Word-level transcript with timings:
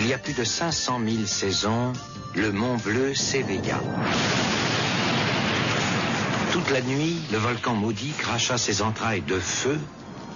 Il 0.00 0.06
y 0.06 0.14
a 0.14 0.18
plus 0.18 0.32
de 0.32 0.44
500 0.44 0.98
000 1.04 1.26
saisons, 1.26 1.92
le 2.34 2.52
Mont 2.52 2.78
Bleu 2.78 3.14
s'éveilla. 3.14 3.78
Toute 6.52 6.70
la 6.70 6.80
nuit, 6.80 7.20
le 7.30 7.36
volcan 7.36 7.74
maudit 7.74 8.12
cracha 8.16 8.56
ses 8.56 8.80
entrailles 8.80 9.20
de 9.20 9.38
feu 9.38 9.78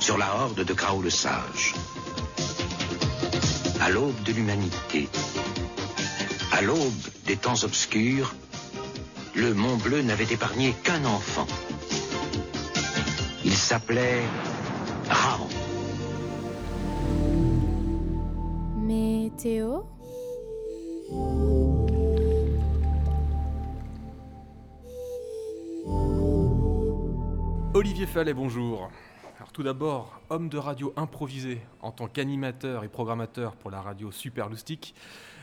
sur 0.00 0.18
la 0.18 0.34
horde 0.36 0.62
de 0.62 0.74
Grau 0.74 1.00
le 1.00 1.08
Sage. 1.08 1.72
À 3.80 3.88
l'aube 3.88 4.22
de 4.24 4.32
l'humanité, 4.32 5.08
à 6.52 6.60
l'aube 6.60 6.92
des 7.24 7.38
temps 7.38 7.64
obscurs, 7.64 8.34
le 9.34 9.54
Mont 9.54 9.78
Bleu 9.78 10.02
n'avait 10.02 10.30
épargné 10.30 10.74
qu'un 10.84 11.06
enfant. 11.06 11.46
Il 13.46 13.54
s'appelait 13.54 14.24
Météo 19.34 19.82
Olivier 27.74 28.06
Fallet, 28.06 28.32
bonjour. 28.32 28.88
Alors 29.38 29.50
tout 29.50 29.64
d'abord, 29.64 30.20
homme 30.30 30.48
de 30.48 30.56
radio 30.56 30.92
improvisé 30.96 31.60
en 31.82 31.90
tant 31.90 32.06
qu'animateur 32.06 32.84
et 32.84 32.88
programmateur 32.88 33.56
pour 33.56 33.72
la 33.72 33.80
radio 33.80 34.12
Super 34.12 34.48
Loustic. 34.48 34.94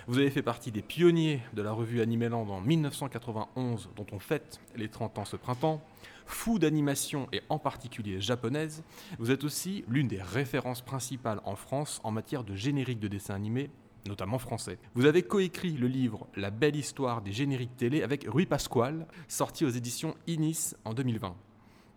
Vous 0.08 0.20
avez 0.20 0.30
fait 0.30 0.42
partie 0.42 0.72
des 0.72 0.82
pionniers 0.82 1.42
de 1.54 1.62
la 1.62 1.74
revue 1.74 2.00
Animeland 2.02 2.48
en 2.48 2.62
1991, 2.62 3.90
dont 3.98 4.06
on 4.14 4.20
fête 4.20 4.62
les 4.78 4.88
30 4.88 5.20
ans 5.20 5.26
ce 5.26 5.36
printemps. 5.36 5.82
Fou 6.26 6.60
d'animation 6.60 7.28
et 7.34 7.42
en 7.50 7.60
particulier 7.60 8.22
japonaise, 8.22 8.84
vous 9.20 9.32
êtes 9.32 9.44
aussi 9.44 9.84
l'une 9.90 10.08
des 10.08 10.22
références 10.22 10.82
principales 10.82 11.42
en 11.44 11.58
France 11.58 12.00
en 12.06 12.12
matière 12.12 12.46
de 12.46 12.56
générique 12.56 13.00
de 13.00 13.10
dessins 13.10 13.36
animés 13.36 13.70
notamment 14.08 14.40
français. 14.40 14.78
Vous 14.96 15.06
avez 15.06 15.24
coécrit 15.24 15.74
le 15.74 15.88
livre 15.88 16.28
La 16.36 16.50
belle 16.50 16.76
histoire 16.76 17.22
des 17.22 17.32
génériques 17.32 17.78
télé 17.78 18.04
avec 18.04 18.26
Rui 18.28 18.46
Pasquale, 18.46 19.08
sorti 19.28 19.66
aux 19.66 19.70
éditions 19.70 20.16
Inis 20.28 20.74
en 20.86 20.94
2020. 20.94 21.36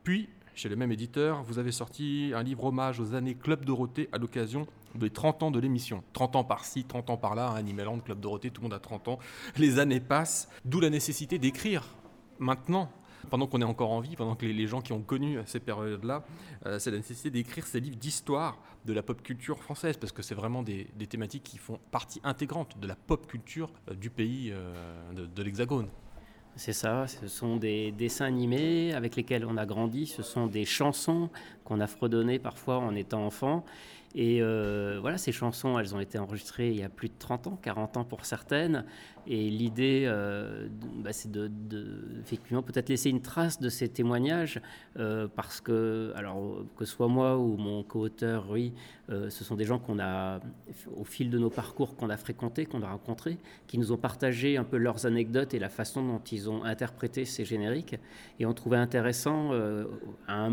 Puis, 0.02 0.28
chez 0.54 0.68
le 0.68 0.76
même 0.76 0.92
éditeur, 0.92 1.42
vous 1.42 1.58
avez 1.58 1.72
sorti 1.72 2.32
un 2.34 2.42
livre 2.42 2.64
hommage 2.64 3.00
aux 3.00 3.14
années 3.14 3.34
Club 3.34 3.64
Dorothée 3.64 4.08
à 4.12 4.18
l'occasion 4.18 4.66
des 4.94 5.10
30 5.10 5.42
ans 5.44 5.50
de 5.50 5.58
l'émission. 5.58 6.04
30 6.12 6.36
ans 6.36 6.44
par-ci, 6.44 6.84
30 6.84 7.10
ans 7.10 7.16
par-là, 7.16 7.48
hein, 7.48 7.56
Animeland, 7.56 7.98
Club 7.98 8.20
Dorothée, 8.20 8.50
tout 8.50 8.60
le 8.60 8.66
monde 8.66 8.74
a 8.74 8.78
30 8.78 9.08
ans. 9.08 9.18
Les 9.56 9.78
années 9.78 10.00
passent, 10.00 10.48
d'où 10.64 10.78
la 10.80 10.90
nécessité 10.90 11.38
d'écrire 11.38 11.88
maintenant 12.38 12.90
pendant 13.30 13.46
qu'on 13.46 13.60
est 13.60 13.64
encore 13.64 13.90
en 13.90 14.00
vie, 14.00 14.16
pendant 14.16 14.36
que 14.36 14.46
les, 14.46 14.66
gens 14.66 14.80
qui 14.80 14.92
ont 14.92 15.02
connu 15.02 15.38
ces 15.46 15.58
périodes-là, 15.58 16.24
euh, 16.66 16.78
c'est 16.78 16.90
la 16.90 16.98
nécessité 16.98 17.30
d'écrire 17.30 17.66
ces 17.66 17.80
livres 17.80 17.96
d'histoire 17.96 18.58
de 18.84 18.92
la 18.92 19.02
pop 19.02 19.22
culture 19.22 19.62
française, 19.62 19.96
parce 19.96 20.12
que 20.12 20.22
c'est 20.22 20.34
vraiment 20.34 20.62
des, 20.62 20.86
thématiques 21.08 21.44
qui 21.44 21.58
font 21.58 21.78
partie 21.90 22.20
intégrante 22.24 22.78
de 22.78 22.86
la 22.86 22.96
pop 22.96 23.26
culture 23.26 23.72
euh, 23.90 23.94
du 23.94 24.10
pays 24.10 24.50
euh, 24.52 24.74
de 25.12 25.42
l'Hexagone. 25.42 25.88
C'est 26.56 26.72
ça, 26.72 27.08
ce 27.08 27.26
sont 27.26 27.56
des 27.56 27.90
dessins 27.90 28.26
animés 28.26 28.94
avec 28.94 29.16
lesquels 29.16 29.44
on 29.44 29.56
a 29.56 29.66
grandi, 29.66 30.06
ce 30.06 30.22
sont 30.22 30.46
des 30.46 30.64
chansons 30.64 31.28
qu'on 31.64 31.80
a 31.80 31.88
fredonnées 31.88 32.38
parfois 32.38 32.78
en 32.78 32.94
étant 32.94 33.26
enfant. 33.26 33.64
Et 34.16 34.40
euh, 34.40 34.98
voilà, 35.00 35.18
ces 35.18 35.32
chansons, 35.32 35.76
elles 35.78 35.94
ont 35.94 36.00
été 36.00 36.18
enregistrées 36.18 36.70
il 36.70 36.78
y 36.78 36.84
a 36.84 36.88
plus 36.88 37.08
de 37.08 37.14
30 37.18 37.48
ans, 37.48 37.58
40 37.60 37.96
ans 37.96 38.04
pour 38.04 38.24
certaines. 38.24 38.84
Et 39.26 39.50
l'idée, 39.50 40.04
euh, 40.06 40.68
bah, 40.98 41.12
c'est 41.12 41.32
de, 41.32 41.50
effectivement 42.20 42.62
peut-être 42.62 42.90
laisser 42.90 43.10
une 43.10 43.22
trace 43.22 43.58
de 43.58 43.68
ces 43.68 43.88
témoignages, 43.88 44.60
euh, 44.98 45.26
parce 45.34 45.60
que, 45.60 46.12
alors 46.14 46.64
que 46.76 46.84
ce 46.84 46.92
soit 46.92 47.08
moi 47.08 47.38
ou 47.38 47.56
mon 47.56 47.82
co-auteur, 47.82 48.46
oui, 48.50 48.72
ce 49.08 49.44
sont 49.44 49.54
des 49.54 49.64
gens 49.64 49.78
qu'on 49.78 49.98
a, 49.98 50.40
au 50.96 51.04
fil 51.04 51.28
de 51.28 51.38
nos 51.38 51.50
parcours, 51.50 51.94
qu'on 51.94 52.08
a 52.08 52.16
fréquentés, 52.16 52.64
qu'on 52.64 52.82
a 52.82 52.88
rencontrés, 52.88 53.36
qui 53.66 53.76
nous 53.76 53.92
ont 53.92 53.98
partagé 53.98 54.56
un 54.56 54.64
peu 54.64 54.78
leurs 54.78 55.04
anecdotes 55.04 55.52
et 55.52 55.58
la 55.58 55.68
façon 55.68 56.02
dont 56.02 56.22
ils 56.32 56.48
ont 56.48 56.64
interprété 56.64 57.26
ces 57.26 57.44
génériques. 57.44 57.96
Et 58.40 58.46
on 58.46 58.54
trouvait 58.54 58.78
intéressant, 58.78 59.50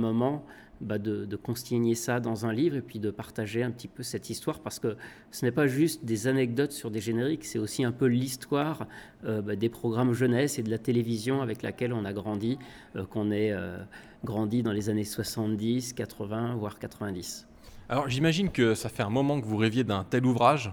moment, 0.01 0.45
bah, 0.81 0.97
de, 0.97 1.35
consigner 1.35 1.94
ça 1.94 2.19
dans 2.19 2.47
un 2.47 2.53
livre 2.53 2.75
et 2.75 2.81
puis 2.81 2.97
de 2.97 3.12
partager 3.12 3.62
un 3.62 3.69
petit 3.69 3.88
peu 3.88 4.01
cette 4.01 4.31
histoire 4.31 4.59
parce 4.62 4.79
que 4.79 4.97
ce 5.29 5.45
n'est 5.45 5.51
pas 5.51 5.67
juste 5.67 6.06
des 6.06 6.28
anecdotes 6.28 6.72
sur 6.72 6.89
des 6.89 7.00
génériques, 7.00 7.45
c'est 7.45 7.59
aussi 7.59 7.84
un 7.84 7.91
peu 7.91 8.07
l'histoire 8.07 8.88
euh, 9.25 9.44
bah, 9.44 9.56
des 9.56 9.69
programmes 9.69 10.13
jeunesse 10.13 10.57
et 10.57 10.63
de 10.63 10.72
la 10.72 10.79
télévision 10.79 11.44
avec 11.44 11.61
laquelle 11.61 11.94
on 11.94 12.03
a 12.03 12.13
grandi, 12.13 12.57
euh, 12.95 13.06
qu'on 13.06 13.29
ait 13.29 13.51
euh, 13.51 13.78
grandi 14.25 14.63
dans 14.63 14.72
les 14.72 14.90
années 14.90 15.03
70, 15.03 15.94
80, 15.94 16.56
voire 16.56 16.79
90. 16.79 17.47
Alors 17.88 18.09
j'imagine 18.09 18.50
que 18.50 18.73
ça 18.73 18.90
fait 18.90 19.03
un 19.03 19.11
moment 19.11 19.40
que 19.40 19.45
vous 19.45 19.57
rêviez 19.57 19.84
d'un 19.84 20.03
tel 20.03 20.25
ouvrage, 20.25 20.72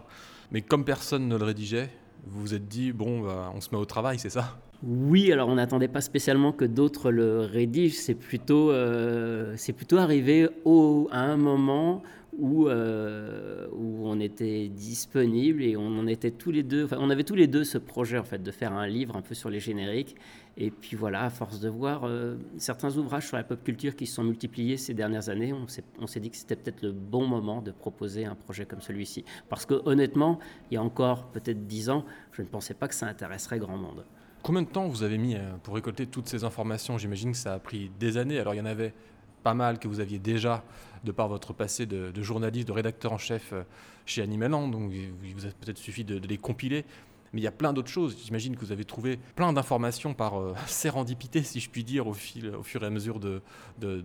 mais 0.53 0.63
comme 0.63 0.87
personne 0.87 1.29
ne 1.29 1.37
le 1.37 1.45
rédigeait, 1.45 1.91
vous 2.25 2.41
vous 2.41 2.55
êtes 2.55 2.67
dit, 2.67 2.93
bon, 2.93 3.21
bah, 3.21 3.53
on 3.55 3.61
se 3.61 3.69
met 3.73 3.77
au 3.77 3.85
travail, 3.85 4.19
c'est 4.19 4.31
ça? 4.31 4.59
Oui, 4.85 5.33
alors 5.33 5.49
on 5.49 5.57
n'attendait 5.57 5.89
pas 5.89 6.01
spécialement 6.01 6.53
que 6.53 6.65
d'autres 6.65 7.11
le 7.11 7.41
rédigent, 7.41 7.97
c'est 7.99 8.15
plutôt, 8.15 8.71
euh, 8.71 9.55
c'est 9.57 9.73
plutôt 9.73 9.97
arrivé 9.97 10.49
au, 10.65 11.09
à 11.11 11.21
un 11.21 11.37
moment 11.37 12.03
où, 12.39 12.69
euh, 12.69 13.67
où 13.73 14.09
on 14.09 14.21
était 14.21 14.69
disponible 14.69 15.65
et 15.65 15.77
on 15.77 15.99
en 15.99 16.07
était 16.07 16.31
tous 16.31 16.53
les 16.53 16.63
deux, 16.63 16.85
enfin, 16.85 16.99
on 17.01 17.11
avait 17.11 17.25
tous 17.25 17.35
les 17.35 17.49
deux 17.49 17.65
ce 17.65 17.77
projet 17.77 18.19
en 18.19 18.23
fait 18.23 18.41
de 18.41 18.51
faire 18.53 18.73
un 18.73 18.87
livre 18.87 19.17
un 19.17 19.23
peu 19.23 19.35
sur 19.35 19.51
les 19.51 19.59
génériques. 19.59 20.15
Et 20.57 20.71
puis 20.71 20.97
voilà, 20.97 21.25
à 21.25 21.31
force 21.31 21.59
de 21.59 21.69
voir 21.69 22.05
euh, 22.05 22.37
certains 22.59 22.97
ouvrages 22.97 23.27
sur 23.27 23.37
la 23.37 23.43
pop 23.43 23.63
culture 23.65 23.97
qui 23.97 24.07
se 24.07 24.15
sont 24.15 24.25
multipliés 24.25 24.77
ces 24.77 24.95
dernières 24.95 25.29
années, 25.29 25.53
on 25.53 26.07
s'est 26.07 26.21
dit 26.21 26.31
que 26.31 26.37
c'était 26.37 26.57
peut-être 26.57 26.83
le 26.83 26.93
bon 26.93 27.27
moment 27.27 27.63
de 27.63 27.73
proposer 27.73 28.27
un 28.27 28.37
projet 28.37 28.65
comme 28.65 28.81
celui-ci. 28.81 29.25
Parce 29.49 29.67
que 29.67 29.83
honnêtement, 29.87 30.39
il 30.71 30.75
y 30.75 30.77
a 30.77 30.83
encore 30.83 31.27
peut-être 31.33 31.67
dix 31.67 31.91
ans, 31.91 32.05
je 32.31 32.43
ne 32.43 32.47
pensais 32.47 32.75
pas 32.75 32.87
que 32.87 32.95
ça 32.95 33.07
intéresserait 33.07 33.59
grand 33.59 33.77
monde. 33.77 34.05
Combien 34.43 34.63
de 34.63 34.69
temps 34.69 34.87
vous 34.87 35.03
avez 35.03 35.19
mis 35.19 35.35
euh, 35.35 35.41
pour 35.63 35.75
récolter 35.75 36.07
toutes 36.07 36.29
ces 36.29 36.45
informations? 36.45 36.97
J'imagine 36.97 37.33
que 37.33 37.39
ça 37.39 37.55
a 37.55 37.59
pris 37.59 37.91
des 37.99 38.17
années. 38.17 38.39
Alors 38.39 38.55
il 38.55 38.59
y 38.59 38.61
en 38.61 38.67
avait 38.67 38.95
pas 39.43 39.55
mal 39.55 39.79
que 39.79 39.89
vous 39.89 40.01
aviez 40.01 40.19
déjà 40.19 40.65
de 41.05 41.13
par 41.13 41.29
votre 41.29 41.53
passé 41.53 41.87
de, 41.87 42.23
journaliste, 42.23 42.69
de 42.69 42.73
rédacteur 42.73 43.13
en 43.13 43.19
chef 43.19 43.53
euh, 43.53 43.63
chez 44.07 44.23
Animaland, 44.23 44.69
donc 44.69 44.91
il 44.93 45.35
vous 45.35 45.47
a 45.47 45.51
peut-être 45.51 45.79
suffi 45.79 46.05
de, 46.05 46.19
les 46.27 46.39
compiler. 46.39 46.85
Mais 47.33 47.41
il 47.41 47.45
y 47.45 47.49
a 47.49 47.53
plein 47.53 47.73
d'autres 47.73 47.89
choses. 47.91 48.17
J'imagine 48.25 48.57
que 48.57 48.61
vous 48.61 48.73
avez 48.73 48.85
trouvé 48.85 49.19
plein 49.35 49.53
d'informations 49.53 50.15
par 50.15 50.41
euh, 50.41 50.55
sérendipité, 50.67 51.43
si 51.43 51.61
je 51.61 51.71
puis 51.71 51.85
dire, 51.85 52.07
au, 52.07 52.15
fil, 52.15 52.55
au 52.55 52.63
fur 52.63 52.83
et 52.83 52.87
à 52.87 52.91
mesure 52.91 53.21
de, 53.21 53.43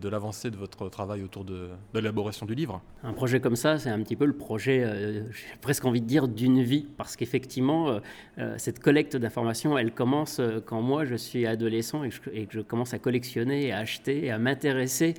l'avancée 0.08 0.52
de 0.52 0.58
votre 0.58 0.90
travail 0.90 1.24
autour 1.24 1.46
de, 1.46 1.70
l'élaboration 1.94 2.46
du 2.46 2.56
livre. 2.56 2.82
Un 3.04 3.14
projet 3.14 3.40
comme 3.40 3.56
ça, 3.56 3.80
c'est 3.80 3.90
un 3.90 4.02
petit 4.02 4.16
peu 4.16 4.26
le 4.26 4.36
projet, 4.36 4.84
euh, 4.84 5.24
j'ai 5.32 5.58
presque 5.62 5.86
envie 5.86 6.02
de 6.02 6.08
dire, 6.08 6.28
d'une 6.28 6.62
vie. 6.62 6.86
Parce 6.98 7.16
qu'effectivement, 7.16 8.00
euh, 8.38 8.56
cette 8.58 8.80
collecte 8.80 9.16
d'informations, 9.16 9.78
elle 9.78 9.94
commence 9.94 10.42
quand 10.66 10.82
moi, 10.82 11.06
je 11.06 11.16
suis 11.16 11.46
adolescent 11.46 12.04
et 12.04 12.10
que, 12.10 12.16
je, 12.50 12.60
et 12.60 12.64
commence 12.64 12.94
à 12.94 13.00
collectionner, 13.00 13.72
à 13.72 13.80
acheter, 13.80 14.26
et 14.26 14.32
à 14.32 14.38
m'intéresser 14.38 15.14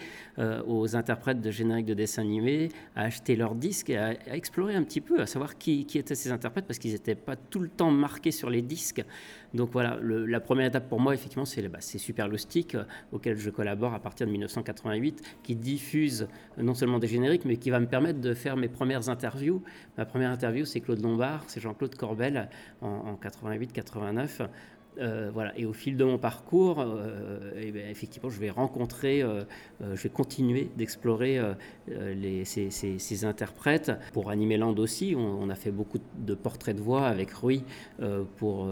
aux 0.67 0.97
interprètes 0.97 1.41
de 1.41 1.51
génériques 1.51 1.87
de 1.87 1.95
dessins 1.95 2.23
animés, 2.23 2.71
à 2.97 3.03
acheter 3.03 3.37
leurs 3.37 3.55
disques 3.55 3.91
et 3.91 3.97
à, 3.97 4.35
explorer 4.35 4.75
un 4.75 4.83
petit 4.83 5.01
peu, 5.01 5.21
à 5.21 5.27
savoir 5.27 5.57
qui 5.59 5.87
étaient 5.95 6.15
ces 6.15 6.31
interprètes, 6.33 6.67
parce 6.67 6.79
qu'ils 6.79 6.93
n'étaient 6.93 7.15
pas 7.15 7.37
tout 7.37 7.61
le 7.61 7.69
temps 7.69 7.93
marqué 7.95 8.31
sur 8.31 8.51
les 8.51 8.63
disques. 8.63 9.05
Donc 9.55 9.71
voilà, 9.73 9.99
la 10.03 10.41
première 10.41 10.67
étape 10.67 10.89
pour 10.89 11.01
moi, 11.01 11.15
effectivement, 11.15 11.45
c'est 11.45 11.67
bah, 11.69 11.81
Super 11.81 12.29
euh, 12.29 12.85
auquel 13.13 13.37
je 13.37 13.51
collabore 13.51 13.95
à 13.95 14.01
partir 14.01 14.27
de 14.27 14.33
1988, 14.33 15.23
qui 15.43 15.55
diffuse 15.55 16.27
non 16.59 16.75
seulement 16.75 16.99
des 16.99 17.07
génériques, 17.07 17.45
mais 17.45 17.57
qui 17.57 17.71
va 17.71 17.81
me 17.81 17.87
permettre 17.87 18.21
de 18.21 18.35
faire 18.35 18.57
mes 18.57 18.69
premières 18.69 19.09
interviews. 19.09 19.63
Ma 19.97 20.05
première 20.05 20.31
interview, 20.31 20.65
c'est 20.65 20.81
Claude 20.81 21.01
Lombard, 21.01 21.45
c'est 21.47 21.61
Jean-Claude 21.61 21.95
Corbel 21.95 22.49
en 22.81 23.19
88-89. 23.23 24.49
Euh. 25.01 25.31
Et 25.57 25.67
au 25.67 25.73
fil 25.73 25.97
de 25.97 26.05
mon 26.05 26.19
parcours, 26.19 26.81
euh, 26.81 27.39
eh 27.61 27.71
ben, 27.71 27.89
effectivement, 27.91 28.31
je 28.31 28.39
vais 28.39 28.51
rencontrer, 28.51 29.23
euh, 29.23 29.45
je 29.81 30.03
vais 30.03 30.09
continuer 30.09 30.71
d'explorer 30.77 31.41
ces, 32.45 33.25
interprètes. 33.25 33.93
Pour 34.13 34.31
Animeland 34.31 34.75
aussi, 34.75 35.15
on, 35.17 35.49
a 35.51 35.55
fait 35.55 35.71
beaucoup 35.71 35.99
de 36.19 36.35
portraits 36.35 36.77
de 36.77 36.81
voix 36.81 37.07
avec 37.07 37.31
Rui 37.31 37.65
pour 38.37 38.69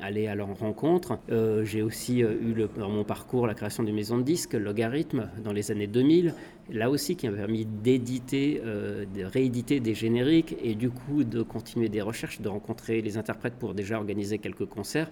aller 0.00 0.26
à 0.26 0.34
leur 0.34 0.56
rencontre. 0.58 1.18
J'ai 1.64 1.82
aussi 1.82 2.20
eu 2.20 2.54
dans 2.76 2.88
mon 2.88 3.04
parcours 3.04 3.46
la 3.46 3.54
création 3.54 3.82
d'une 3.82 3.94
maison 3.94 4.18
de 4.18 4.22
disques, 4.22 4.54
Logarithme, 4.54 5.28
dans 5.42 5.52
les 5.52 5.70
années 5.70 5.86
2000 5.86 6.34
là 6.70 6.90
aussi 6.90 7.16
qui 7.16 7.28
m'a 7.28 7.36
permis 7.36 7.64
d'éditer, 7.64 8.60
de 8.64 9.24
rééditer 9.24 9.80
des 9.80 9.94
génériques 9.94 10.56
et 10.62 10.74
du 10.74 10.90
coup 10.90 11.24
de 11.24 11.42
continuer 11.42 11.88
des 11.88 12.02
recherches, 12.02 12.40
de 12.40 12.48
rencontrer 12.48 13.00
les 13.00 13.16
interprètes 13.16 13.54
pour 13.54 13.74
déjà 13.74 13.96
organiser 13.96 14.38
quelques 14.38 14.66
concerts. 14.66 15.10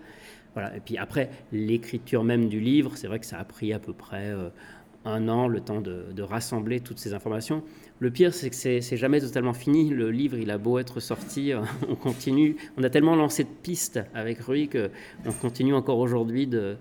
Et 0.74 0.80
puis 0.80 0.96
après, 0.96 1.30
l'écriture 1.52 2.24
même 2.24 2.48
du 2.48 2.60
livre, 2.60 2.96
c'est 2.96 3.06
vrai 3.06 3.18
que 3.18 3.26
ça 3.26 3.38
a 3.38 3.44
pris 3.44 3.72
à 3.72 3.78
peu 3.78 3.92
près 3.92 4.30
euh, 4.30 4.48
un 5.06 5.28
an, 5.28 5.48
le 5.48 5.60
temps 5.60 5.80
de, 5.80 6.22
rassembler 6.22 6.80
toutes 6.80 6.98
ces 6.98 7.14
informations. 7.14 7.62
Le 8.00 8.10
pire, 8.10 8.34
c'est 8.34 8.50
que 8.50 8.56
c'est 8.56 8.96
jamais 8.96 9.20
totalement 9.20 9.54
fini. 9.54 9.88
Le 9.88 10.10
livre, 10.10 10.36
il 10.36 10.50
a 10.50 10.58
beau 10.58 10.78
être 10.78 11.00
sorti, 11.00 11.52
on 11.88 11.94
continue. 11.94 12.56
On 12.76 12.82
a 12.82 12.90
tellement 12.90 13.16
lancé 13.16 13.44
de 13.44 13.48
pistes 13.48 14.00
avec 14.14 14.40
Rui 14.40 14.68
qu'on 14.68 15.32
continue 15.32 15.74
encore 15.74 15.98
aujourd'hui 15.98 16.46
de, 16.46 16.76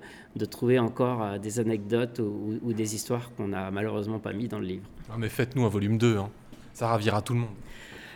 trouver 0.49 0.79
encore 0.79 1.23
euh, 1.23 1.37
des 1.37 1.59
anecdotes 1.59 2.19
ou, 2.19 2.73
des 2.73 2.95
histoires 2.95 3.31
qu'on 3.35 3.49
n'a 3.49 3.71
malheureusement 3.71 4.19
pas 4.19 4.33
mis 4.33 4.47
dans 4.47 4.59
le 4.59 4.65
livre. 4.65 4.85
mais 5.17 5.29
faites-nous 5.29 5.63
un 5.65 5.69
volume 5.69 5.97
2, 5.97 6.17
hein. 6.17 6.29
ça 6.73 6.87
ravira 6.87 7.21
tout 7.21 7.33
le 7.33 7.39
monde. 7.41 7.55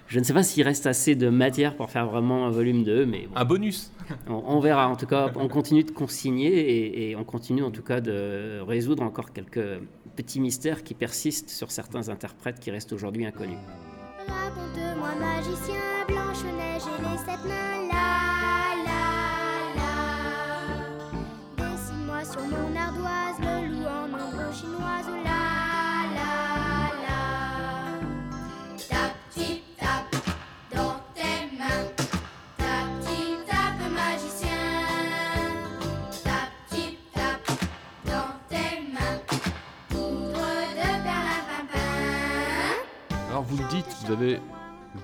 Je 0.10 0.18
ne 0.18 0.24
sais 0.24 0.34
pas 0.34 0.42
s'il 0.42 0.64
reste 0.64 0.88
assez 0.88 1.14
de 1.14 1.30
matière 1.30 1.76
pour 1.76 1.92
faire 1.92 2.08
vraiment 2.08 2.48
un 2.48 2.50
volume 2.50 2.84
2, 2.84 3.06
mais... 3.06 3.30
Un 3.36 3.46
bonus. 3.46 3.92
On, 4.28 4.60
verra. 4.60 4.90
En 4.90 4.96
tout 4.96 5.06
cas, 5.06 5.32
on 5.36 5.48
continue 5.48 5.84
de 5.84 5.92
consigner 5.92 7.12
et, 7.12 7.16
on 7.16 7.24
continue 7.24 7.62
en 7.62 7.70
tout 7.70 7.84
cas 7.84 8.02
de 8.02 8.60
résoudre 8.68 9.04
encore 9.04 9.32
quelques 9.34 9.80
petits 10.16 10.40
mystères 10.40 10.84
qui 10.84 10.96
persistent 10.96 11.52
sur 11.52 11.70
certains 11.70 12.10
interprètes 12.10 12.60
qui 12.60 12.72
restent 12.72 12.92
aujourd'hui 12.92 13.28
inconnus. 13.28 13.60
Raconte-moi, 14.28 15.10
magicien, 15.20 15.76
Blanche-Neige 16.08 16.82
et 16.88 17.02
les 17.04 17.18
sept 17.20 17.46
nains, 17.46 17.70
Dessine-moi 21.56 22.26
sur 22.26 22.42
mon 22.42 22.76
ardoise 22.76 23.40
le 23.42 23.68
loup 23.68 23.86
en 23.86 24.06
ombre 24.06 24.54
chinoise, 24.56 25.06
vous 43.50 43.58
le 43.58 43.68
dites, 43.70 43.98
vous 44.06 44.12
avez 44.12 44.40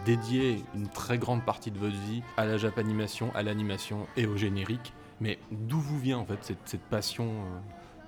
dédié 0.05 0.63
une 0.75 0.87
très 0.87 1.17
grande 1.17 1.43
partie 1.43 1.71
de 1.71 1.79
votre 1.79 1.95
vie 1.95 2.21
à 2.37 2.45
la 2.45 2.57
japanimation, 2.57 3.31
à 3.33 3.41
l'animation 3.41 4.05
et 4.17 4.27
au 4.27 4.37
générique. 4.37 4.93
Mais 5.19 5.39
d'où 5.51 5.79
vous 5.79 5.97
vient 5.97 6.19
en 6.19 6.25
fait 6.25 6.55
cette, 6.63 6.81
passion, 6.81 7.25
euh, 7.25 7.59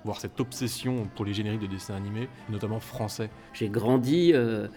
voire 0.04 0.20
cette 0.20 0.38
obsession 0.38 1.08
pour 1.16 1.24
les 1.24 1.34
génériques 1.34 1.62
de 1.62 1.66
dessins 1.66 1.96
animés, 1.96 2.28
notamment 2.50 2.78
français? 2.78 3.30
J'ai 3.52 3.68
grandi 3.68 4.32
euh, 4.32 4.68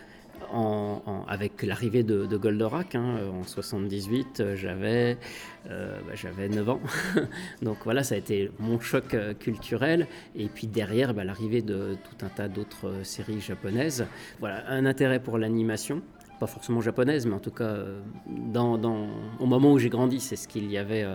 avec 1.28 1.64
l'arrivée 1.64 2.04
de, 2.04 2.38
Goldorak 2.38 2.96
hein, 2.96 3.18
en 3.34 3.44
78. 3.44 4.40
Euh, 4.40 4.56
j'avais 4.56 5.18
bah, 5.66 6.16
j'avais 6.16 6.50
9 6.50 6.70
ans. 6.70 6.80
Donc 7.62 7.78
voilà, 7.84 8.04
ça 8.04 8.16
a 8.16 8.18
été 8.18 8.52
mon 8.60 8.80
choc 8.80 9.16
culturel. 9.40 10.08
Et 10.36 10.48
puis 10.48 10.68
derrière, 10.68 11.14
bah, 11.14 11.24
l'arrivée 11.24 11.62
de 11.62 11.98
tout 12.04 12.26
un 12.26 12.30
tas 12.30 12.48
d'autres 12.48 13.04
séries 13.04 13.42
japonaises. 13.42 14.06
Voilà, 14.40 14.64
un 14.70 14.86
intérêt 14.86 15.22
pour 15.22 15.38
l'animation 15.38 16.02
pas 16.40 16.48
forcément 16.48 16.82
japonaise, 16.82 17.28
mais 17.28 17.36
en 17.36 17.40
tout 17.40 17.52
cas, 17.52 17.78
dans, 18.26 18.76
dans 18.76 19.10
au 19.40 19.46
moment 19.46 19.74
où 19.74 19.78
j'ai 19.78 19.90
grandi, 19.90 20.20
c'est 20.20 20.36
ce 20.36 20.48
qu'il 20.48 20.72
y 20.72 20.78
avait. 20.80 21.06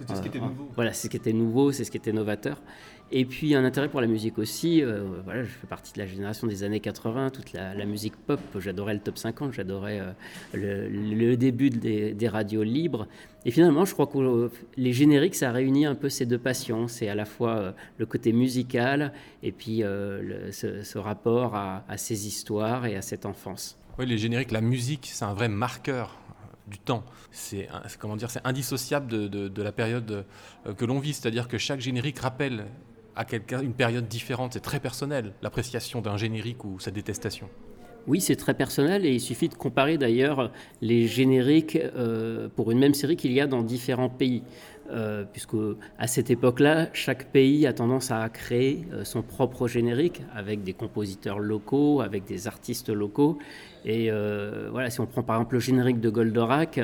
C'était 0.00 0.16
ce 0.16 0.22
qui 0.22 0.26
était 0.26 0.40
nouveau. 0.40 0.68
Voilà, 0.74 0.92
c'est 0.92 1.06
ce 1.06 1.10
qui 1.10 1.16
était 1.16 1.32
nouveau, 1.32 1.70
c'est 1.70 1.84
ce 1.84 1.90
qui 1.92 1.98
était 1.98 2.12
novateur. 2.12 2.60
Et 3.14 3.26
puis 3.26 3.54
un 3.54 3.62
intérêt 3.62 3.88
pour 3.88 4.00
la 4.00 4.06
musique 4.06 4.38
aussi. 4.38 4.82
Euh, 4.82 5.04
voilà, 5.24 5.42
je 5.42 5.50
fais 5.50 5.66
partie 5.66 5.92
de 5.92 5.98
la 5.98 6.06
génération 6.06 6.46
des 6.46 6.62
années 6.62 6.80
80, 6.80 7.28
toute 7.28 7.52
la, 7.52 7.84
musique 7.84 8.16
pop. 8.16 8.40
J'adorais 8.58 8.94
le 8.94 9.00
top 9.00 9.18
50, 9.18 9.52
j'adorais 9.52 10.00
euh, 10.54 10.88
le, 10.88 11.36
début 11.36 11.68
des, 11.68 12.28
radios 12.28 12.62
libres. 12.62 13.06
Et 13.44 13.50
finalement, 13.50 13.84
je 13.84 13.92
crois 13.92 14.06
que 14.06 14.50
les 14.78 14.94
génériques, 14.94 15.34
ça 15.34 15.52
réunit 15.52 15.84
un 15.84 15.94
peu 15.94 16.08
ces 16.08 16.24
deux 16.24 16.38
passions. 16.38 16.88
C'est 16.88 17.10
à 17.10 17.14
la 17.14 17.26
fois 17.26 17.56
euh, 17.56 17.72
le 17.98 18.06
côté 18.06 18.32
musical 18.32 19.12
et 19.42 19.52
puis 19.52 19.82
ce, 19.82 20.98
rapport 20.98 21.54
à, 21.54 21.84
ces 21.98 22.26
histoires 22.26 22.86
et 22.86 22.96
à 22.96 23.02
cette 23.02 23.26
enfance. 23.26 23.76
Oui, 23.98 24.06
les 24.06 24.16
génériques, 24.16 24.52
la 24.52 24.62
musique, 24.62 25.10
c'est 25.12 25.26
un 25.26 25.34
vrai 25.34 25.50
marqueur 25.50 26.18
du 26.66 26.78
temps. 26.78 27.04
C'est 27.30 27.68
comment 27.98 28.16
dire, 28.16 28.30
c'est 28.30 28.40
indissociable 28.44 29.08
de, 29.28 29.62
la 29.62 29.72
période 29.72 30.24
que 30.78 30.84
l'on 30.86 30.98
vit. 30.98 31.12
C'est-à-dire 31.12 31.46
que 31.46 31.58
chaque 31.58 31.80
générique 31.80 32.18
rappelle 32.20 32.64
à 33.16 33.24
une 33.62 33.74
période 33.74 34.08
différente. 34.08 34.54
C'est 34.54 34.60
très 34.60 34.80
personnel, 34.80 35.32
l'appréciation 35.42 36.00
d'un 36.00 36.16
générique 36.16 36.64
ou 36.64 36.78
sa 36.80 36.90
détestation. 36.90 37.48
Oui, 38.08 38.20
c'est 38.20 38.36
très 38.36 38.54
personnel 38.54 39.06
et 39.06 39.12
il 39.12 39.20
suffit 39.20 39.48
de 39.48 39.54
comparer 39.54 39.96
d'ailleurs 39.96 40.50
les 40.80 41.06
génériques 41.06 41.76
euh, 41.76 42.48
pour 42.56 42.72
une 42.72 42.80
même 42.80 42.94
série 42.94 43.16
qu'il 43.16 43.32
y 43.32 43.40
a 43.40 43.46
dans 43.46 43.62
différents 43.62 44.08
pays. 44.08 44.42
Euh, 44.92 45.24
puisque 45.30 45.56
à 45.98 46.06
cette 46.06 46.30
époque-là, 46.30 46.88
chaque 46.92 47.32
pays 47.32 47.66
a 47.66 47.72
tendance 47.72 48.10
à 48.10 48.28
créer 48.28 48.86
euh, 48.92 49.04
son 49.04 49.22
propre 49.22 49.66
générique 49.66 50.20
avec 50.34 50.64
des 50.64 50.74
compositeurs 50.74 51.38
locaux, 51.38 52.02
avec 52.02 52.24
des 52.24 52.46
artistes 52.46 52.90
locaux. 52.90 53.38
Et 53.86 54.10
euh, 54.10 54.68
voilà, 54.70 54.90
si 54.90 55.00
on 55.00 55.06
prend 55.06 55.22
par 55.22 55.36
exemple 55.36 55.54
le 55.54 55.60
générique 55.60 55.98
de 56.00 56.10
Goldorak, 56.10 56.78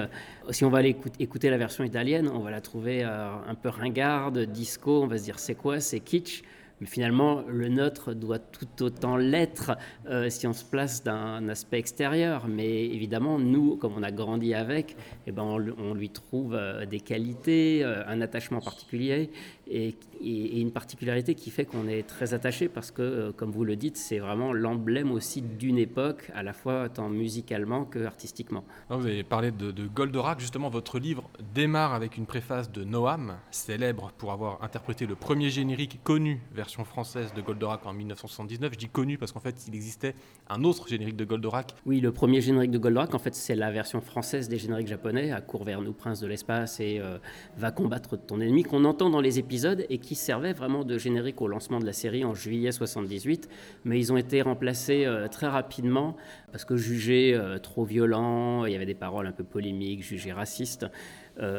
si 0.50 0.64
on 0.64 0.70
va 0.70 0.78
aller 0.78 0.96
écouter 1.18 1.50
la 1.50 1.58
version 1.58 1.84
italienne, 1.84 2.30
on 2.32 2.38
va 2.38 2.50
la 2.50 2.62
trouver 2.62 3.02
un 3.02 3.54
peu 3.60 3.68
ringarde, 3.68 4.38
disco, 4.38 5.02
on 5.02 5.06
va 5.06 5.18
se 5.18 5.24
dire 5.24 5.38
c'est 5.38 5.54
quoi, 5.54 5.78
c'est 5.78 6.00
kitsch. 6.00 6.42
Mais 6.80 6.86
finalement, 6.86 7.42
le 7.48 7.68
nôtre 7.68 8.14
doit 8.14 8.38
tout 8.38 8.82
autant 8.82 9.16
l'être 9.16 9.76
euh, 10.08 10.30
si 10.30 10.46
on 10.46 10.52
se 10.52 10.64
place 10.64 11.02
d'un 11.02 11.48
aspect 11.48 11.78
extérieur. 11.78 12.46
Mais 12.48 12.86
évidemment, 12.86 13.38
nous, 13.38 13.76
comme 13.76 13.94
on 13.96 14.02
a 14.02 14.12
grandi 14.12 14.54
avec, 14.54 14.96
eh 15.26 15.32
ben 15.32 15.42
on, 15.42 15.94
lui 15.94 16.10
trouve 16.10 16.54
euh, 16.54 16.86
des 16.86 17.00
qualités, 17.00 17.82
euh, 17.82 18.02
un 18.06 18.20
attachement 18.20 18.60
particulier 18.60 19.30
et, 19.70 19.94
une 20.20 20.72
particularité 20.72 21.34
qui 21.34 21.50
fait 21.50 21.64
qu'on 21.64 21.86
est 21.86 22.02
très 22.02 22.34
attaché 22.34 22.68
parce 22.68 22.90
que, 22.90 23.30
comme 23.32 23.52
vous 23.52 23.64
le 23.64 23.76
dites, 23.76 23.96
c'est 23.96 24.18
vraiment 24.18 24.52
l'emblème 24.52 25.12
aussi 25.12 25.42
d'une 25.42 25.78
époque, 25.78 26.30
à 26.34 26.42
la 26.42 26.52
fois 26.52 26.88
tant 26.88 27.08
musicalement 27.08 27.84
que 27.84 28.04
artistiquement. 28.04 28.64
vous 28.88 29.06
avez 29.06 29.22
parlé 29.22 29.52
de, 29.52 29.86
Goldorak. 29.86 30.40
Justement, 30.40 30.70
votre 30.70 30.98
livre 30.98 31.30
démarre 31.54 31.94
avec 31.94 32.16
une 32.16 32.26
préface 32.26 32.72
de 32.72 32.82
Noam, 32.82 33.36
célèbre 33.52 34.10
pour 34.18 34.32
avoir 34.32 34.62
interprété 34.64 35.06
le 35.06 35.14
premier 35.14 35.50
générique 35.50 36.00
connu 36.02 36.40
vers 36.52 36.67
française 36.68 37.32
de 37.34 37.40
Goldorak 37.40 37.86
en 37.86 37.92
1979. 37.92 38.72
Je 38.72 38.78
dis 38.78 38.88
connu 38.88 39.18
parce 39.18 39.32
qu'en 39.32 39.40
fait, 39.40 39.66
il 39.66 39.74
existait 39.74 40.14
un 40.48 40.64
autre 40.64 40.88
générique 40.88 41.16
de 41.16 41.24
Goldorak. 41.24 41.74
Oui, 41.86 42.00
le 42.00 42.12
premier 42.12 42.40
générique 42.40 42.70
de 42.70 42.78
Goldorak, 42.78 43.14
en 43.14 43.18
fait, 43.18 43.34
c'est 43.34 43.54
la 43.54 43.70
version 43.70 44.00
française 44.00 44.48
des 44.48 44.58
génériques 44.58 44.88
japonais, 44.88 45.32
à 45.32 45.40
court 45.40 45.64
vers 45.64 45.80
nous, 45.80 45.92
prince 45.92 46.20
de 46.20 46.26
l'espace 46.26 46.80
et 46.80 46.98
euh, 47.00 47.18
va 47.56 47.70
combattre 47.70 48.16
ton 48.16 48.40
ennemi, 48.40 48.62
qu'on 48.62 48.84
entend 48.84 49.10
dans 49.10 49.20
les 49.20 49.38
épisodes 49.38 49.86
et 49.88 49.98
qui 49.98 50.14
servait 50.14 50.52
vraiment 50.52 50.84
de 50.84 50.98
générique 50.98 51.40
au 51.40 51.48
lancement 51.48 51.78
de 51.78 51.86
la 51.86 51.92
série 51.92 52.24
en 52.24 52.34
juillet 52.34 52.72
78. 52.72 53.48
Mais 53.84 53.98
ils 53.98 54.12
ont 54.12 54.16
été 54.16 54.42
remplacés 54.42 55.04
euh, 55.04 55.28
très 55.28 55.48
rapidement 55.48 56.16
parce 56.52 56.64
que 56.64 56.76
jugés 56.76 57.34
euh, 57.34 57.58
trop 57.58 57.84
violents, 57.84 58.66
il 58.66 58.72
y 58.72 58.76
avait 58.76 58.86
des 58.86 58.94
paroles 58.94 59.26
un 59.26 59.32
peu 59.32 59.44
polémiques, 59.44 60.02
jugés 60.02 60.32
racistes. 60.32 60.86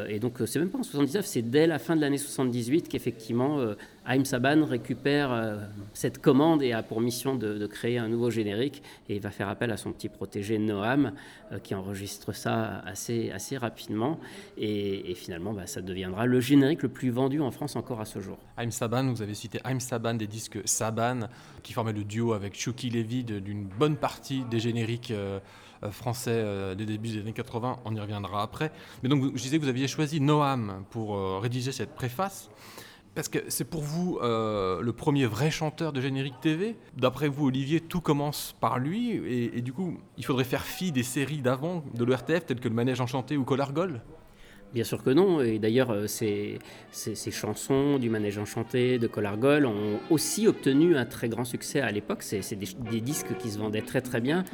Et 0.10 0.20
donc, 0.20 0.40
c'est 0.46 0.60
même 0.60 0.70
pas 0.70 0.80
en 0.80 0.84
79, 0.84 1.26
c'est 1.26 1.42
dès 1.42 1.66
la 1.66 1.80
fin 1.80 1.96
de 1.96 2.02
l'année 2.02 2.18
78 2.18 2.90
qu'effectivement, 2.90 3.62
euh, 4.10 4.14
Haïm 4.14 4.26
Saban 4.26 4.66
récupère 4.66 5.60
cette 5.94 6.20
commande 6.20 6.64
et 6.64 6.74
a 6.74 6.84
pour 6.84 7.00
mission 7.02 7.36
de, 7.36 7.68
créer 7.68 7.98
un 7.98 8.08
nouveau 8.08 8.30
générique. 8.30 8.82
Et 9.08 9.16
il 9.16 9.22
va 9.22 9.32
faire 9.32 9.50
appel 9.50 9.72
à 9.72 9.78
son 9.78 9.92
petit 9.92 10.10
protégé 10.10 10.58
Noam, 10.58 11.14
qui 11.64 11.76
enregistre 11.76 12.34
ça 12.34 12.80
assez, 12.86 13.32
assez 13.32 13.58
rapidement. 13.58 14.20
Et, 14.58 15.14
finalement, 15.16 15.54
bah, 15.54 15.68
ça 15.68 15.82
deviendra 15.82 16.26
le 16.26 16.40
générique 16.40 16.84
le 16.84 16.90
plus 16.90 17.12
vendu 17.12 17.40
en 17.42 17.52
France 17.52 17.76
encore 17.76 18.02
à 18.02 18.06
ce 18.06 18.20
jour. 18.20 18.38
Haïm 18.58 18.72
Saban, 18.72 19.12
vous 19.12 19.22
avez 19.22 19.36
cité 19.36 19.60
Haïm 19.64 19.80
Saban 19.80 20.16
des 20.16 20.28
disques 20.28 20.60
Saban, 20.66 21.30
qui 21.64 21.74
formait 21.74 21.94
le 21.94 22.04
duo 22.04 22.34
avec 22.34 22.60
Chucky 22.60 22.90
Levy 22.90 23.24
d'une 23.24 23.66
bonne 23.66 23.96
partie 23.96 24.44
des 24.50 24.60
génériques. 24.60 25.14
Euh, 25.84 25.92
français 25.92 26.32
euh, 26.34 26.76
des 26.76 26.86
débuts 26.86 27.10
des 27.10 27.20
années 27.22 27.34
80, 27.34 27.80
on 27.86 27.96
y 27.96 28.00
reviendra 28.00 28.44
après. 28.44 28.72
Mais 29.02 29.08
donc 29.08 29.24
je 29.34 29.42
disais 29.42 29.58
que 29.58 29.64
vous 29.64 29.70
aviez 29.70 29.88
choisi 29.88 30.20
Noam 30.20 30.84
pour 30.90 31.16
euh, 31.16 31.40
rédiger 31.40 31.72
cette 31.72 31.96
préface. 31.96 32.50
Parce 33.16 33.28
que 33.28 33.40
c'est 33.48 33.66
pour 33.66 33.82
vous 33.82 34.20
le 34.22 34.92
premier 34.92 35.26
vrai 35.26 35.52
chanteur 35.52 35.92
de 35.92 36.02
générique 36.02 36.40
TV. 36.42 36.76
D'après 36.98 37.28
vous, 37.28 37.48
Olivier, 37.48 37.82
tout 37.82 38.02
commence 38.02 38.56
par 38.60 38.80
lui. 38.80 39.12
Et, 39.12 39.62
du 39.62 39.74
coup, 39.74 39.98
il 40.18 40.26
faudrait 40.26 40.44
faire 40.44 40.64
fi 40.64 40.92
des 40.92 41.04
séries 41.04 41.42
d'avant 41.42 41.84
de 41.94 42.06
l'ERTF, 42.06 42.46
telles 42.46 42.60
que 42.60 42.70
Le 42.70 42.76
Manège 42.76 43.02
Enchanté 43.02 43.36
ou 43.38 43.44
Colargol 43.44 44.02
Bien 44.74 44.84
sûr 44.84 45.04
que 45.04 45.10
non. 45.10 45.42
Et 45.42 45.58
d'ailleurs, 45.58 46.08
ces, 46.08 46.60
ces, 46.92 47.32
chansons 47.32 47.98
du 47.98 48.10
Manège 48.10 48.38
Enchanté, 48.38 49.00
de 49.00 49.08
Colargol, 49.08 49.66
ont 49.66 50.00
aussi 50.10 50.48
obtenu 50.48 50.96
un 50.96 51.06
très 51.06 51.28
grand 51.28 51.46
succès 51.46 51.82
à 51.82 51.92
l'époque. 51.92 52.22
C'est 52.22 52.56
des, 52.56 52.68
des 52.92 53.02
disques 53.02 53.36
qui 53.38 53.50
se 53.50 53.58
vendaient 53.58 53.82
très 53.82 54.02
très 54.02 54.22
bien. 54.22 54.46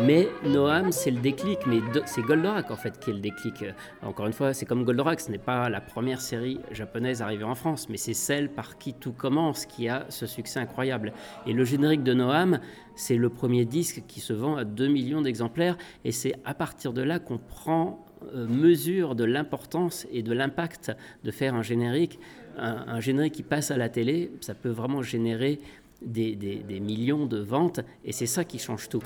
Mais 0.00 0.28
Noam, 0.44 0.90
c'est 0.90 1.10
le 1.10 1.20
déclic, 1.20 1.60
mais 1.66 1.80
c'est 2.06 2.22
Goldorak 2.22 2.70
en 2.70 2.76
fait 2.76 2.98
qui 2.98 3.10
est 3.10 3.12
le 3.12 3.20
déclic. 3.20 3.62
Euh, 3.62 3.72
encore 4.02 4.26
une 4.26 4.32
fois, 4.32 4.52
c'est 4.52 4.66
comme 4.66 4.84
Goldorak, 4.84 5.20
ce 5.20 5.30
n'est 5.30 5.38
pas 5.38 5.68
la 5.68 5.80
première 5.80 6.20
série 6.20 6.58
japonaise 6.70 7.22
arrivée 7.22 7.44
en 7.44 7.54
France, 7.54 7.88
mais 7.88 7.96
c'est 7.96 8.14
celle 8.14 8.48
par 8.48 8.78
qui 8.78 8.94
tout 8.94 9.12
commence 9.12 9.66
qui 9.66 9.88
a 9.88 10.06
ce 10.08 10.26
succès 10.26 10.60
incroyable. 10.60 11.12
Et 11.46 11.52
le 11.52 11.64
générique 11.64 12.02
de 12.02 12.14
Noam, 12.14 12.58
c'est 12.96 13.16
le 13.16 13.28
premier 13.28 13.64
disque 13.64 14.02
qui 14.08 14.20
se 14.20 14.32
vend 14.32 14.56
à 14.56 14.64
2 14.64 14.88
millions 14.88 15.22
d'exemplaires, 15.22 15.76
et 16.04 16.12
c'est 16.12 16.34
à 16.44 16.54
partir 16.54 16.92
de 16.92 17.02
là 17.02 17.18
qu'on 17.18 17.38
prend 17.38 18.04
euh, 18.34 18.46
mesure 18.46 19.14
de 19.14 19.24
l'importance 19.24 20.06
et 20.12 20.22
de 20.22 20.32
l'impact 20.32 20.92
de 21.24 21.30
faire 21.30 21.54
un 21.54 21.62
générique. 21.62 22.18
Un 22.58 23.00
générique 23.00 23.34
qui 23.34 23.42
passe 23.42 23.70
à 23.70 23.76
la 23.76 23.88
télé, 23.88 24.30
ça 24.40 24.54
peut 24.54 24.70
vraiment 24.70 25.02
générer 25.02 25.60
des, 26.04 26.80
millions 26.80 27.26
de 27.26 27.38
ventes, 27.38 27.80
et 28.04 28.12
c'est 28.12 28.26
ça 28.26 28.44
qui 28.44 28.58
change 28.58 28.88
tout. 28.88 29.02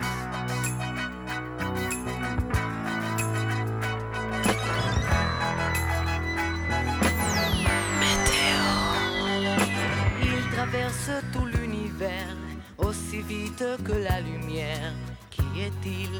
tout 11.33 11.47
l'univers 11.47 12.37
aussi 12.79 13.23
vite 13.23 13.65
que 13.85 13.93
la 13.93 14.21
lumière. 14.21 14.93
Qui 15.31 15.43
est-il? 15.61 16.11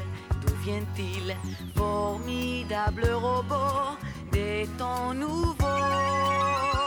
D'où 0.41 0.53
vient-il? 0.63 1.35
Formidable 1.75 3.09
robot 3.13 3.97
des 4.31 4.67
temps 4.77 5.13
nouveaux. 5.13 6.86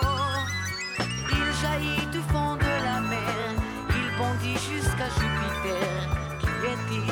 Il 1.61 1.67
jaillit 1.67 2.07
du 2.07 2.21
fond 2.33 2.57
de 2.57 2.73
la 2.85 3.00
mer, 3.00 3.55
il 3.90 4.17
bondit 4.17 4.55
jusqu'à 4.55 5.09
Jupiter. 5.09 6.09
Qui 6.40 6.52
est-il? 6.73 7.07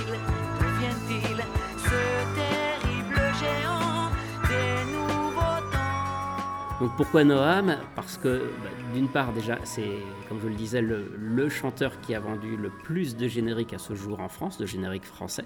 D'où 0.59 0.69
vient-il 0.81 1.45
Ce 1.77 2.01
terrible 2.35 3.21
géant 3.41 4.09
des 4.49 4.93
nouveaux 4.93 5.61
temps? 5.71 6.81
Donc 6.81 6.97
pourquoi 6.97 7.25
Noam? 7.25 7.77
Parce 7.95 8.17
que 8.17 8.51
bah, 8.63 8.71
d'une 8.95 9.09
part, 9.09 9.33
déjà, 9.33 9.59
c'est, 9.65 9.89
comme 10.29 10.41
je 10.41 10.49
le 10.49 10.55
disais, 10.55 10.81
le, 10.81 11.49
chanteur 11.49 12.01
qui 12.01 12.15
a 12.15 12.21
vendu 12.21 12.57
le 12.57 12.71
plus 12.71 13.17
de 13.17 13.27
génériques 13.27 13.73
à 13.73 13.79
ce 13.79 13.95
jour 13.95 14.21
en 14.21 14.29
France, 14.29 14.59
de 14.59 14.67
génériques 14.67 15.05
français. 15.05 15.45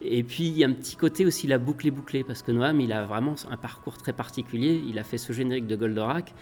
Et 0.00 0.22
puis, 0.22 0.46
il 0.46 0.56
y 0.58 0.64
a 0.64 0.68
un 0.68 0.72
petit 0.72 0.96
côté 0.96 1.26
aussi, 1.26 1.46
la 1.46 1.58
boucle 1.58 1.86
est 1.86 1.90
bouclée, 1.90 2.24
parce 2.24 2.42
que 2.42 2.52
Noam, 2.52 2.80
il 2.80 2.92
a 2.92 3.04
vraiment 3.04 3.34
un 3.50 3.56
parcours 3.56 3.98
très 3.98 4.12
particulier. 4.12 4.82
Il 4.86 4.98
a 4.98 5.04
fait 5.04 5.18
ce 5.18 5.32
générique 5.32 5.66
de 5.66 5.76
Goldorak, 5.76 6.34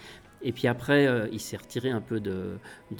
et 0.43 0.51
puis 0.51 0.67
après, 0.67 1.07
euh, 1.07 1.27
il 1.31 1.39
s'est 1.39 1.55
retiré 1.57 1.89
un 1.89 2.01
peu 2.01 2.19
de. 2.19 2.57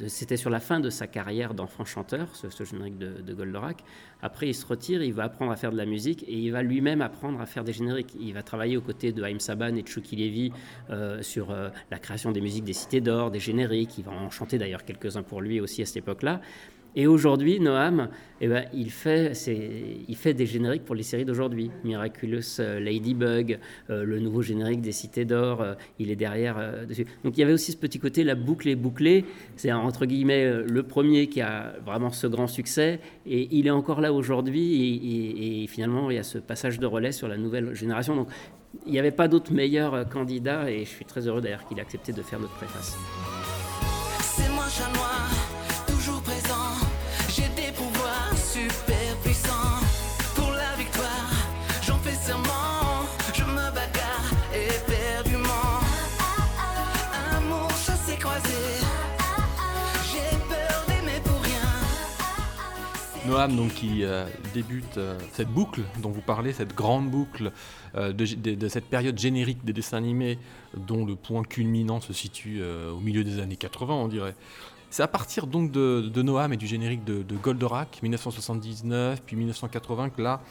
C'était 0.07 0.37
sur 0.37 0.49
la 0.49 0.61
fin 0.61 0.79
de 0.79 0.89
sa 0.89 1.07
carrière 1.07 1.53
d'enfant 1.53 1.83
chanteur, 1.83 2.33
ce, 2.35 2.63
générique 2.63 2.97
de, 2.97 3.21
de, 3.21 3.33
Goldorak. 3.33 3.83
Après, 4.21 4.47
il 4.47 4.53
se 4.53 4.65
retire, 4.65 5.03
il 5.03 5.13
va 5.13 5.23
apprendre 5.23 5.51
à 5.51 5.57
faire 5.57 5.73
de 5.73 5.77
la 5.77 5.85
musique 5.85 6.23
et 6.23 6.37
il 6.37 6.51
va 6.51 6.63
lui-même 6.63 7.01
apprendre 7.01 7.41
à 7.41 7.45
faire 7.45 7.65
des 7.65 7.73
génériques. 7.73 8.15
Il 8.17 8.33
va 8.33 8.41
travailler 8.43 8.77
aux 8.77 8.81
côtés 8.81 9.11
de 9.11 9.21
Haïm 9.21 9.41
Saban 9.41 9.75
et 9.75 9.83
de 9.83 9.87
Chucky 9.87 10.15
Levy 10.15 10.53
euh, 10.89 11.21
sur 11.21 11.51
euh, 11.51 11.69
la 11.91 11.99
création 11.99 12.31
des 12.31 12.39
musiques 12.39 12.63
des 12.63 12.73
Cités 12.73 13.01
d'Or, 13.01 13.29
des 13.33 13.39
génériques. 13.39 13.97
Il 13.97 14.05
va 14.05 14.11
en 14.11 14.29
chanter 14.29 14.57
d'ailleurs 14.57 14.85
quelques-uns 14.85 15.23
pour 15.23 15.41
lui 15.41 15.59
aussi 15.59 15.81
à 15.81 15.85
cette 15.85 15.97
époque-là. 15.97 16.39
Et 16.95 17.07
aujourd'hui, 17.07 17.59
Noam, 17.59 18.09
eh 18.39 18.47
ben, 18.47 18.65
il, 18.71 18.91
fait, 18.91 19.33
il 20.07 20.15
fait 20.15 20.35
des 20.35 20.45
génériques 20.45 20.85
pour 20.85 20.93
les 20.93 21.01
séries 21.01 21.25
d'aujourd'hui. 21.25 21.71
Miraculous 21.83 22.59
euh, 22.59 22.79
Ladybug, 22.79 23.57
euh, 23.89 24.03
le 24.03 24.19
nouveau 24.19 24.43
générique 24.43 24.81
des 24.81 24.91
Cités 24.91 25.25
d'Or, 25.25 25.61
euh, 25.61 25.73
il 25.97 26.11
est 26.11 26.15
derrière 26.15 26.85
dessus. 26.87 27.07
Donc 27.23 27.35
il 27.35 27.39
y 27.39 27.43
avait 27.43 27.53
aussi 27.53 27.71
ce 27.71 27.77
petit 27.77 27.97
côté, 27.97 28.23
la 28.23 28.35
boucle 28.35 28.69
est 28.69 28.75
bouclée. 28.75 29.25
C'est 29.55 29.71
entre 29.71 30.05
guillemets 30.05 30.63
le 30.63 30.83
premier 30.83 31.27
qui 31.27 31.41
a 31.41 31.73
vraiment 31.83 32.11
ce 32.11 32.27
grand 32.27 32.47
succès. 32.47 32.99
Et 33.25 33.47
il 33.51 33.65
est 33.65 33.71
encore 33.71 33.99
là 33.99 34.13
aujourd'hui. 34.13 35.63
Et, 35.63 35.67
finalement, 35.67 36.11
il 36.11 36.17
y 36.17 36.19
a 36.19 36.23
ce 36.23 36.37
passage 36.37 36.79
de 36.79 36.85
relais 36.85 37.11
sur 37.11 37.27
la 37.27 37.37
nouvelle 37.37 37.73
génération. 37.73 38.15
Donc 38.15 38.27
il 38.85 38.91
n'y 38.91 38.99
avait 38.99 39.11
pas 39.11 39.27
d'autre 39.27 39.51
meilleur 39.51 40.07
candidat. 40.09 40.69
Et 40.69 40.85
je 40.85 40.89
suis 40.89 41.05
très 41.05 41.27
heureux 41.27 41.41
d'ailleurs 41.41 41.65
qu'il 41.67 41.77
ait 41.79 41.81
accepté 41.81 42.11
de 42.11 42.21
faire 42.21 42.39
notre 42.39 42.53
préface. 42.53 42.97
C'est 44.21 44.49
moi, 44.49 44.65
Noam 63.25 63.55
donc, 63.55 63.73
qui 63.75 64.03
euh, 64.03 64.25
débute 64.53 64.97
euh, 64.97 65.17
cette 65.31 65.47
boucle 65.47 65.81
dont 66.01 66.09
vous 66.09 66.21
parlez, 66.21 66.51
cette 66.51 66.75
grande 66.75 67.09
boucle 67.09 67.53
euh, 67.95 68.11
de, 68.11 68.67
cette 68.67 68.85
période 68.85 69.17
générique 69.17 69.63
des 69.63 69.71
dessins 69.71 69.97
animés 69.97 70.37
dont 70.75 71.05
le 71.05 71.15
point 71.15 71.43
culminant 71.43 72.01
se 72.01 72.11
situe 72.11 72.61
au 72.63 72.99
milieu 72.99 73.23
des 73.23 73.39
années 73.39 73.55
80, 73.55 73.93
on 73.93 74.07
dirait. 74.07 74.35
C'est 74.89 75.03
à 75.03 75.07
partir 75.07 75.47
donc 75.47 75.71
de, 75.71 76.21
Noam 76.21 76.51
et 76.51 76.57
du 76.57 76.67
générique 76.67 77.03
de, 77.05 77.35
Goldorak, 77.35 77.99
1979 78.03 79.21
puis 79.25 79.35
1980, 79.35 80.09
que 80.09 80.21
là 80.21 80.41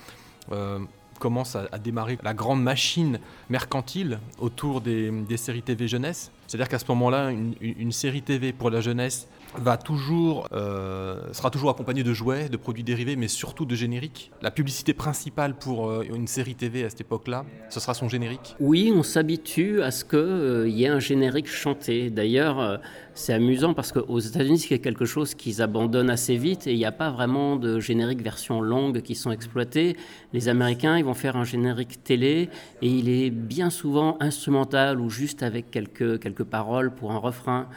commence 1.22 1.54
à, 1.54 1.78
démarrer 1.78 2.18
la 2.24 2.34
grande 2.34 2.64
machine 2.64 3.20
mercantile 3.48 4.18
autour 4.40 4.80
des, 4.80 5.12
séries 5.36 5.62
TV 5.62 5.86
jeunesse. 5.86 6.32
C'est-à-dire 6.48 6.68
qu'à 6.68 6.80
ce 6.80 6.84
moment-là, 6.88 7.30
une, 7.30 7.92
série 7.92 8.22
TV 8.22 8.52
pour 8.52 8.70
la 8.70 8.80
jeunesse 8.80 9.28
va 9.58 9.76
toujours, 9.76 10.48
euh, 10.52 11.20
sera 11.32 11.50
toujours 11.50 11.70
accompagné 11.70 12.02
de 12.02 12.12
jouets, 12.12 12.48
de 12.48 12.56
produits 12.56 12.84
dérivés, 12.84 13.16
mais 13.16 13.28
surtout 13.28 13.64
de 13.64 13.74
génériques. 13.74 14.30
La 14.40 14.50
publicité 14.50 14.94
principale 14.94 15.54
pour 15.54 15.88
euh, 15.88 16.04
une 16.14 16.26
série 16.26 16.54
TV 16.54 16.84
à 16.84 16.90
cette 16.90 17.02
époque-là, 17.02 17.44
ce 17.68 17.80
sera 17.80 17.94
son 17.94 18.08
générique. 18.08 18.56
Oui, 18.60 18.92
on 18.94 19.02
s'habitue 19.02 19.82
à 19.82 19.90
ce 19.90 20.04
qu'il 20.04 20.18
euh, 20.18 20.68
y 20.68 20.84
ait 20.84 20.88
un 20.88 21.00
générique 21.00 21.48
chanté. 21.48 22.10
D'ailleurs, 22.10 22.80
c'est 23.14 23.32
amusant 23.32 23.74
parce 23.74 23.92
qu'aux 23.92 24.18
États-Unis, 24.18 24.58
c'est 24.58 24.78
quelque 24.78 25.04
chose 25.04 25.34
qu'ils 25.34 25.62
abandonnent 25.62 26.10
assez 26.10 26.36
vite 26.36 26.66
et 26.66 26.72
il 26.72 26.78
n'y 26.78 26.84
a 26.84 26.92
pas 26.92 27.10
vraiment 27.10 27.56
de 27.56 27.80
générique 27.80 28.22
version 28.22 28.60
longue 28.60 29.02
qui 29.02 29.14
sont 29.14 29.32
exploités. 29.32 29.96
Les 30.32 30.48
Américains, 30.48 30.98
ils 30.98 31.04
vont 31.04 31.14
faire 31.14 31.36
un 31.36 31.44
générique 31.44 32.02
télé 32.04 32.48
et 32.80 32.88
il 32.88 33.08
est 33.08 33.30
bien 33.30 33.70
souvent 33.70 34.16
instrumental 34.20 35.00
ou 35.00 35.10
juste 35.10 35.42
avec 35.42 35.70
quelques, 35.70 36.20
quelques 36.20 36.44
paroles 36.44 36.94
pour 36.94 37.12
un 37.12 37.18
refrain, 37.18 37.68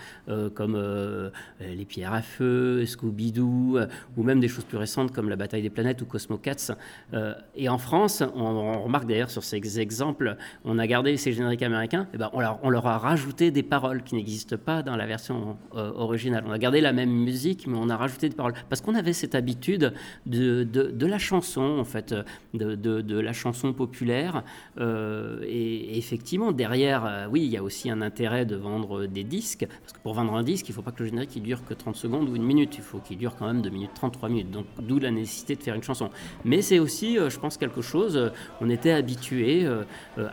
comme 0.54 0.75
euh, 0.75 1.30
les 1.60 1.86
pierres 1.86 2.13
à 2.13 2.22
feu, 2.22 2.86
Scooby-Doo, 2.86 3.77
euh, 3.77 3.88
ou 4.18 4.24
même 4.24 4.39
des 4.39 4.48
choses 4.48 4.65
plus 4.65 4.77
récentes 4.77 5.12
comme 5.12 5.30
la 5.30 5.36
bataille 5.36 5.62
des 5.62 5.70
planètes 5.70 6.01
ou 6.01 6.06
Cosmo 6.06 6.38
Cats. 6.38 6.75
Euh, 7.13 7.34
et 7.56 7.70
en 7.70 7.77
France, 7.77 8.24
on, 8.36 8.84
remarque 8.84 9.08
d'ailleurs 9.08 9.30
sur 9.30 9.44
ces 9.44 9.80
exemples, 9.80 10.38
on 10.63 10.77
a 10.80 10.88
gardé 10.88 11.18
ces 11.18 11.34
génériques 11.34 11.63
américains, 11.63 12.08
et 12.13 12.18
ben 12.18 12.30
on, 12.34 12.70
leur, 12.70 12.88
a 12.88 12.98
rajouté 12.98 13.51
des 13.51 13.63
paroles 13.63 14.04
qui 14.04 14.15
n'existent 14.15 14.58
pas 14.58 14.84
dans 14.84 14.96
la 14.96 15.06
version 15.06 15.25
originale. 15.74 16.44
On 16.48 16.51
a 16.51 16.58
gardé 16.58 16.82
la 16.82 16.94
même 16.94 17.12
musique, 17.12 17.67
mais 17.67 17.77
on 17.77 17.89
a 17.89 17.98
rajouté 17.98 18.29
des 18.29 18.36
paroles. 18.36 18.53
Parce 18.70 18.82
qu'on 18.82 18.96
avait 18.96 19.13
cette 19.13 19.36
habitude 19.36 19.94
de, 20.25 20.63
de, 20.63 21.05
la 21.05 21.17
chanson, 21.17 21.77
en 21.79 21.84
fait, 21.84 22.15
de, 22.53 22.75
de 22.75 23.20
la 23.20 23.34
chanson 23.34 23.74
populaire. 23.74 24.44
et, 24.79 25.98
effectivement, 25.98 26.51
derrière, 26.51 27.27
oui, 27.32 27.44
il 27.44 27.51
y 27.51 27.58
a 27.58 27.63
aussi 27.63 27.89
un 27.89 28.01
intérêt 28.01 28.46
de 28.46 28.55
vendre 28.55 29.05
des 29.05 29.24
disques, 29.24 29.67
parce 29.82 29.94
que 29.94 30.00
pour 30.00 30.13
vendre 30.13 30.34
un 30.34 30.44
disque, 30.44 30.67
il 30.70 30.72
ne 30.72 30.75
faut 30.75 30.82
pas 30.82 30.91
que 30.91 31.03
le 31.03 31.10
générique 31.10 31.41
dure 31.41 31.65
que 31.65 31.74
30 31.74 31.96
secondes 31.96 32.29
ou 32.29 32.36
une 32.36 32.44
minute. 32.44 32.75
Il 32.77 32.84
faut 32.84 33.00
qu'il 33.00 33.17
dure 33.17 33.36
quand 33.36 33.48
même 33.48 33.62
2 33.62 33.70
minutes 33.70 33.91
30, 33.96 34.13
3 34.13 34.29
minutes. 34.29 34.51
Donc 34.51 34.65
d'où 34.79 35.00
la 35.00 35.12
nécessité 35.12 35.55
de 35.55 35.63
faire 35.63 35.75
une 35.75 35.84
chanson. 35.84 36.10
Mais 36.44 36.62
c'est 36.62 36.79
aussi, 36.79 37.17
euh, 37.17 37.29
je 37.29 37.39
pense, 37.39 37.58
quelque 37.58 37.82
chose, 37.82 38.17
euh, 38.17 38.29
on 38.62 38.70
était 38.70 38.91
habitué 38.91 39.65
euh, 39.65 39.84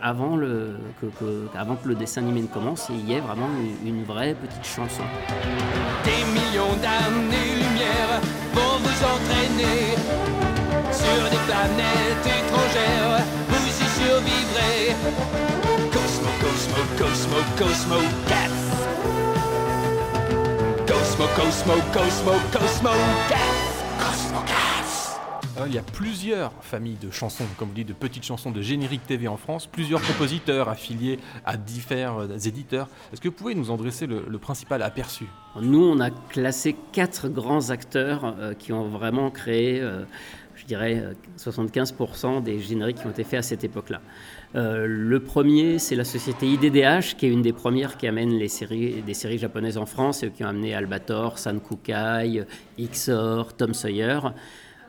avant, 0.01 0.37
que, 0.37 1.47
avant 1.55 1.75
que 1.75 1.87
le 1.87 1.95
dessin 1.95 2.23
animé 2.23 2.41
ne 2.41 2.47
commence, 2.47 2.89
il 2.89 3.07
y 3.09 3.13
ait 3.13 3.19
vraiment 3.19 3.49
une, 3.85 4.03
vraie 4.03 4.35
petite 4.35 4.65
chanson. 4.65 4.82
Des 4.83 6.25
millions 6.25 6.75
d'années-lumière 6.81 8.19
vont 8.53 8.79
vous 8.79 9.03
entraîner 9.13 9.95
sur 10.91 11.23
des 11.29 11.39
planètes 11.47 12.25
étrangères, 12.25 13.23
vous 13.47 13.65
y 13.65 13.87
survivrez. 14.01 14.83
Cosmo, 15.89 16.31
Cosmo, 16.41 16.81
Cosmo, 16.97 17.39
Cosmo, 17.57 17.99
Cats. 18.27 18.61
Cosmo, 20.85 21.25
Cosmo, 21.35 21.75
Cosmo, 21.93 22.33
Cosmo 22.51 22.93
il 25.67 25.73
y 25.73 25.77
a 25.77 25.83
plusieurs 25.83 26.51
familles 26.61 26.97
de 27.01 27.11
chansons, 27.11 27.45
comme 27.57 27.69
vous 27.69 27.75
dites, 27.75 27.87
de 27.87 27.93
petites 27.93 28.25
chansons 28.25 28.51
de 28.51 28.61
générique 28.61 29.05
TV 29.05 29.27
en 29.27 29.37
France, 29.37 29.67
plusieurs 29.67 30.01
compositeurs 30.01 30.67
affiliés 30.67 31.19
à 31.45 31.57
différents 31.57 32.27
éditeurs. 32.27 32.87
Est-ce 33.11 33.21
que 33.21 33.27
vous 33.27 33.35
pouvez 33.35 33.55
nous 33.55 33.69
en 33.69 33.77
dresser 33.77 34.07
le, 34.07 34.37
principal 34.39 34.81
aperçu? 34.81 35.25
Nous, 35.61 35.83
on 35.83 35.99
a 35.99 36.09
classé 36.09 36.75
quatre 36.91 37.29
grands 37.29 37.69
acteurs 37.69 38.35
euh, 38.39 38.53
qui 38.53 38.73
ont 38.73 38.87
vraiment 38.87 39.29
créé, 39.29 39.79
euh, 39.79 40.03
je 40.55 40.65
dirais, 40.65 41.03
75% 41.37 42.37
euh, 42.37 42.41
des 42.41 42.59
génériques 42.59 42.97
qui 42.97 43.05
ont 43.07 43.11
été 43.11 43.23
faits 43.23 43.39
à 43.39 43.43
cette 43.43 43.63
époque-là. 43.63 44.01
Euh, 44.55 44.85
le 44.87 45.19
premier, 45.19 45.79
c'est 45.79 45.95
la 45.95 46.03
société 46.03 46.47
IDDH, 46.47 47.15
qui 47.17 47.27
est 47.27 47.31
une 47.31 47.41
des 47.41 47.53
premières 47.53 47.97
qui 47.97 48.07
amène 48.07 48.31
les 48.31 48.47
séries, 48.47 49.01
des 49.05 49.13
séries 49.13 49.37
japonaises 49.39 49.77
en 49.77 49.85
France, 49.85 50.23
et 50.23 50.31
qui 50.31 50.43
ont 50.43 50.49
amené 50.49 50.75
Albator, 50.75 51.37
Sankukai, 51.37 52.43
Ixor, 52.77 53.55
Tom 53.55 53.73
Sawyer. 53.73 54.19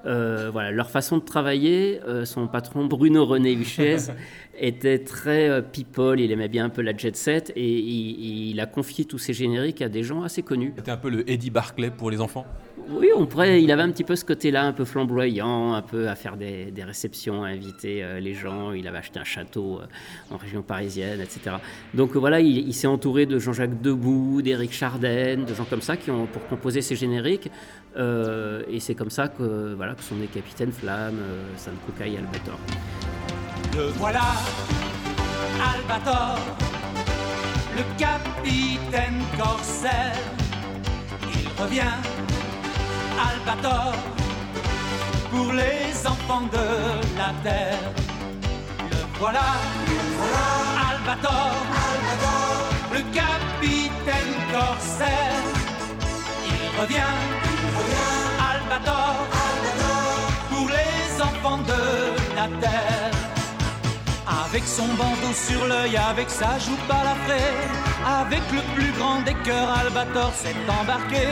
Euh, 0.07 0.51
voilà, 0.53 0.71
leur 0.71 0.91
façon 0.91 1.19
de 1.19 1.25
travailler, 1.25 2.01
euh, 2.07 2.25
son 2.25 2.47
patron 2.47 2.85
Bruno 2.87 3.25
René 3.25 3.53
Huchez 3.53 3.97
était 4.59 4.99
très 4.99 5.63
people, 5.63 6.21
il 6.21 6.31
aimait 6.31 6.49
bien 6.49 6.67
un 6.67 6.69
peu 6.69 6.83
la 6.83 6.97
jet 6.97 7.17
set 7.17 7.53
et 7.57 7.79
il, 7.79 8.61
a 8.61 8.67
confié 8.67 9.05
tous 9.05 9.19
ses 9.19 9.33
génériques 9.33 9.83
à 9.83 9.89
des 9.89 10.03
gens 10.03 10.23
assez 10.23 10.43
connus. 10.43 10.73
C'était 10.77 10.91
un 10.91 10.97
peu 10.97 11.11
le 11.11 11.29
Eddie 11.29 11.51
Barclay 11.51 11.91
pour 11.91 12.11
les 12.11 12.21
enfants? 12.21 12.47
Oui, 12.89 13.09
on 13.17 13.27
pourrait. 13.27 13.63
Il 13.63 13.71
avait 13.73 13.83
un 13.83 13.91
petit 13.91 14.05
peu 14.05 14.17
ce 14.17 14.25
côté-là, 14.25 14.65
un 14.65 14.73
peu 14.73 14.85
flamboyant, 14.85 15.75
un 15.75 15.83
peu 15.83 16.09
à 16.09 16.15
faire 16.15 16.37
des, 16.37 16.73
réceptions, 16.79 17.45
à 17.45 17.49
inviter 17.49 18.03
euh, 18.03 18.21
les 18.21 18.35
gens. 18.35 18.73
Il 18.73 18.87
avait 18.87 18.99
acheté 18.99 19.19
un 19.19 19.25
château 19.25 19.81
euh, 19.81 20.35
en 20.35 20.37
région 20.37 20.63
parisienne, 20.63 21.21
etc. 21.21 21.57
Donc 21.95 22.17
voilà, 22.17 22.41
il, 22.41 22.75
s'est 22.75 22.87
entouré 22.87 23.27
de 23.27 23.39
Jean-Jacques 23.39 23.81
Debout, 23.81 24.43
d'Éric 24.43 24.73
Chardin, 24.73 25.39
de 25.39 25.55
gens 25.55 25.65
comme 25.65 25.83
ça 25.83 25.97
qui 25.97 26.11
ont 26.11 26.27
pour 26.27 26.47
composer 26.47 26.83
ses 26.83 26.97
génériques. 26.97 27.51
et 27.97 28.81
c'est 28.81 28.95
comme 28.95 29.11
ça 29.11 29.29
que 29.29 29.75
voilà 29.75 29.95
que 29.95 30.03
sont 30.03 30.17
nés 30.17 30.27
Capitaine 30.27 30.73
Flamme, 30.73 31.19
Sam 31.57 31.75
Cooke 31.87 32.07
et 32.07 32.19
Albator. 32.19 32.59
Le 33.77 33.87
voilà, 33.99 34.35
Albator, 35.61 36.39
le 37.77 37.83
capitaine 37.99 39.21
corsaire. 39.37 40.15
Il 41.33 41.63
revient, 41.63 41.83
Albator, 43.29 43.93
pour 45.31 45.53
les 45.53 46.07
enfants 46.07 46.47
de 46.53 46.67
la 47.21 47.31
terre. 47.43 47.87
Le 48.91 48.97
voilà, 49.19 49.47
Albator, 50.89 51.53
le 52.93 53.01
capitaine 53.21 54.35
corsaire. 54.53 55.45
Il 56.49 56.81
revient, 56.81 57.17
Albator, 58.53 59.15
pour 60.51 60.69
les 60.69 61.23
enfants 61.23 61.59
de 61.73 61.83
la 62.37 62.49
terre. 62.61 63.11
Avec 64.47 64.65
son 64.67 64.87
bandeau 65.01 65.33
sur 65.35 65.67
l'œil, 65.67 65.97
avec 65.97 66.31
sa 66.31 66.59
joue 66.59 66.79
balafrée, 66.89 67.55
avec 68.07 68.43
le 68.53 68.61
plus 68.75 68.93
grand 68.93 69.23
des 69.23 69.35
cœurs, 69.45 69.71
Albator 69.71 70.33
s'est 70.35 70.55
embarqué 70.69 71.27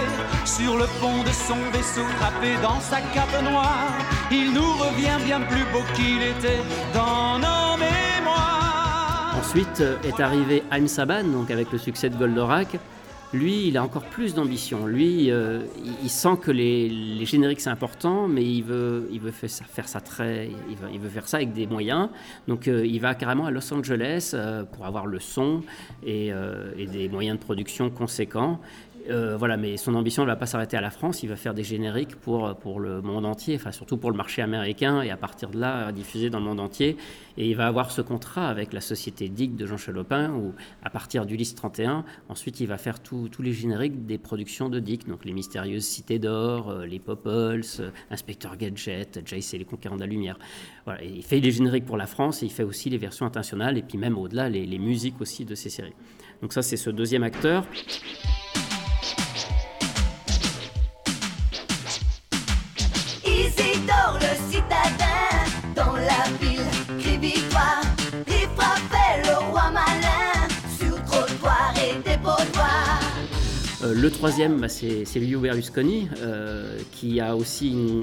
sur 0.44 0.76
le 0.76 0.86
pont 1.00 1.22
de 1.22 1.28
son 1.28 1.58
vaisseau, 1.72 2.06
trappé 2.18 2.54
dans 2.62 2.80
sa 2.80 3.00
cape 3.14 3.42
noire. 3.42 3.92
Il 4.30 4.52
nous 4.52 4.72
revient 4.74 5.22
bien 5.24 5.40
plus 5.40 5.64
beau 5.72 5.82
qu'il 5.94 6.22
était 6.22 6.62
dans 6.94 7.38
nos 7.38 7.76
mémoires. 7.76 9.34
Ensuite 9.38 9.80
euh, 9.80 9.96
est 10.02 10.20
arrivé 10.20 10.62
Haïm 10.70 10.88
Saban, 10.88 11.24
donc 11.24 11.50
avec 11.50 11.70
le 11.72 11.78
succès 11.78 12.08
de 12.08 12.16
Goldorak. 12.16 12.78
Lui, 13.32 13.68
il 13.68 13.78
a 13.78 13.82
encore 13.82 14.04
plus 14.04 14.34
d'ambition. 14.34 14.86
Lui, 14.86 15.30
euh, 15.30 15.62
il 16.02 16.10
sent 16.10 16.36
que 16.42 16.50
les, 16.50 17.24
génériques 17.24 17.62
c'est 17.62 17.70
important, 17.70 18.28
mais 18.28 18.44
il 18.44 18.62
veut, 18.62 19.08
faire 19.32 19.88
ça, 19.88 20.00
très, 20.00 20.50
il 20.92 20.98
veut, 21.00 21.08
faire 21.08 21.26
ça 21.26 21.38
avec 21.38 21.54
des 21.54 21.66
moyens. 21.66 22.10
Donc, 22.46 22.68
euh, 22.68 22.86
il 22.86 23.00
va 23.00 23.14
carrément 23.14 23.46
à 23.46 23.50
Los 23.50 23.72
Angeles 23.72 24.32
euh, 24.34 24.64
pour 24.64 24.84
avoir 24.84 25.06
le 25.06 25.18
son 25.18 25.62
et, 26.04 26.30
des 26.76 27.08
moyens 27.08 27.38
de 27.38 27.42
production 27.42 27.88
conséquents. 27.88 28.60
Euh, 29.10 29.36
voilà, 29.36 29.56
mais 29.56 29.76
son 29.76 29.94
ambition 29.94 30.22
ne 30.22 30.28
va 30.28 30.36
pas 30.36 30.46
s'arrêter 30.46 30.76
à 30.76 30.80
la 30.80 30.90
France, 30.90 31.22
il 31.22 31.28
va 31.28 31.36
faire 31.36 31.54
des 31.54 31.64
génériques 31.64 32.16
pour, 32.16 32.54
pour 32.56 32.80
le 32.80 33.02
monde 33.02 33.26
entier, 33.26 33.56
enfin 33.56 33.72
surtout 33.72 33.96
pour 33.96 34.10
le 34.10 34.16
marché 34.16 34.42
américain, 34.42 35.02
et 35.02 35.10
à 35.10 35.16
partir 35.16 35.50
de 35.50 35.58
là, 35.58 35.90
diffuser 35.92 36.30
dans 36.30 36.38
le 36.38 36.44
monde 36.44 36.60
entier. 36.60 36.96
Et 37.36 37.48
il 37.48 37.56
va 37.56 37.66
avoir 37.66 37.90
ce 37.90 38.02
contrat 38.02 38.48
avec 38.48 38.72
la 38.72 38.80
société 38.80 39.28
DIC 39.28 39.56
de 39.56 39.66
Jean 39.66 39.76
Chalopin, 39.76 40.30
où 40.30 40.54
à 40.82 40.90
partir 40.90 41.26
du 41.26 41.36
liste 41.36 41.56
31, 41.56 42.04
ensuite 42.28 42.60
il 42.60 42.66
va 42.66 42.78
faire 42.78 43.00
tous 43.00 43.30
les 43.40 43.52
génériques 43.52 44.06
des 44.06 44.18
productions 44.18 44.68
de 44.68 44.78
DIC, 44.78 45.08
donc 45.08 45.24
les 45.24 45.32
mystérieuses 45.32 45.84
Cités 45.84 46.18
d'Or, 46.18 46.70
euh, 46.70 46.86
les 46.86 46.98
Popols, 46.98 47.62
euh, 47.80 47.90
Inspecteur 48.10 48.56
Gadget, 48.56 49.20
Jace 49.24 49.54
et 49.54 49.58
les 49.58 49.64
Conquérants 49.64 49.96
de 49.96 50.00
la 50.00 50.06
Lumière. 50.06 50.38
Voilà, 50.84 51.02
il 51.02 51.22
fait 51.22 51.40
les 51.40 51.50
génériques 51.50 51.86
pour 51.86 51.96
la 51.96 52.06
France, 52.06 52.42
et 52.42 52.46
il 52.46 52.52
fait 52.52 52.64
aussi 52.64 52.90
les 52.90 52.98
versions 52.98 53.26
internationales, 53.26 53.78
et 53.78 53.82
puis 53.82 53.98
même 53.98 54.18
au-delà, 54.18 54.48
les, 54.48 54.66
les 54.66 54.78
musiques 54.78 55.20
aussi 55.20 55.44
de 55.44 55.54
ces 55.54 55.70
séries. 55.70 55.94
Donc 56.40 56.52
ça, 56.52 56.62
c'est 56.62 56.76
ce 56.76 56.90
deuxième 56.90 57.22
acteur. 57.22 57.64
Le 74.02 74.10
troisième, 74.10 74.60
bah, 74.60 74.68
c'est 74.68 75.04
Liu 75.16 75.36
Berlusconi, 75.36 76.08
euh, 76.22 76.76
qui 76.90 77.20
a 77.20 77.36
aussi 77.36 77.70
une, 77.70 78.02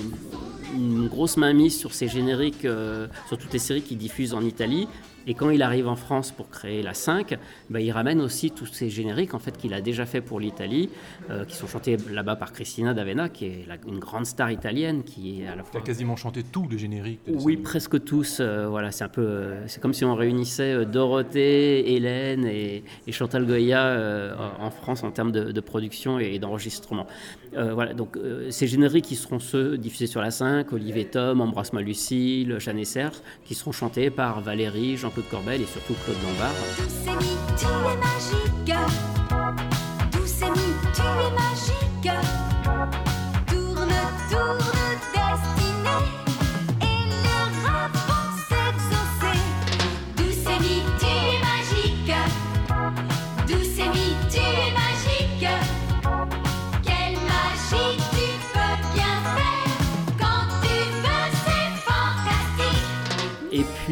une 0.76 1.08
grosse 1.08 1.36
mainmise 1.36 1.78
sur 1.78 1.94
ses 1.94 2.08
génériques, 2.08 2.64
euh, 2.64 3.08
sur 3.28 3.38
toutes 3.38 3.52
les 3.52 3.60
séries 3.60 3.82
qu'il 3.82 3.98
diffuse 3.98 4.34
en 4.34 4.42
Italie. 4.42 4.88
Et 5.28 5.34
quand 5.34 5.50
il 5.50 5.62
arrive 5.62 5.88
en 5.88 5.96
France 5.96 6.32
pour 6.32 6.50
créer 6.50 6.82
la 6.82 6.94
5, 6.94 7.38
bah, 7.70 7.80
il 7.80 7.92
ramène 7.92 8.22
aussi 8.22 8.52
tous 8.52 8.66
ces 8.66 8.90
génériques 8.90 9.34
en 9.34 9.40
fait, 9.40 9.58
qu'il 9.58 9.74
a 9.74 9.82
déjà 9.82 10.06
fait 10.06 10.22
pour 10.22 10.40
l'Italie, 10.40 10.90
euh, 11.30 11.46
qui 11.46 11.56
sont 11.56 11.68
chantés 11.68 11.98
là-bas 12.10 12.36
par 12.36 12.52
Cristina 12.52 12.94
D'Avena, 12.94 13.30
qui 13.30 13.46
est 13.46 13.66
une 13.88 14.00
grande 14.00 14.26
star 14.26 14.52
italienne. 14.52 15.04
qui 15.04 15.42
est 15.42 15.48
à 15.48 15.56
la 15.56 15.64
fois... 15.64 15.80
a 15.80 15.84
quasiment 15.84 16.16
chanté 16.16 16.44
tous 16.44 16.68
les 16.68 16.78
génériques 16.78 17.20
Oui, 17.28 17.58
presque 17.58 18.04
tous. 18.04 18.40
Euh, 18.40 18.68
voilà, 18.68 18.92
c'est 18.92 19.04
un 19.04 19.10
peu, 19.10 19.52
c'est 19.68 19.82
comme 19.82 19.94
si 19.94 20.06
on 20.06 20.16
réunissait 20.16 20.86
Dorothée, 20.86 21.94
Hélène 21.94 22.46
et, 22.46 22.84
Chantal 23.12 23.46
Goya 23.46 24.36
en 24.60 24.70
France 24.70 25.04
en 25.04 25.12
termes 25.12 25.32
de, 25.32 25.52
de 25.52 25.60
production 25.60 26.20
et 26.20 26.40
d'enregistrement. 26.40 27.06
voilà, 27.54 27.94
donc 27.94 28.18
ces 28.50 28.68
génériques 28.68 29.06
qui 29.06 29.16
seront 29.16 29.40
ceux 29.40 29.78
diffusés 29.78 30.08
sur 30.08 30.22
la 30.22 30.32
5, 30.32 30.72
Olivier 30.72 31.06
Tom, 31.06 31.42
Embrasse-moi 31.42 31.82
Lucille, 31.82 32.56
Jeanne 32.60 32.84
Serre, 32.86 33.22
qui 33.44 33.56
seront 33.56 33.72
chantés 33.72 34.10
par 34.10 34.42
Valérie, 34.42 34.96
Jean-Claude 35.10 35.30
Corbel 35.30 35.62
et 35.62 35.66
surtout 35.66 35.96
Claude 36.06 36.18
Lombard. 36.22 36.54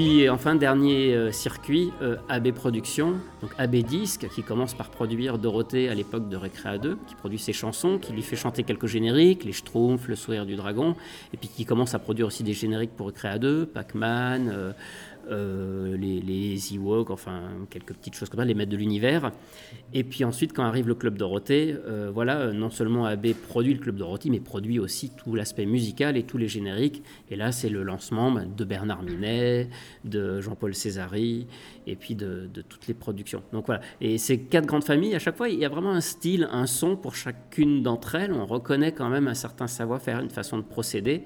Puis 0.07 0.29
enfin, 0.29 0.55
dernier 0.55 1.13
euh, 1.13 1.33
circuit, 1.33 1.91
euh, 2.01 2.15
AB 2.29 2.53
Productions, 2.53 3.15
donc 3.41 3.51
AB 3.57 3.75
Disque, 3.83 4.29
qui 4.33 4.41
commence 4.41 4.73
par 4.73 4.89
produire 4.89 5.37
Dorothée 5.37 5.89
à 5.89 5.93
l'époque 5.93 6.29
de 6.29 6.37
Récréa 6.37 6.77
2, 6.77 6.97
qui 7.07 7.15
produit 7.15 7.37
ses 7.37 7.51
chansons, 7.51 7.97
qui 7.97 8.13
lui 8.13 8.21
fait 8.21 8.37
chanter 8.37 8.63
quelques 8.63 8.85
génériques, 8.85 9.43
Les 9.43 9.51
Schtroumpfs, 9.51 10.07
Le 10.07 10.15
Sourire 10.15 10.45
du 10.45 10.55
Dragon, 10.55 10.95
et 11.33 11.37
puis 11.37 11.49
qui 11.49 11.65
commence 11.65 11.93
à 11.93 11.99
produire 11.99 12.27
aussi 12.27 12.43
des 12.43 12.53
génériques 12.53 12.95
pour 12.95 13.07
Récréa 13.07 13.37
2, 13.37 13.65
Pac-Man, 13.65 14.73
euh, 15.29 15.67
euh, 15.77 15.97
les, 15.97 16.21
les 16.21 16.75
Ewoks, 16.75 17.09
enfin 17.09 17.41
quelques 17.69 17.93
petites 17.93 18.15
choses 18.15 18.29
comme 18.29 18.39
ça, 18.39 18.45
les 18.45 18.53
maîtres 18.53 18.71
de 18.71 18.77
l'univers. 18.77 19.31
Et 19.93 20.03
puis 20.03 20.23
ensuite, 20.23 20.53
quand 20.53 20.63
arrive 20.63 20.87
le 20.87 20.95
Club 20.95 21.17
Dorothée, 21.17 21.75
euh, 21.87 22.09
voilà, 22.13 22.51
non 22.51 22.69
seulement 22.69 23.05
AB 23.05 23.33
produit 23.33 23.73
le 23.73 23.79
Club 23.79 23.97
Dorothée, 23.97 24.29
mais 24.29 24.39
produit 24.39 24.79
aussi 24.79 25.11
tout 25.15 25.35
l'aspect 25.35 25.65
musical 25.65 26.17
et 26.17 26.23
tous 26.23 26.37
les 26.37 26.47
génériques. 26.47 27.03
Et 27.29 27.35
là, 27.35 27.51
c'est 27.51 27.69
le 27.69 27.83
lancement 27.83 28.31
ben, 28.31 28.47
de 28.55 28.65
Bernard 28.65 29.03
Minet, 29.03 29.69
de 30.05 30.41
Jean-Paul 30.41 30.73
Césari, 30.75 31.47
et 31.85 31.95
puis 31.95 32.15
de, 32.15 32.49
toutes 32.67 32.87
les 32.87 32.93
productions. 32.93 33.43
Donc 33.53 33.67
voilà. 33.67 33.81
Et 34.01 34.17
ces 34.17 34.39
quatre 34.39 34.65
grandes 34.65 34.83
familles, 34.83 35.15
à 35.15 35.19
chaque 35.19 35.37
fois, 35.37 35.49
il 35.49 35.59
y 35.59 35.65
a 35.65 35.69
vraiment 35.69 35.91
un 35.91 36.01
style, 36.01 36.47
un 36.51 36.65
son 36.65 36.95
pour 36.95 37.15
chacune 37.15 37.83
d'entre 37.83 38.15
elles. 38.15 38.33
On 38.33 38.45
reconnaît 38.45 38.91
quand 38.91 39.09
même 39.09 39.27
un 39.27 39.33
certain 39.33 39.67
savoir-faire, 39.67 40.19
une 40.19 40.29
façon 40.29 40.57
de 40.57 40.63
procéder. 40.63 41.23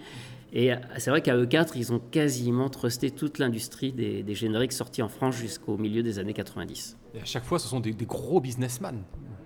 Et 0.53 0.71
c'est 0.97 1.09
vrai 1.09 1.21
qu'à 1.21 1.35
E4, 1.37 1.71
ils 1.75 1.93
ont 1.93 1.99
quasiment 1.99 2.69
trusté 2.69 3.09
toute 3.11 3.39
l'industrie 3.39 3.93
des, 3.93 4.35
génériques 4.35 4.73
sortis 4.73 5.01
en 5.01 5.09
France 5.09 5.35
jusqu'au 5.35 5.77
milieu 5.77 6.03
des 6.03 6.19
années 6.19 6.33
90. 6.33 6.97
Et 7.15 7.21
à 7.21 7.25
chaque 7.25 7.45
fois, 7.45 7.57
ce 7.57 7.67
sont 7.67 7.79
des 7.79 7.93
gros 7.93 8.41
businessmen 8.41 9.03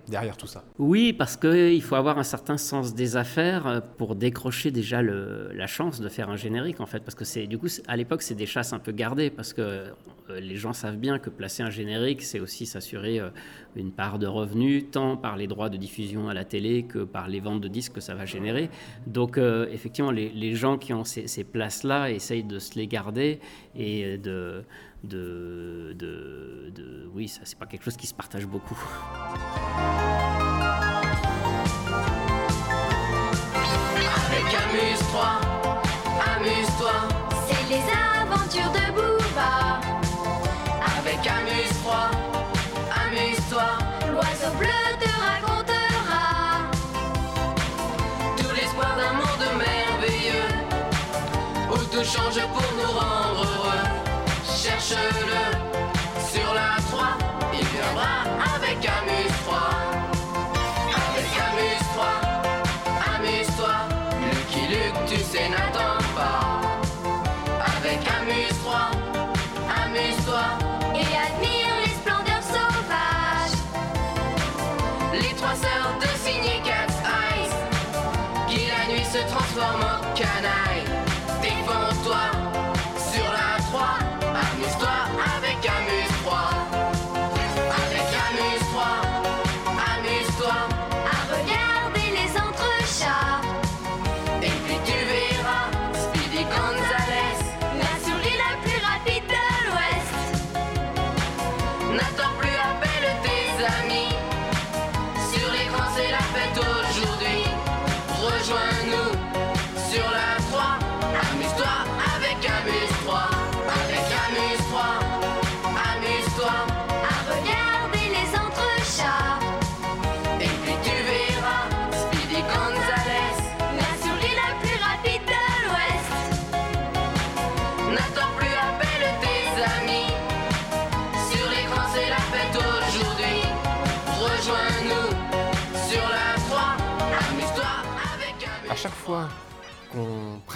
derrière 0.08 0.36
tout 0.36 0.46
ça. 0.46 0.64
Oui, 0.78 1.12
parce 1.12 1.36
qu'il 1.36 1.82
faut 1.82 1.94
avoir 1.94 2.18
un 2.18 2.22
certain 2.22 2.56
sens 2.56 2.94
des 2.94 3.16
affaires 3.16 3.66
euh, 3.66 3.80
pour 3.98 4.14
décrocher 4.14 4.70
déjà 4.70 5.02
la 5.02 5.66
chance 5.66 6.00
de 6.00 6.08
faire 6.08 6.30
un 6.30 6.36
générique, 6.36 6.80
en 6.80 6.86
fait. 6.86 7.00
Parce 7.00 7.14
que 7.14 7.46
du 7.46 7.58
coup, 7.58 7.68
à 7.88 7.96
l'époque, 7.96 8.22
c'est 8.22 8.34
des 8.34 8.46
chasses 8.46 8.72
un 8.72 8.78
peu 8.78 8.92
gardées, 8.92 9.30
parce 9.30 9.52
que 9.52 9.60
euh, 9.60 10.40
les 10.40 10.56
gens 10.56 10.72
savent 10.72 10.96
bien 10.96 11.18
que 11.18 11.30
placer 11.30 11.62
un 11.62 11.70
générique, 11.70 12.22
c'est 12.22 12.40
aussi 12.40 12.66
s'assurer 12.66 13.20
euh, 13.20 13.30
une 13.74 13.92
part 13.92 14.18
de 14.18 14.26
revenus, 14.26 14.84
tant 14.90 15.16
par 15.16 15.36
les 15.36 15.46
droits 15.46 15.68
de 15.68 15.76
diffusion 15.76 16.28
à 16.28 16.34
la 16.34 16.44
télé 16.44 16.84
que 16.84 17.00
par 17.00 17.28
les 17.28 17.40
ventes 17.40 17.60
de 17.60 17.68
disques 17.68 17.94
que 17.94 18.00
ça 18.00 18.14
va 18.14 18.26
générer. 18.26 18.70
Donc, 19.06 19.38
effectivement, 19.38 20.10
les, 20.10 20.30
les, 20.30 20.54
gens 20.54 20.78
qui 20.78 20.92
ont 20.94 21.04
ces, 21.04 21.26
ces 21.26 21.44
places-là 21.44 22.10
essayent 22.10 22.44
de 22.44 22.58
se 22.58 22.78
les 22.78 22.86
garder 22.86 23.40
et 23.74 24.16
de 24.16 24.64
de, 25.04 25.94
de, 25.98 26.70
de 26.74 27.08
oui, 27.14 27.28
ça 27.28 27.40
c'est 27.44 27.58
pas 27.58 27.66
quelque 27.66 27.84
chose 27.84 27.96
qui 27.96 28.06
se 28.06 28.14
partage 28.14 28.46
beaucoup. 28.46 28.78
Avec 34.26 34.54
amuse-toi, 34.54 35.40
amuse-toi, 36.36 36.92
c'est 37.48 37.68
les 37.68 37.82
aventures 38.20 38.72
de 38.72 38.85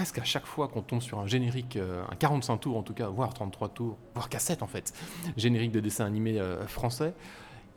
presque 0.01 0.19
à 0.19 0.25
chaque 0.25 0.47
fois 0.47 0.67
qu'on 0.67 0.81
tombe 0.81 1.03
sur 1.03 1.19
un 1.19 1.27
générique, 1.27 1.77
euh, 1.77 2.03
un 2.11 2.17
45 2.17 2.57
tours 2.57 2.79
en 2.79 2.83
tout 2.83 2.95
cas, 2.95 3.09
voire 3.09 3.35
33 3.35 3.69
tours, 3.69 3.99
voire 4.15 4.31
cassette 4.31 4.63
en 4.63 4.67
fait, 4.67 4.95
générique 5.37 5.73
de 5.73 5.81
dessin 5.81 6.07
animé 6.07 6.41
euh, 6.41 6.67
français, 6.67 7.13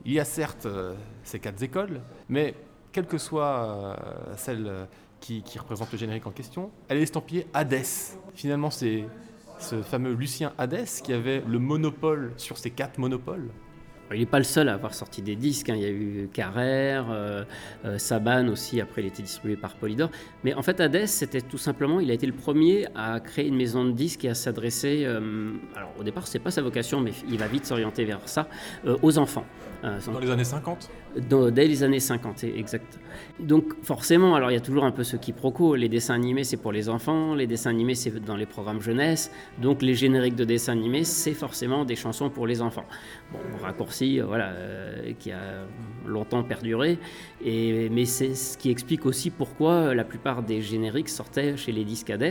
il 0.05 0.13
y 0.13 0.21
a 0.21 0.23
certes 0.23 0.65
euh, 0.65 0.95
ces 1.25 1.39
quatre 1.39 1.61
écoles, 1.61 1.99
mais 2.29 2.55
quelle 2.93 3.07
que 3.07 3.17
soit 3.17 3.97
celle 4.37 4.87
qui, 5.19 5.41
qui 5.41 5.59
représente 5.59 5.91
le 5.91 5.97
générique 5.97 6.25
en 6.25 6.31
question, 6.31 6.71
elle 6.87 6.99
est 6.99 7.01
estampillée 7.01 7.45
Hadès. 7.53 8.17
Finalement, 8.35 8.69
c'est 8.69 9.03
ce 9.59 9.81
fameux 9.81 10.13
Lucien 10.13 10.53
Hadès 10.57 11.01
qui 11.03 11.11
avait 11.11 11.43
le 11.45 11.59
monopole 11.59 12.31
sur 12.37 12.57
ces 12.57 12.69
quatre 12.69 12.99
monopoles. 12.99 13.49
Il 14.13 14.19
n'est 14.19 14.25
pas 14.25 14.37
le 14.37 14.43
seul 14.43 14.69
à 14.69 14.73
avoir 14.73 14.93
sorti 14.93 15.21
des 15.21 15.35
disques. 15.35 15.69
hein. 15.69 15.75
Il 15.75 15.81
y 15.81 15.85
a 15.85 15.89
eu 15.89 16.29
Carrère, 16.33 17.07
euh, 17.11 17.43
euh, 17.85 17.97
Saban 17.97 18.47
aussi. 18.47 18.79
Après, 18.81 19.01
il 19.01 19.07
était 19.07 19.23
distribué 19.23 19.55
par 19.55 19.75
Polydor. 19.75 20.09
Mais 20.43 20.53
en 20.53 20.61
fait, 20.61 20.79
Hades, 20.79 21.05
c'était 21.07 21.41
tout 21.41 21.57
simplement, 21.57 21.99
il 21.99 22.09
a 22.11 22.13
été 22.13 22.25
le 22.27 22.33
premier 22.33 22.87
à 22.95 23.19
créer 23.19 23.47
une 23.47 23.55
maison 23.57 23.85
de 23.85 23.91
disques 23.91 24.25
et 24.25 24.29
à 24.29 24.35
s'adresser. 24.35 25.03
euh, 25.05 25.51
alors, 25.75 25.91
au 25.99 26.03
départ, 26.03 26.27
c'est 26.27 26.39
pas 26.39 26.51
sa 26.51 26.61
vocation, 26.61 26.99
mais 27.01 27.11
il 27.29 27.37
va 27.37 27.47
vite 27.47 27.65
s'orienter 27.65 28.05
vers 28.05 28.19
ça, 28.27 28.47
aux 29.01 29.17
enfants. 29.17 29.45
Dans 30.13 30.19
les 30.19 30.31
années 30.31 30.45
50 30.45 30.89
dans- 31.29 31.51
dès 31.51 31.67
les 31.67 31.83
années 31.83 31.99
50, 31.99 32.43
exact. 32.45 32.97
Donc 33.39 33.65
forcément, 33.83 34.33
alors 34.33 34.49
il 34.49 34.55
y 34.55 34.57
a 34.57 34.61
toujours 34.61 34.85
un 34.85 34.91
peu 34.91 35.03
ce 35.03 35.15
quiproquo. 35.17 35.75
Les 35.75 35.89
dessins 35.89 36.15
animés, 36.15 36.43
c'est 36.43 36.57
pour 36.57 36.71
les 36.71 36.87
enfants. 36.89 37.35
Les 37.35 37.45
dessins 37.47 37.69
animés, 37.69 37.93
c'est 37.93 38.17
dans 38.23 38.35
les 38.37 38.45
programmes 38.47 38.81
jeunesse. 38.81 39.29
Donc 39.61 39.81
les 39.83 39.93
génériques 39.93 40.35
de 40.35 40.45
dessins 40.45 40.71
animés, 40.71 41.03
c'est 41.03 41.33
forcément 41.35 41.85
des 41.85 41.95
chansons 41.95 42.29
pour 42.31 42.47
les 42.47 42.61
enfants. 42.61 42.85
Bon, 43.31 43.39
raccourci, 43.61 44.02
euh, 44.19 44.25
voilà, 44.25 44.49
euh, 44.51 45.13
qui 45.19 45.31
a 45.31 45.65
longtemps 46.05 46.43
perduré. 46.43 46.97
Et, 47.43 47.89
mais 47.89 48.05
c'est 48.05 48.35
ce 48.35 48.57
qui 48.57 48.69
explique 48.69 49.05
aussi 49.05 49.29
pourquoi 49.29 49.93
la 49.95 50.03
plupart 50.03 50.43
des 50.43 50.61
génériques 50.61 51.09
sortaient 51.09 51.55
chez 51.57 51.71
les 51.71 51.85
discades. 51.85 52.23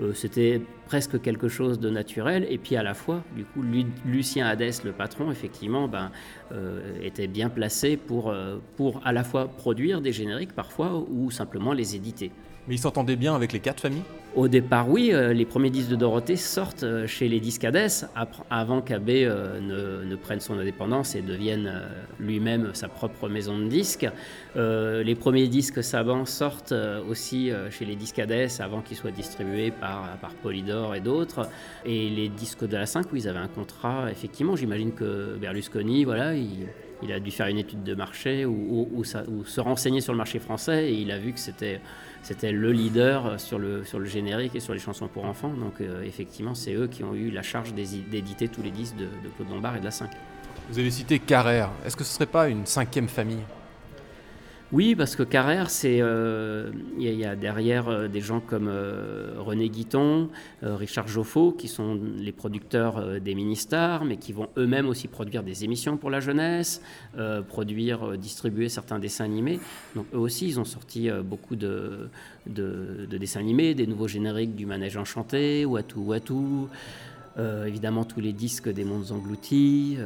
Euh, 0.00 0.12
C'était 0.14 0.60
presque 0.86 1.20
quelque 1.20 1.48
chose 1.48 1.78
de 1.78 1.90
naturel. 1.90 2.46
Et 2.50 2.58
puis 2.58 2.76
à 2.76 2.82
la 2.82 2.94
fois, 2.94 3.22
du 3.36 3.44
coup, 3.44 3.62
Lu- 3.62 3.86
Lucien 4.04 4.46
Hadès, 4.46 4.82
le 4.84 4.92
patron, 4.92 5.30
effectivement, 5.30 5.88
ben, 5.88 6.10
était 7.02 7.28
bien 7.28 7.48
placé 7.48 7.96
pour, 7.96 8.34
pour 8.76 9.00
à 9.04 9.12
la 9.12 9.24
fois 9.24 9.48
produire 9.48 10.00
des 10.02 10.12
génériques 10.12 10.54
parfois 10.54 11.02
ou 11.10 11.30
simplement 11.30 11.72
les 11.72 11.96
éditer. 11.96 12.30
Mais 12.68 12.76
il 12.76 12.78
s'entendait 12.78 13.16
bien 13.16 13.34
avec 13.34 13.52
les 13.52 13.58
quatre 13.58 13.80
familles 13.80 14.04
Au 14.36 14.46
départ, 14.46 14.88
oui, 14.88 15.10
euh, 15.12 15.32
les 15.32 15.44
premiers 15.44 15.70
disques 15.70 15.90
de 15.90 15.96
Dorothée 15.96 16.36
sortent 16.36 16.84
euh, 16.84 17.08
chez 17.08 17.26
les 17.26 17.40
Discades 17.40 17.90
avant 18.50 18.80
qu'AB 18.80 19.10
euh, 19.10 19.60
ne, 19.60 20.08
ne 20.08 20.16
prenne 20.16 20.38
son 20.38 20.56
indépendance 20.56 21.16
et 21.16 21.22
devienne 21.22 21.82
lui-même 22.20 22.70
sa 22.72 22.88
propre 22.88 23.28
maison 23.28 23.58
de 23.58 23.66
disques. 23.66 24.06
Les 24.54 25.14
premiers 25.16 25.48
disques 25.48 25.82
Saban 25.82 26.24
sortent 26.24 26.74
aussi 27.08 27.50
chez 27.70 27.84
les 27.84 27.96
Discades 27.96 28.48
avant 28.60 28.80
qu'ils 28.80 28.96
soient 28.96 29.10
distribués 29.10 29.70
par, 29.70 30.16
par 30.20 30.30
Polydor 30.34 30.94
et 30.94 31.00
d'autres. 31.00 31.48
Et 31.84 32.08
les 32.10 32.28
disques 32.28 32.66
de 32.66 32.76
la 32.76 32.86
5, 32.86 33.12
où 33.12 33.16
ils 33.16 33.28
avaient 33.28 33.38
un 33.38 33.48
contrat, 33.48 34.10
effectivement, 34.10 34.54
j'imagine 34.54 34.92
que 34.92 35.36
Berlusconi, 35.40 36.04
voilà, 36.04 36.34
il, 36.34 37.12
a 37.12 37.18
dû 37.18 37.30
faire 37.30 37.48
une 37.48 37.58
étude 37.58 37.82
de 37.82 37.94
marché 37.94 38.46
ou 38.46 39.02
se 39.04 39.60
renseigner 39.60 40.00
sur 40.00 40.12
le 40.12 40.18
marché 40.18 40.38
français 40.38 40.92
et 40.92 40.94
il 40.94 41.10
a 41.10 41.18
vu 41.18 41.32
que 41.32 41.40
c'était 41.40 41.80
c'était 42.22 42.52
le 42.52 42.72
leader 42.72 43.38
sur 43.40 43.58
le, 43.58 43.84
sur 43.84 43.98
le 43.98 44.04
générique 44.06 44.54
et 44.54 44.60
sur 44.60 44.72
les 44.72 44.78
chansons 44.78 45.08
pour 45.08 45.24
enfants. 45.24 45.52
Donc 45.52 45.80
euh, 45.80 46.02
effectivement, 46.02 46.54
c'est 46.54 46.74
eux 46.74 46.86
qui 46.86 47.02
ont 47.04 47.14
eu 47.14 47.30
la 47.30 47.42
charge 47.42 47.74
d'éditer 47.74 48.48
tous 48.48 48.62
les 48.62 48.70
disques 48.70 48.96
de, 48.96 49.04
de 49.04 49.28
Claude 49.36 49.50
Lombard 49.50 49.76
et 49.76 49.80
de 49.80 49.84
la 49.84 49.90
5. 49.90 50.10
Vous 50.70 50.78
avez 50.78 50.90
cité 50.90 51.18
Carrère. 51.18 51.70
Est-ce 51.84 51.96
que 51.96 52.04
ce 52.04 52.14
serait 52.14 52.26
pas 52.26 52.48
une 52.48 52.64
cinquième 52.66 53.08
famille? 53.08 53.42
Oui, 54.72 54.94
parce 54.94 55.16
que 55.16 55.22
Carrère, 55.22 55.68
c'est 55.68 55.98
euh, 56.00 56.70
il 56.98 57.12
y, 57.12 57.26
a- 57.26 57.36
derrière 57.36 57.88
euh, 57.88 58.08
des 58.08 58.22
gens 58.22 58.40
comme 58.40 58.68
euh, 58.68 59.34
René 59.36 59.68
Guiton, 59.68 60.30
Richard 60.62 61.08
Joffo, 61.08 61.52
qui 61.52 61.68
sont 61.68 62.00
les 62.16 62.32
producteurs 62.32 63.20
des 63.20 63.34
mini-stars, 63.34 64.06
mais 64.06 64.16
qui 64.16 64.32
vont 64.32 64.48
eux-mêmes 64.56 64.88
aussi 64.88 65.08
produire 65.08 65.42
des 65.42 65.64
émissions 65.64 65.98
pour 65.98 66.08
la 66.08 66.20
jeunesse, 66.20 66.80
produire, 67.48 68.16
distribuer 68.16 68.68
certains 68.68 68.98
dessins 68.98 69.24
animés. 69.24 69.60
Donc 69.94 70.06
eux 70.14 70.18
aussi, 70.18 70.46
ils 70.46 70.58
ont 70.60 70.64
sorti 70.64 71.10
beaucoup 71.24 71.56
de, 71.56 72.08
de, 72.46 73.06
de 73.10 73.18
dessins 73.18 73.40
animés, 73.40 73.74
des 73.74 73.86
nouveaux 73.86 74.08
génériques 74.08 74.54
du 74.54 74.64
Manège 74.66 74.96
Enchanté, 74.96 75.64
Watu, 75.66 75.98
euh, 77.38 77.64
évidemment 77.66 78.04
tous 78.04 78.20
les 78.20 78.32
disques 78.32 78.68
des 78.72 78.84
Mondes 78.84 79.10
Engloutis. 79.10 79.98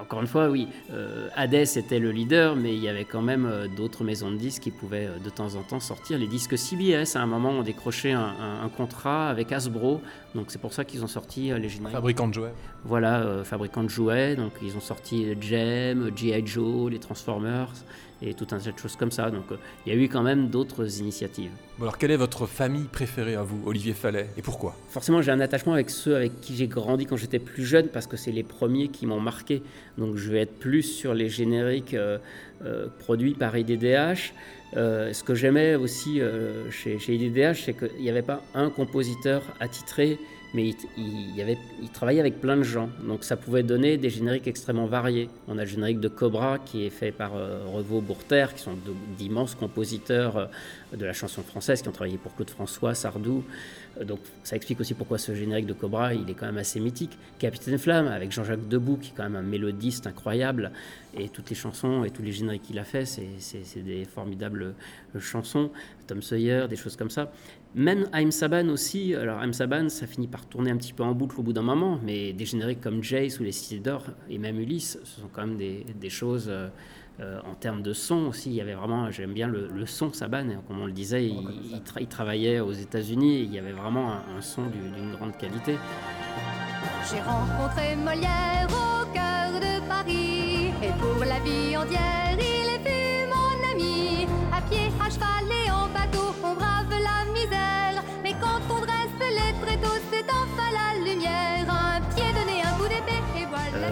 Encore 0.00 0.20
une 0.20 0.26
fois, 0.26 0.48
oui, 0.48 0.68
euh, 0.92 1.28
Hades 1.36 1.54
était 1.54 1.98
le 1.98 2.10
leader, 2.10 2.56
mais 2.56 2.74
il 2.74 2.82
y 2.82 2.88
avait 2.88 3.04
quand 3.04 3.22
même 3.22 3.46
euh, 3.46 3.66
d'autres 3.68 4.04
maisons 4.04 4.30
de 4.30 4.36
disques 4.36 4.62
qui 4.62 4.70
pouvaient 4.70 5.06
euh, 5.06 5.18
de 5.24 5.30
temps 5.30 5.54
en 5.54 5.62
temps 5.62 5.80
sortir. 5.80 6.18
Les 6.18 6.26
disques 6.26 6.56
CBS, 6.58 7.16
à 7.16 7.20
un 7.20 7.26
moment, 7.26 7.50
ont 7.50 7.62
décroché 7.62 8.12
un, 8.12 8.20
un- 8.20 8.64
un 8.64 8.68
contrat 8.68 9.28
avec 9.28 9.52
Hasbro, 9.52 10.00
donc 10.34 10.46
c'est 10.48 10.60
pour 10.60 10.72
ça 10.72 10.84
qu'ils 10.84 11.04
ont 11.04 11.08
sorti 11.08 11.52
euh, 11.52 11.58
les 11.58 11.68
génériques. 11.68 11.94
Fabricant 11.96 12.28
de 12.28 12.34
jouets. 12.34 12.52
Voilà, 12.84 13.42
fabricant 13.44 13.82
de 13.82 13.88
jouets, 13.88 14.36
donc 14.36 14.52
ils 14.62 14.76
ont 14.76 14.80
sorti 14.80 15.26
Jem, 15.40 16.10
G.I. 16.14 16.46
Joe, 16.46 16.90
les 16.90 16.98
Transformers, 16.98 17.72
et 18.20 18.34
tout 18.34 18.46
un 18.52 18.58
tas 18.58 18.72
de 18.72 18.78
choses 18.78 18.96
comme 18.96 19.10
ça. 19.10 19.30
Donc 19.30 19.44
il 19.86 19.92
y 19.94 19.96
a 19.96 19.98
eu 19.98 20.06
quand 20.08 20.22
même 20.22 20.48
d'autres 20.48 21.00
initiatives. 21.00 21.50
Bon, 21.78 21.84
alors, 21.84 21.96
quelle 21.98 22.10
est 22.10 22.16
votre 22.16 22.46
famille 22.46 22.84
préférée 22.84 23.34
à 23.36 23.42
vous, 23.42 23.60
Olivier 23.66 23.94
Fallet, 23.94 24.28
et 24.36 24.42
pourquoi? 24.42 24.76
Forcément, 24.90 25.22
j'ai 25.22 25.30
un 25.30 25.40
attachement 25.40 25.72
avec 25.72 25.88
ceux 25.88 26.14
avec 26.14 26.40
qui 26.42 26.54
j'ai 26.56 26.68
grandi 26.68 27.06
quand 27.06 27.16
j'étais 27.16 27.38
plus 27.38 27.64
jeune, 27.64 27.88
parce 27.88 28.06
que 28.06 28.16
c'est 28.18 28.32
les 28.32 28.42
premiers 28.44 28.88
qui 28.88 29.06
m'ont 29.06 29.20
marqué. 29.20 29.62
Donc 29.98 30.16
je 30.16 30.30
vais 30.30 30.40
être 30.40 30.58
plus 30.58 30.82
sur 30.82 31.14
les 31.14 31.28
génériques 31.28 31.94
euh, 31.94 32.18
euh, 32.64 32.86
produits 32.98 33.34
par 33.34 33.56
IDDH. 33.56 34.32
Euh, 34.76 35.12
ce 35.12 35.22
que 35.22 35.34
j'aimais 35.34 35.76
aussi 35.76 36.20
chez 36.70 36.98
IDDH, 37.14 37.62
c'est 37.64 37.74
qu'il 37.74 38.00
n'y 38.00 38.10
avait 38.10 38.22
pas 38.22 38.42
un 38.54 38.70
compositeur 38.70 39.42
attitré, 39.60 40.18
mais 40.54 40.72
il, 40.96 41.36
y 41.36 41.42
avait, 41.42 41.58
il 41.82 41.90
travaillait 41.90 42.20
avec 42.20 42.40
plein 42.40 42.56
de 42.56 42.62
gens. 42.62 42.88
Donc 43.06 43.24
ça 43.24 43.36
pouvait 43.36 43.64
donner 43.64 43.98
des 43.98 44.08
génériques 44.08 44.46
extrêmement 44.46 44.86
variés. 44.86 45.28
On 45.48 45.58
a 45.58 45.62
le 45.62 45.68
générique 45.68 45.98
de 45.98 46.08
Cobra 46.08 46.60
qui 46.60 46.86
est 46.86 46.90
fait 46.90 47.10
par 47.10 47.34
euh, 47.34 47.66
Revaux 47.66 48.00
Bourter, 48.00 48.46
qui 48.54 48.62
sont 48.62 48.78
d'immenses 49.18 49.56
compositeurs 49.56 50.36
euh, 50.36 50.46
de 50.96 51.04
la 51.04 51.12
chanson 51.12 51.42
française, 51.42 51.82
qui 51.82 51.88
ont 51.88 51.92
travaillé 51.92 52.18
pour 52.18 52.36
Claude 52.36 52.50
François, 52.50 52.94
Sardou. 52.94 53.42
Euh, 53.98 54.04
Donc 54.04 54.20
ça 54.44 54.54
explique 54.54 54.80
aussi 54.80 54.94
pourquoi 54.94 55.18
ce 55.18 55.34
générique 55.34 55.66
de 55.66 55.72
Cobra, 55.72 56.14
il 56.14 56.30
est 56.30 56.34
quand 56.34 56.46
même 56.46 56.58
assez 56.58 56.78
mythique. 56.78 57.18
Capitaine 57.40 57.76
Flamme, 57.76 58.06
avec 58.06 58.30
Jean-Jacques 58.30 58.68
Debout, 58.68 58.96
qui 58.96 59.10
est 59.10 59.14
quand 59.16 59.24
même 59.24 59.36
un 59.36 59.42
mélodiste 59.42 60.06
incroyable. 60.06 60.70
Et 61.18 61.28
toutes 61.28 61.50
les 61.50 61.56
chansons 61.56 62.04
et 62.04 62.10
tous 62.10 62.22
les 62.22 62.32
génériques 62.32 62.62
qu'il 62.62 62.78
a 62.78 62.84
fait, 62.84 63.04
c'est 63.06 63.82
des 63.82 64.04
formidables 64.04 64.74
le, 65.12 65.20
chanson, 65.20 65.70
Tom 66.06 66.22
Sawyer, 66.22 66.66
des 66.68 66.76
choses 66.76 66.96
comme 66.96 67.10
ça. 67.10 67.30
Même 67.74 68.06
Aim 68.12 68.30
Saban 68.30 68.68
aussi, 68.68 69.16
alors 69.16 69.42
Aim 69.42 69.52
Saban, 69.52 69.88
ça 69.88 70.06
finit 70.06 70.28
par 70.28 70.46
tourner 70.46 70.70
un 70.70 70.76
petit 70.76 70.92
peu 70.92 71.02
en 71.02 71.12
boucle 71.12 71.40
au 71.40 71.42
bout 71.42 71.52
d'un 71.52 71.62
moment, 71.62 71.98
mais 72.04 72.32
des 72.32 72.46
génériques 72.46 72.80
comme 72.80 73.02
Jace 73.02 73.40
ou 73.40 73.42
Les 73.42 73.50
Cités 73.50 73.80
d'Or 73.80 74.04
et 74.30 74.38
même 74.38 74.60
Ulysse, 74.60 74.96
ce 75.02 75.20
sont 75.20 75.28
quand 75.32 75.44
même 75.44 75.56
des, 75.56 76.10
choses 76.10 76.48
euh, 76.48 77.40
en 77.44 77.54
termes 77.54 77.82
de 77.82 77.92
son 77.92 78.26
aussi. 78.26 78.50
Il 78.50 78.54
y 78.54 78.60
avait 78.60 78.74
vraiment, 78.74 79.10
j'aime 79.10 79.32
bien 79.32 79.48
le, 79.48 79.86
son 79.86 80.12
Saban, 80.12 80.50
hein, 80.50 80.62
comme 80.68 80.80
on 80.80 80.86
le 80.86 80.92
disait, 80.92 81.26
il, 81.26 82.06
travaillait 82.06 82.60
aux 82.60 82.72
États-Unis, 82.72 83.42
il 83.42 83.52
y 83.52 83.58
avait 83.58 83.72
vraiment 83.72 84.12
un, 84.12 84.40
son 84.40 84.62
d'une 84.66 85.16
grande 85.16 85.36
qualité. 85.36 85.76
J'ai 87.10 87.20
rencontré 87.20 87.96
Molière 87.96 88.68
au 88.70 89.04
cœur 89.12 89.60
de 89.60 89.88
Paris, 89.88 90.68
et 90.80 90.92
pour 91.00 91.24
la 91.24 91.40
vie 91.40 91.76
entière, 91.76 92.53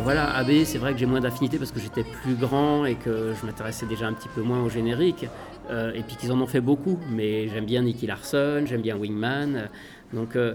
voilà. 0.03 0.37
Euh, 0.37 0.41
AB, 0.41 0.65
c'est 0.65 0.79
vrai 0.79 0.93
que 0.93 0.99
j'ai 0.99 1.07
moins 1.07 1.21
d'affinité 1.21 1.59
parce 1.59 1.73
que 1.73 1.81
j'étais 1.81 2.05
plus 2.05 2.35
grand 2.35 2.85
et 2.85 2.95
que 2.95 3.35
je 3.39 3.47
m'intéressais 3.47 3.87
déjà 3.87 4.07
un 4.07 4.13
petit 4.13 4.29
peu 4.29 4.43
moins 4.43 4.63
au 4.63 4.69
générique, 4.69 5.27
euh, 5.71 5.93
et 5.95 6.03
puis 6.03 6.17
qu'ils 6.17 6.33
en 6.33 6.41
ont 6.41 6.47
fait 6.47 6.61
beaucoup, 6.61 6.99
mais 7.11 7.49
j'aime 7.49 7.67
bien 7.67 7.83
Nicky 7.83 8.07
Larson, 8.07 8.65
j'aime 8.67 8.83
bien 8.83 8.97
Wingman, 8.97 9.69
donc, 10.13 10.37
euh, 10.37 10.55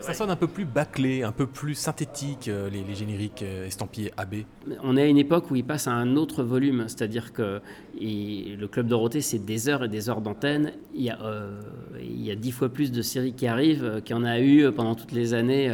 ça 0.00 0.14
sonne 0.14 0.30
un 0.30 0.36
peu 0.36 0.48
plus 0.48 0.64
bâclé, 0.64 1.22
un 1.22 1.30
peu 1.30 1.46
plus 1.46 1.74
synthétique, 1.76 2.50
les, 2.72 2.94
génériques 2.94 3.42
estampillés 3.42 4.10
AB. 4.16 4.34
On 4.82 4.96
est 4.96 5.02
à 5.02 5.06
une 5.06 5.18
époque 5.18 5.52
où 5.52 5.54
il 5.54 5.64
passe 5.64 5.86
à 5.86 5.92
un 5.92 6.16
autre 6.16 6.42
volume, 6.42 6.84
c'est-à-dire 6.88 7.32
que 7.32 7.60
le 8.00 8.66
Club 8.66 8.88
Dorothée, 8.88 9.20
c'est 9.20 9.38
des 9.38 9.68
heures 9.68 9.84
et 9.84 9.88
des 9.88 10.10
heures 10.10 10.20
d'antenne. 10.20 10.72
Il 10.92 11.04
y 11.04 11.10
a 11.10 12.34
dix 12.34 12.50
fois 12.50 12.68
plus 12.68 12.90
de 12.90 13.00
séries 13.00 13.32
qui 13.32 13.46
arrivent 13.46 14.02
qu'il 14.04 14.16
y 14.16 14.18
en 14.18 14.24
a 14.24 14.40
eu 14.40 14.72
pendant 14.72 14.96
toutes 14.96 15.12
les 15.12 15.34
années 15.34 15.72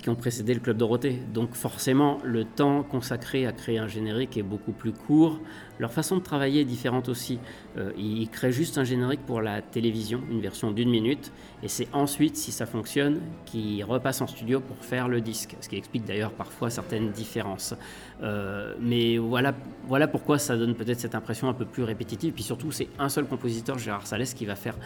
qui 0.00 0.10
ont 0.10 0.16
précédé 0.16 0.54
le 0.54 0.60
Club 0.60 0.76
Dorothée. 0.76 1.20
Donc 1.32 1.54
forcément, 1.54 2.18
le 2.24 2.44
temps 2.44 2.82
consacré 2.82 3.46
à 3.46 3.52
créer 3.52 3.78
un 3.78 3.86
générique 3.86 4.36
est 4.36 4.42
beaucoup 4.42 4.72
plus 4.72 4.92
court. 4.92 5.40
Leur 5.78 5.92
façon 5.92 6.16
de 6.16 6.22
travailler 6.22 6.62
est 6.62 6.64
différente 6.64 7.08
aussi. 7.08 7.38
Euh, 7.76 7.92
ils 7.96 8.28
créent 8.28 8.52
juste 8.52 8.78
un 8.78 8.84
générique 8.84 9.24
pour 9.24 9.40
la 9.40 9.62
télévision, 9.62 10.22
une 10.30 10.40
version 10.40 10.72
d'une 10.72 10.90
minute, 10.90 11.32
et 11.62 11.68
c'est 11.68 11.88
ensuite, 11.92 12.36
si 12.36 12.50
ça 12.50 12.66
fonctionne, 12.66 13.20
qu'ils 13.46 13.84
repassent 13.84 14.20
en 14.20 14.26
studio 14.26 14.60
pour 14.60 14.84
faire 14.84 15.08
le 15.08 15.20
disque, 15.20 15.56
ce 15.60 15.68
qui 15.68 15.76
explique 15.76 16.04
d'ailleurs 16.04 16.32
parfois 16.32 16.70
certaines 16.70 17.10
différences. 17.10 17.74
Euh, 18.22 18.74
mais 18.80 19.18
voilà, 19.18 19.54
voilà 19.86 20.08
pourquoi 20.08 20.38
ça 20.38 20.56
donne 20.56 20.74
peut-être 20.74 21.00
cette 21.00 21.14
impression 21.14 21.48
un 21.48 21.54
peu 21.54 21.64
plus 21.64 21.84
répétitive. 21.84 22.32
Puis 22.32 22.42
surtout, 22.42 22.72
c'est 22.72 22.88
un 22.98 23.08
seul 23.08 23.26
compositeur, 23.26 23.78
Gérard 23.78 24.06
Salès, 24.06 24.34
qui 24.34 24.46
va 24.46 24.56
faire 24.56 24.76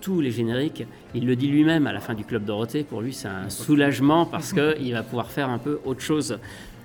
tous 0.00 0.20
les 0.20 0.30
génériques. 0.30 0.86
Il 1.14 1.26
le 1.26 1.36
dit 1.36 1.48
lui-même 1.48 1.86
à 1.86 1.92
la 1.92 2.00
fin 2.00 2.14
du 2.14 2.24
Club 2.24 2.44
Dorothée. 2.44 2.84
Pour 2.84 3.00
lui, 3.00 3.12
c'est 3.12 3.28
un 3.28 3.50
soulagement 3.50 4.26
parce 4.26 4.52
qu'il 4.52 4.92
va 4.92 5.02
pouvoir 5.02 5.30
faire 5.30 5.48
un 5.48 5.58
peu 5.58 5.80
autre 5.84 6.00
chose. 6.00 6.38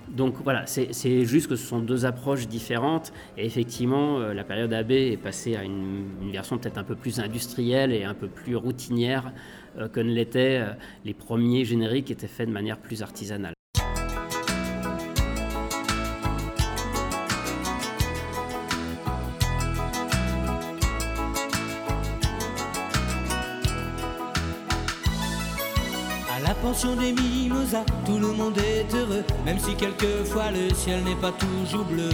Donc 0.10 0.36
voilà, 0.44 0.66
c'est 0.66 1.26
juste 1.26 1.48
que 1.48 1.56
ce 1.56 1.66
sont 1.66 1.80
deux 1.80 2.06
approches 2.06 2.48
différentes. 2.48 3.14
Et 3.38 3.46
effectivement, 3.46 4.20
euh, 4.20 4.34
la 4.34 4.44
période 4.44 4.74
AB 4.74 4.92
est 4.92 5.18
passée 5.18 5.56
à 5.56 5.64
une, 5.64 6.06
version 6.32 6.58
peut-être 6.58 6.78
un 6.78 6.84
peu 6.84 6.96
plus 6.96 7.20
industrielle 7.20 7.94
et 7.94 8.04
un 8.04 8.14
peu 8.14 8.28
plus 8.28 8.56
routinière 8.56 9.32
euh, 9.78 9.88
que 9.88 10.02
ne 10.02 10.12
l'étaient 10.12 10.60
euh, 10.62 10.74
les 11.06 11.14
premiers 11.14 11.64
génériques 11.64 12.06
qui 12.06 12.14
étaient 12.14 12.28
faits 12.28 12.48
de 12.48 12.54
manière 12.54 12.78
plus 12.78 13.02
artisanale. 13.02 13.54
Tout 26.82 28.18
le 28.18 28.34
monde 28.34 28.58
est 28.58 28.96
heureux, 28.96 29.24
même 29.46 29.60
si 29.60 29.76
quelquefois 29.76 30.50
le 30.52 30.74
ciel 30.74 31.04
n'est 31.04 31.16
pas 31.16 31.32
toujours 31.32 31.86
bleu. 31.86 32.12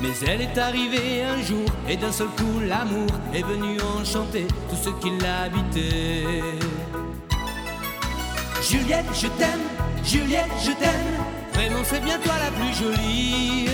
Mais 0.00 0.10
elle 0.26 0.42
est 0.42 0.58
arrivée 0.58 1.24
un 1.24 1.42
jour, 1.42 1.64
et 1.88 1.96
d'un 1.96 2.12
seul 2.12 2.28
coup 2.28 2.60
l'amour 2.68 3.08
est 3.34 3.42
venu 3.42 3.78
enchanter 3.98 4.46
tout 4.70 4.76
ce 4.76 4.90
qui 5.00 5.10
l'habitait. 5.18 6.42
Juliette, 8.62 9.06
je 9.12 9.26
t'aime, 9.26 9.64
Juliette, 10.04 10.52
je 10.62 10.70
t'aime, 10.70 11.14
vraiment 11.52 11.82
c'est 11.82 12.00
bien 12.00 12.18
toi 12.18 12.34
la 12.38 12.50
plus 12.52 12.74
jolie. 12.74 13.68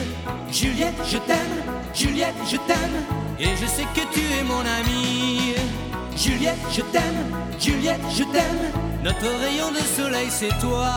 Juliette, 0.51 1.01
je 1.05 1.19
t'aime, 1.19 1.75
Juliette, 1.95 2.35
je 2.51 2.57
t'aime, 2.57 3.05
et 3.39 3.55
je 3.61 3.67
sais 3.67 3.87
que 3.95 4.15
tu 4.15 4.21
es 4.21 4.45
mon 4.45 4.61
amie. 4.61 5.55
Juliette, 6.17 6.59
je 6.71 6.83
t'aime, 6.83 7.37
Juliette, 7.59 8.01
je 8.11 8.25
t'aime. 8.25 9.03
Notre 9.03 9.27
rayon 9.41 9.71
de 9.71 9.79
soleil, 9.79 10.29
c'est 10.31 10.57
toi. 10.61 10.91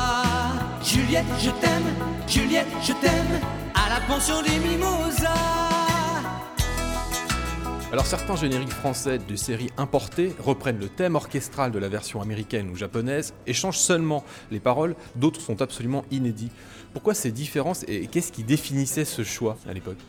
Juliette, 0.84 1.26
je 1.39 1.49
t'aime, 1.49 1.84
Juliette, 2.28 2.67
je 2.82 2.93
t'aime. 2.93 3.39
À 3.73 3.89
la 3.89 4.02
pension 4.06 4.41
des 4.41 4.58
mimosas. 4.60 5.30
Alors 7.91 8.08
certains 8.08 8.36
génériques 8.36 8.71
français 8.71 9.19
de 9.19 9.36
séries 9.36 9.69
importées 9.78 10.34
reprennent 10.39 10.80
le 10.80 10.89
thème 10.89 11.13
orchestral 11.15 11.71
de 11.71 11.78
la 11.78 11.89
version 11.89 12.23
américaine 12.23 12.69
ou 12.71 12.76
japonaise 12.76 13.36
et 13.45 13.54
changent 13.54 13.78
seulement 13.78 14.23
les 14.49 14.60
paroles, 14.60 14.95
d'autres 15.15 15.39
sont 15.39 15.62
absolument 15.62 16.04
inédits. 16.10 16.49
Pourquoi 16.91 17.13
ces 17.13 17.32
différences 17.32 17.86
et 17.88 18.08
qu'est-ce 18.08 18.32
qui 18.32 18.43
définissait 18.43 19.06
ce 19.06 19.23
choix 19.23 19.58
à 19.69 19.73
l'époque? 19.73 19.99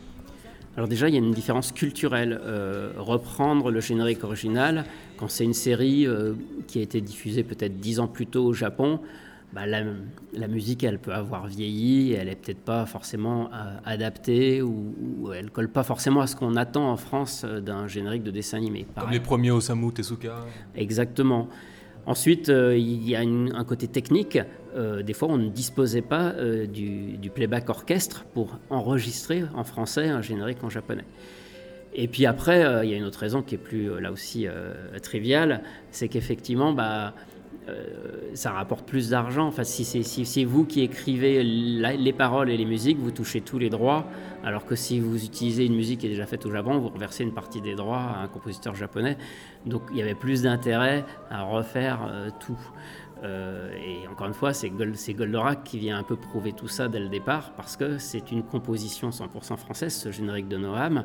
Alors 0.77 0.89
déjà, 0.89 1.07
il 1.07 1.13
y 1.13 1.17
a 1.17 1.19
une 1.19 1.31
différence 1.31 1.71
culturelle. 1.71 2.39
Euh, 2.43 2.91
reprendre 2.97 3.71
le 3.71 3.79
générique 3.79 4.23
original, 4.23 4.85
quand 5.17 5.29
c'est 5.29 5.45
une 5.45 5.53
série 5.53 6.05
euh, 6.05 6.33
qui 6.67 6.79
a 6.79 6.81
été 6.81 6.99
diffusée 6.99 7.43
peut-être 7.43 7.79
dix 7.79 7.99
ans 7.99 8.07
plus 8.07 8.27
tôt 8.27 8.45
au 8.45 8.53
Japon, 8.53 8.99
bah, 9.53 9.65
la, 9.65 10.47
musique, 10.49 10.83
elle 10.83 10.99
peut 10.99 11.13
avoir 11.13 11.47
vieilli, 11.47 12.11
elle 12.11 12.27
est 12.27 12.35
peut-être 12.35 12.59
pas 12.59 12.85
forcément 12.85 13.49
euh, 13.53 13.77
adaptée 13.85 14.61
ou, 14.61 14.93
ou, 15.21 15.31
elle 15.31 15.49
colle 15.49 15.69
pas 15.69 15.83
forcément 15.83 16.19
à 16.19 16.27
ce 16.27 16.35
qu'on 16.35 16.57
attend 16.57 16.91
en 16.91 16.97
France 16.97 17.45
d'un 17.45 17.87
générique 17.87 18.23
de 18.23 18.31
dessin 18.31 18.57
animé. 18.57 18.85
Comme 18.99 19.11
les 19.11 19.21
premiers 19.21 19.51
Osamu 19.51 19.93
Tezuka. 19.93 20.35
Exactement. 20.75 21.47
Ensuite, 22.05 22.49
il 22.49 23.09
y 23.09 23.15
a 23.15 23.21
un 23.21 23.63
côté 23.63 23.87
technique. 23.87 24.37
Euh, 24.75 25.03
des 25.03 25.13
fois, 25.13 25.29
on 25.29 25.37
ne 25.37 25.49
disposait 25.49 26.01
pas 26.01 26.33
euh, 26.33 26.67
du, 26.67 27.29
playback 27.33 27.69
orchestre 27.69 28.25
pour 28.33 28.59
enregistrer 28.69 29.43
en 29.55 29.63
français 29.63 30.07
un 30.07 30.21
générique 30.21 30.63
en 30.63 30.69
japonais. 30.69 31.05
Et 31.93 32.07
puis 32.07 32.25
après, 32.25 32.59
il 32.83 32.89
y 32.89 32.93
a 32.93 32.97
une 32.97 33.05
autre 33.05 33.19
raison 33.19 33.41
qui 33.41 33.55
est 33.55 33.59
plus, 33.59 34.01
là 34.01 34.11
aussi, 34.11 34.47
triviale, 35.01 35.61
c'est 35.91 36.09
qu'effectivement, 36.09 36.73
bah, 36.73 37.13
euh, 37.67 38.35
ça 38.35 38.51
rapporte 38.51 38.85
plus 38.85 39.09
d'argent. 39.09 39.47
Enfin, 39.47 39.63
si 39.63 39.85
c'est 40.03 40.43
vous 40.43 40.65
qui 40.65 40.81
écrivez 40.81 41.43
les 41.43 42.13
paroles 42.13 42.51
et 42.51 42.57
les 42.57 42.65
musiques, 42.65 42.99
vous 42.99 43.11
touchez 43.11 43.41
tous 43.41 43.57
les 43.57 43.69
droits, 43.69 44.05
alors 44.43 44.65
que 44.65 44.75
si 44.75 44.99
vous 44.99 45.23
utilisez 45.25 45.65
une 45.65 45.75
musique 45.75 46.01
qui 46.01 46.05
est 46.05 46.09
déjà 46.09 46.27
faite 46.27 46.45
au 46.45 46.51
Japon, 46.51 46.77
vous 46.77 46.89
reversez 46.89 47.23
une 47.23 47.33
partie 47.33 47.61
des 47.61 47.73
droits 47.73 48.01
à 48.01 48.21
un 48.21 48.27
compositeur 48.27 48.75
japonais. 48.75 49.17
Donc 49.65 49.81
il 49.91 49.97
y 49.97 50.01
avait 50.01 50.15
plus 50.15 50.43
d'intérêt 50.43 51.05
à 51.31 51.41
refaire 51.41 52.07
euh, 52.07 52.29
tout. 52.39 52.59
Euh, 53.25 53.69
et 53.75 54.07
encore 54.07 54.27
une 54.27 54.33
fois, 54.33 54.53
c'est 54.53 54.69
Goldorak 54.69 55.63
qui 55.63 55.79
vient 55.79 55.97
un 55.97 56.03
peu 56.03 56.15
prouver 56.15 56.53
tout 56.53 56.67
ça 56.67 56.87
dès 56.87 56.99
le 56.99 57.09
départ, 57.09 57.51
parce 57.53 57.75
que 57.75 57.97
c'est 57.97 58.31
une 58.31 58.43
composition 58.43 59.09
100% 59.09 59.57
française, 59.57 59.93
ce 59.93 60.11
générique 60.11 60.47
de 60.47 60.57
Noam, 60.57 61.03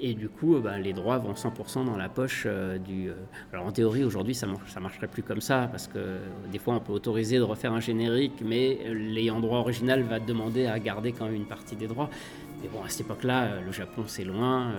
et 0.00 0.14
du 0.14 0.28
coup, 0.28 0.56
euh, 0.56 0.60
bah, 0.60 0.78
les 0.78 0.92
droits 0.92 1.18
vont 1.18 1.32
100% 1.32 1.84
dans 1.84 1.96
la 1.96 2.08
poche 2.08 2.44
euh, 2.46 2.78
du. 2.78 3.10
Alors 3.52 3.66
en 3.66 3.72
théorie, 3.72 4.04
aujourd'hui, 4.04 4.34
ça 4.34 4.46
ne 4.46 4.80
marcherait 4.80 5.08
plus 5.08 5.22
comme 5.22 5.40
ça, 5.40 5.68
parce 5.70 5.88
que 5.88 6.18
des 6.50 6.58
fois, 6.58 6.74
on 6.74 6.80
peut 6.80 6.92
autoriser 6.92 7.36
de 7.38 7.42
refaire 7.42 7.72
un 7.72 7.80
générique, 7.80 8.40
mais 8.42 8.78
l'ayant 8.92 9.40
droit 9.40 9.58
original 9.58 10.02
va 10.02 10.20
demander 10.20 10.66
à 10.66 10.78
garder 10.78 11.12
quand 11.12 11.26
même 11.26 11.34
une 11.34 11.48
partie 11.48 11.76
des 11.76 11.86
droits. 11.86 12.08
Mais 12.62 12.68
bon, 12.68 12.82
à 12.82 12.88
cette 12.88 13.02
époque-là, 13.02 13.60
le 13.64 13.70
Japon, 13.70 14.02
c'est 14.06 14.24
loin, 14.24 14.72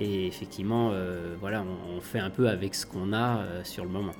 et 0.00 0.26
effectivement, 0.26 0.90
voilà, 1.38 1.64
on, 1.96 2.00
fait 2.00 2.18
un 2.18 2.30
peu 2.30 2.48
avec 2.48 2.74
ce 2.74 2.86
qu'on 2.86 3.12
a 3.12 3.44
sur 3.62 3.84
le 3.84 3.90
moment. 3.90 4.14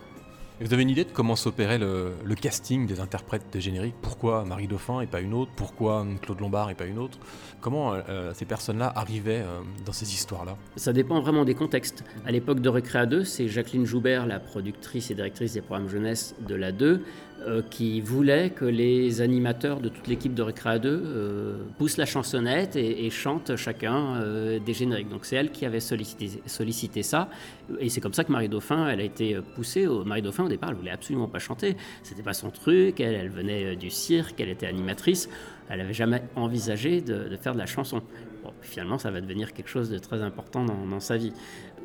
Vous 0.61 0.73
avez 0.73 0.85
une 0.85 0.91
idée 0.91 1.05
de 1.05 1.11
comment 1.11 1.35
s'opérait 1.35 1.79
le, 1.79 2.15
casting 2.41 2.87
des 2.87 3.01
interprètes 3.01 3.43
des 3.53 3.61
génériques? 3.61 3.97
Pourquoi 4.01 4.45
Marie 4.45 4.69
Dauphin 4.69 5.01
et 5.01 5.07
pas 5.09 5.21
une 5.21 5.35
autre? 5.35 5.51
Pourquoi 5.57 6.07
Claude 6.23 6.39
Lombard 6.39 6.71
et 6.71 6.77
pas 6.77 6.85
une 6.85 7.01
autre? 7.01 7.19
Comment 7.61 7.95
euh, 7.95 8.33
ces 8.35 8.45
personnes-là 8.45 8.93
arrivaient 8.95 9.43
euh, 9.45 9.63
dans 9.85 9.93
ces 9.93 10.15
histoires-là? 10.15 10.57
Ça 10.77 10.93
dépend 10.93 11.21
vraiment 11.21 11.45
des 11.45 11.55
contextes. 11.55 12.05
À 12.25 12.31
l'époque 12.31 12.61
de 12.61 12.69
Récréa 12.69 13.05
2, 13.05 13.25
c'est 13.25 13.49
Jacqueline 13.49 13.85
Joubert, 13.85 14.27
la 14.27 14.39
productrice 14.39 15.11
et 15.11 15.17
directrice 15.17 15.55
des 15.55 15.61
programmes 15.61 15.89
jeunesse 15.89 16.37
de 16.47 16.55
la 16.55 16.71
2, 16.71 17.03
euh, 17.47 17.63
qui 17.69 18.01
voulait 18.01 18.51
que 18.51 18.65
les 18.65 19.21
animateurs 19.21 19.81
de 19.81 19.91
toute 19.91 20.07
l'équipe 20.07 20.33
de 20.33 20.43
Récréa 20.43 20.79
2 20.79 20.89
euh, 20.89 21.57
poussent 21.79 21.99
la 21.99 22.07
chansonnette 22.07 22.75
et, 22.77 23.11
chantent 23.11 23.57
chacun 23.57 24.17
euh, 24.17 24.59
des 24.59 24.73
génériques. 24.73 25.11
Donc 25.11 25.27
c'est 25.27 25.37
elle 25.37 25.51
qui 25.51 25.67
avait 25.67 25.81
sollicité, 25.81 27.03
ça. 27.03 27.29
Et 27.81 27.91
c'est 27.91 28.01
comme 28.01 28.15
ça 28.15 28.25
que 28.25 28.33
Marie 28.33 28.49
Dauphin, 28.49 28.89
elle 28.89 29.01
a 29.01 29.05
été 29.05 29.39
poussée. 29.55 29.87
Marie 30.07 30.23
Dauphin, 30.23 30.45
au 30.45 30.49
départ, 30.49 30.71
elle 30.71 30.77
voulait 30.77 30.91
absolument 30.91 31.29
pas 31.29 31.39
chanter. 31.39 31.77
C'était 32.03 32.23
pas 32.23 32.33
son 32.33 32.51
truc. 32.51 33.01
Elle, 33.01 33.29
venait 33.29 33.77
du 33.77 33.91
cirque, 33.91 34.41
elle 34.41 34.49
était 34.49 34.67
animatrice. 34.67 35.29
Elle 35.69 35.79
n'avait 35.79 35.93
jamais 35.93 36.23
envisagé 36.37 37.03
de, 37.03 37.37
faire 37.37 37.53
de 37.53 37.59
la 37.59 37.67
chanson. 37.67 38.03
finalement, 38.63 38.99
ça 38.99 39.11
va 39.11 39.21
devenir 39.21 39.53
quelque 39.53 39.69
chose 39.69 39.91
de 39.91 39.99
très 39.99 40.23
important 40.23 40.65
dans 40.65 41.01
sa 41.01 41.17
vie. 41.17 41.33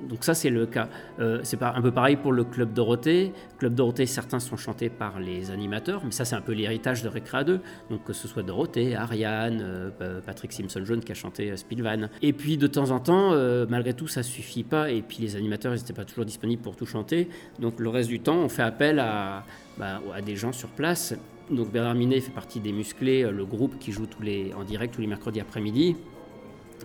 Donc 0.07 0.23
ça, 0.23 0.33
c'est 0.33 0.49
le 0.49 0.65
cas. 0.65 0.87
Euh, 1.19 1.39
c'est 1.43 1.61
un 1.61 1.81
peu 1.81 1.91
pareil 1.91 2.15
pour 2.15 2.31
le 2.31 2.43
Club 2.43 2.73
Dorothée. 2.73 3.33
Club 3.57 3.75
Dorothée, 3.75 4.05
certains 4.05 4.39
sont 4.39 4.55
chantés 4.57 4.89
par 4.89 5.19
les 5.19 5.51
animateurs, 5.51 6.01
mais 6.05 6.11
ça, 6.11 6.23
c'est 6.25 6.35
un 6.35 6.41
peu 6.41 6.53
l'héritage 6.53 7.03
de 7.03 7.09
Récréa 7.09 7.43
2. 7.43 7.59
Donc 7.89 8.03
que 8.05 8.13
ce 8.13 8.27
soit 8.27 8.43
Dorothée, 8.43 8.95
Ariane, 8.95 9.59
euh, 9.61 9.89
Pa- 9.89 10.21
Patrick 10.25 10.53
Simpson-Jaune 10.53 11.01
qui 11.03 11.11
a 11.11 11.15
chanté 11.15 11.51
euh, 11.51 11.57
Spilvan. 11.57 12.09
Et 12.21 12.33
puis 12.33 12.57
de 12.57 12.67
temps 12.67 12.91
en 12.91 12.99
temps, 12.99 13.33
euh, 13.33 13.65
malgré 13.69 13.93
tout, 13.93 14.07
ça 14.07 14.23
suffit 14.23 14.63
pas. 14.63 14.89
Et 14.91 15.01
puis 15.01 15.17
les 15.21 15.35
animateurs, 15.35 15.73
n'étaient 15.73 15.93
pas 15.93 16.05
toujours 16.05 16.25
disponibles 16.25 16.61
pour 16.61 16.75
tout 16.75 16.85
chanter. 16.85 17.27
Donc 17.59 17.79
le 17.79 17.89
reste 17.89 18.09
du 18.09 18.19
temps, 18.21 18.37
on 18.37 18.49
fait 18.49 18.63
appel 18.63 18.99
à, 18.99 19.43
bah, 19.77 19.99
des 20.25 20.35
gens 20.35 20.51
sur 20.53 20.69
place. 20.69 21.13
Donc 21.51 21.71
Bernard 21.71 21.95
Minet 21.95 22.21
fait 22.21 22.31
partie 22.31 22.59
des 22.59 22.71
Musclés, 22.71 23.23
euh, 23.23 23.31
le 23.31 23.43
groupe 23.45 23.79
qui 23.79 23.91
joue 23.91 24.05
tous 24.05 24.21
les, 24.21 24.53
en 24.53 24.63
direct 24.63 24.93
tous 24.93 25.01
les 25.01 25.07
mercredis 25.07 25.39
après-midi. 25.41 25.95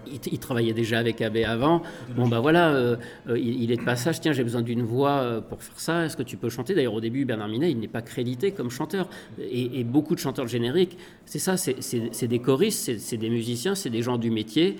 Il, 0.06 0.20
il 0.32 0.38
travaillait 0.38 0.72
déjà 0.72 0.98
avec 0.98 1.20
AB 1.20 1.38
avant. 1.46 1.82
Bon, 2.16 2.28
bah 2.28 2.40
voilà, 2.40 2.70
euh, 2.74 2.96
euh, 3.28 3.38
il, 3.38 3.70
est 3.72 3.76
de 3.76 3.82
passage. 3.84 4.20
Tiens, 4.20 4.32
j'ai 4.32 4.42
besoin 4.44 4.62
d'une 4.62 4.82
voix 4.82 5.18
euh, 5.20 5.40
pour 5.40 5.62
faire 5.62 5.78
ça. 5.80 6.04
Est-ce 6.04 6.16
que 6.16 6.22
tu 6.22 6.36
peux 6.36 6.48
chanter? 6.50 6.74
D'ailleurs, 6.74 6.94
au 6.94 7.00
début, 7.00 7.24
Bernard 7.24 7.48
Minet, 7.48 7.70
il 7.70 7.78
n'est 7.78 7.88
pas 7.88 8.02
crédité 8.02 8.52
comme 8.52 8.70
chanteur. 8.70 9.08
Et, 9.40 9.80
et 9.80 9.84
beaucoup 9.84 10.14
de 10.14 10.20
chanteurs 10.20 10.44
de 10.44 10.50
générique, 10.50 10.96
c'est 11.26 11.38
ça, 11.38 11.56
c'est- 11.56 12.26
des 12.26 12.38
choristes, 12.38 12.98
c'est 12.98 13.16
des 13.16 13.28
musiciens, 13.30 13.74
c'est 13.74 13.90
des 13.90 14.02
gens 14.02 14.16
du 14.18 14.30
métier. 14.30 14.76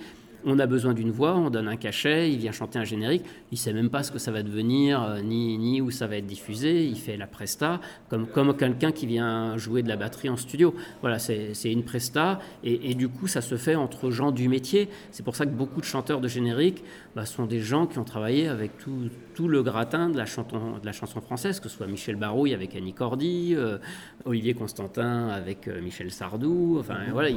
On 0.47 0.59
a 0.59 0.67
besoin 0.67 0.93
d'une 0.93 1.09
voix, 1.09 1.35
on 1.35 1.49
donne 1.49 1.67
un 1.67 1.75
cachet, 1.75 2.31
il 2.31 2.37
vient 2.37 2.51
chanter 2.51 2.77
un 2.77 2.83
générique. 2.83 3.23
Il 3.51 3.57
sait 3.57 3.73
même 3.73 3.89
pas 3.89 4.03
ce 4.03 4.11
que 4.11 4.19
ça 4.19 4.31
va 4.31 4.43
devenir, 4.43 5.01
euh, 5.01 5.21
ni, 5.21 5.57
ni 5.57 5.81
où 5.81 5.89
ça 5.89 6.05
va 6.05 6.17
être 6.17 6.27
diffusé. 6.27 6.85
Il 6.85 6.97
fait 6.97 7.17
la 7.17 7.25
presta, 7.25 7.81
comme, 8.09 8.27
comme 8.27 8.55
quelqu'un 8.55 8.91
qui 8.91 9.07
vient 9.07 9.57
jouer 9.57 9.81
de 9.81 9.87
la 9.89 9.95
batterie 9.95 10.29
en 10.29 10.37
studio. 10.37 10.75
Voilà, 11.01 11.17
c'est 11.19 11.53
une 11.65 11.83
presta. 11.83 12.39
Et, 12.63 12.93
du 12.93 13.09
coup, 13.09 13.27
ça 13.27 13.41
se 13.41 13.57
fait 13.57 13.75
entre 13.75 14.11
gens 14.11 14.31
du 14.31 14.47
métier. 14.47 14.87
C'est 15.11 15.23
pour 15.23 15.35
ça 15.35 15.45
que 15.45 15.51
beaucoup 15.51 15.81
de 15.81 15.85
chanteurs 15.85 16.21
de 16.21 16.27
générique 16.27 16.83
bah, 17.15 17.25
sont 17.25 17.45
des 17.47 17.61
gens 17.61 17.87
qui 17.87 17.97
ont 17.97 18.03
travaillé 18.03 18.47
avec 18.47 18.77
tout, 18.77 19.09
tout 19.33 19.47
le 19.47 19.63
gratin 19.63 20.09
de 20.09 20.17
la, 20.17 20.25
chanton- 20.25 20.77
de 20.79 20.85
la 20.85 20.91
chanson 20.91 21.21
française, 21.21 21.59
que 21.59 21.69
ce 21.69 21.77
soit 21.77 21.87
Michel 21.87 22.17
Barouille 22.17 22.53
avec 22.53 22.75
Annie 22.75 22.93
Cordy, 22.93 23.55
euh, 23.55 23.79
Olivier 24.25 24.53
Constantin 24.53 25.29
avec 25.29 25.67
euh, 25.67 25.81
Michel 25.81 26.11
Sardou. 26.11 26.77
Enfin, 26.79 26.97
voilà, 27.11 27.29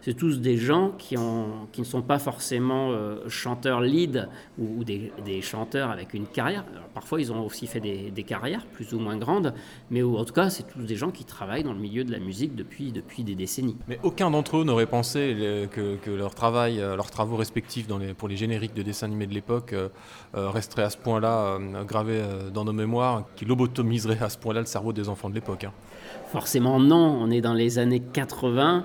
c'est 0.00 0.14
tous 0.14 0.40
des 0.40 0.56
gens 0.56 0.92
qui, 0.98 1.16
ont, 1.16 1.68
qui 1.70 1.80
ne 1.80 1.86
sont 1.86 2.02
pas 2.02 2.18
forcément 2.24 2.90
euh, 2.92 3.28
chanteurs 3.28 3.80
lead 3.82 4.28
ou, 4.58 4.78
ou 4.80 4.84
des, 4.84 5.12
des 5.24 5.42
chanteurs 5.42 5.90
avec 5.90 6.14
une 6.14 6.26
carrière. 6.26 6.64
Alors, 6.74 6.88
parfois, 6.88 7.20
ils 7.20 7.30
ont 7.32 7.44
aussi 7.44 7.66
fait 7.66 7.80
des, 7.80 8.10
des 8.10 8.22
carrières 8.24 8.64
plus 8.66 8.92
ou 8.94 8.98
moins 8.98 9.16
grandes, 9.16 9.52
mais 9.90 10.02
en 10.02 10.24
tout 10.24 10.32
cas, 10.32 10.48
c'est 10.50 10.64
tous 10.66 10.82
des 10.82 10.96
gens 10.96 11.10
qui 11.10 11.24
travaillent 11.24 11.62
dans 11.64 11.72
le 11.74 11.78
milieu 11.78 12.02
de 12.04 12.12
la 12.12 12.18
musique 12.18 12.54
depuis, 12.56 12.92
depuis 12.92 13.22
des 13.24 13.34
décennies. 13.34 13.76
Mais 13.88 13.98
aucun 14.02 14.30
d'entre 14.30 14.56
eux 14.58 14.64
n'aurait 14.64 14.86
pensé 14.86 15.34
le- 15.34 15.66
que, 15.66 15.96
que 15.96 16.10
leur 16.10 16.34
travail, 16.34 16.80
euh, 16.80 16.96
leurs 16.96 17.10
travaux 17.10 17.36
respectifs 17.36 17.86
dans 17.86 17.98
les- 17.98 18.14
pour 18.14 18.28
les 18.28 18.36
génériques 18.36 18.74
de 18.74 18.82
dessins 18.82 19.06
animés 19.06 19.26
de 19.26 19.34
l'époque 19.34 19.72
euh, 19.74 19.88
euh, 20.34 20.48
resteraient 20.50 20.84
à 20.84 20.90
ce 20.90 20.96
point-là 20.98 21.58
euh, 21.60 21.84
gravés 21.84 22.20
euh, 22.22 22.50
dans 22.50 22.64
nos 22.64 22.72
mémoires, 22.72 23.24
qui 23.36 23.44
lobotomiseraient 23.44 24.22
à 24.22 24.28
ce 24.30 24.38
point-là 24.38 24.60
le 24.60 24.66
cerveau 24.66 24.92
des 24.92 25.08
enfants 25.08 25.28
de 25.28 25.34
l'époque. 25.34 25.64
hein. 25.64 25.72
Forcément 26.32 26.80
non, 26.80 27.18
on 27.20 27.30
est 27.30 27.40
dans 27.40 27.54
les 27.54 27.78
années 27.78 28.00
80, 28.00 28.84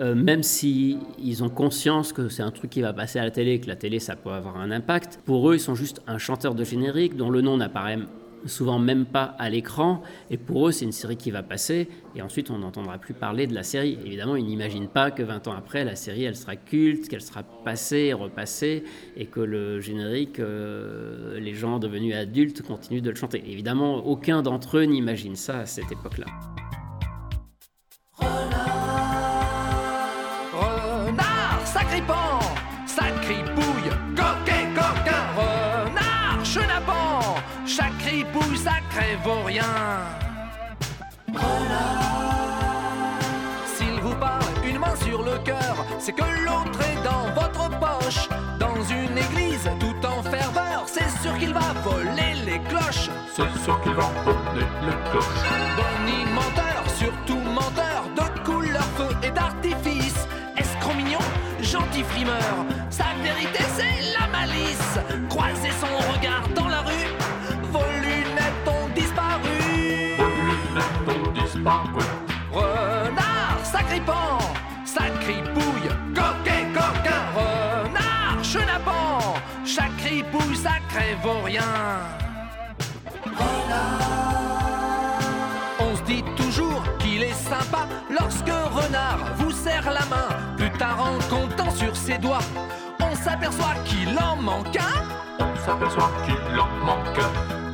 euh, 0.00 0.14
même 0.14 0.42
si 0.42 0.98
ils 1.18 1.42
ont 1.42 1.48
conscience 1.48 2.12
que 2.12 2.28
c'est 2.28 2.42
un 2.42 2.50
truc 2.50 2.70
qui 2.70 2.80
va 2.80 2.92
passer 2.92 3.18
à 3.18 3.24
la 3.24 3.30
télé, 3.30 3.60
que 3.60 3.66
la 3.66 3.76
télé 3.76 3.98
ça 3.98 4.16
peut 4.16 4.30
avoir 4.30 4.56
un 4.56 4.70
impact, 4.70 5.20
pour 5.24 5.50
eux 5.50 5.56
ils 5.56 5.60
sont 5.60 5.74
juste 5.74 6.00
un 6.06 6.18
chanteur 6.18 6.54
de 6.54 6.64
générique 6.64 7.16
dont 7.16 7.30
le 7.30 7.40
nom 7.40 7.56
n'apparaît 7.56 7.98
souvent 8.46 8.78
même 8.78 9.04
pas 9.04 9.34
à 9.38 9.50
l'écran, 9.50 10.02
et 10.30 10.36
pour 10.36 10.68
eux 10.68 10.72
c'est 10.72 10.84
une 10.84 10.92
série 10.92 11.16
qui 11.16 11.30
va 11.30 11.42
passer, 11.42 11.88
et 12.14 12.22
ensuite 12.22 12.50
on 12.50 12.58
n'entendra 12.58 12.98
plus 12.98 13.14
parler 13.14 13.46
de 13.46 13.54
la 13.54 13.62
série. 13.62 13.98
Évidemment 14.04 14.36
ils 14.36 14.44
n'imaginent 14.44 14.88
pas 14.88 15.10
que 15.10 15.22
20 15.22 15.48
ans 15.48 15.54
après 15.56 15.84
la 15.84 15.96
série 15.96 16.24
elle 16.24 16.36
sera 16.36 16.56
culte, 16.56 17.08
qu'elle 17.08 17.20
sera 17.20 17.42
passée, 17.42 18.12
repassée, 18.12 18.84
et 19.16 19.26
que 19.26 19.40
le 19.40 19.80
générique, 19.80 20.38
euh, 20.40 21.40
les 21.40 21.54
gens 21.54 21.78
devenus 21.78 22.14
adultes 22.14 22.62
continuent 22.62 23.02
de 23.02 23.10
le 23.10 23.16
chanter. 23.16 23.42
Évidemment 23.46 24.06
aucun 24.06 24.42
d'entre 24.42 24.78
eux 24.78 24.84
n'imagine 24.84 25.36
ça 25.36 25.58
à 25.60 25.66
cette 25.66 25.90
époque-là. 25.90 26.26
Sacripant, 31.72 32.40
sacripouille, 32.86 33.90
coquet, 34.16 34.66
coquin, 34.74 35.24
renard, 35.36 36.42
chenapan, 36.42 37.20
sacripouille, 37.66 38.56
sacré 38.56 39.18
vaurien. 39.22 39.62
S'il 43.76 44.00
vous 44.00 44.14
parle 44.14 44.42
une 44.66 44.78
main 44.78 44.96
sur 45.04 45.22
le 45.22 45.38
cœur, 45.44 45.84
c'est 45.98 46.12
que 46.12 46.22
l'autre 46.22 46.80
est 46.80 47.02
dans 47.04 47.30
votre 47.38 47.68
poche. 47.78 48.28
Dans 48.58 48.82
une 48.84 49.18
église 49.18 49.68
tout 49.78 50.06
en 50.06 50.22
ferveur, 50.22 50.84
c'est 50.86 51.10
sûr 51.22 51.36
qu'il 51.38 51.52
va 51.52 51.74
voler 51.84 52.34
les 52.46 52.60
cloches. 52.60 53.10
C'est 53.36 53.62
sûr 53.62 53.78
qu'il 53.82 53.92
va 53.92 54.08
voler 54.24 54.66
les 54.82 55.10
cloches. 55.10 55.24
Bonnie 55.76 56.24
menteur, 56.32 56.82
surtout 56.96 57.40
menteur, 57.40 58.04
de 58.16 58.40
couleur 58.44 58.88
feu 58.96 59.14
et 59.22 59.30
d'artifice. 59.30 59.97
Gentil 61.70 62.02
frimeur, 62.02 62.64
sa 62.88 63.04
vérité 63.22 63.62
c'est 63.76 64.18
la 64.18 64.26
malice. 64.28 64.98
Croiser 65.28 65.70
son 65.78 66.12
regard 66.12 66.48
dans 66.54 66.66
la 66.66 66.80
rue, 66.80 67.12
vos 67.70 67.84
lunettes 68.00 68.66
ont 68.66 68.88
disparu. 68.94 70.16
Vos 70.16 70.32
lunettes 70.48 71.08
ont 71.14 71.30
disparu. 71.32 72.04
Renard, 72.50 73.60
sacripant, 73.64 74.38
sacripouille, 74.86 75.90
coquet, 76.14 76.64
coquin, 76.72 77.22
renard, 77.36 78.42
chenapan, 78.42 79.18
sacripouille, 79.66 80.56
sacré 80.56 81.16
vaurien. 81.22 81.62
On 85.80 85.96
se 85.96 86.02
dit 86.04 86.24
toujours 86.34 86.82
qu'il 86.98 87.22
est 87.22 87.34
sympa 87.34 87.86
lorsque 88.08 88.48
Renard 88.48 89.18
vous 89.36 89.50
serre 89.50 89.92
la 89.92 90.06
main. 90.06 90.27
Sur 91.78 91.96
ses 91.96 92.18
doigts, 92.18 92.46
on 93.00 93.14
s'aperçoit 93.14 93.76
qu'il 93.84 94.18
en 94.18 94.34
manque 94.36 94.76
un. 94.76 95.44
On 95.44 95.54
s'aperçoit 95.64 96.10
qu'il 96.24 96.58
en 96.58 96.70
manque. 96.84 97.20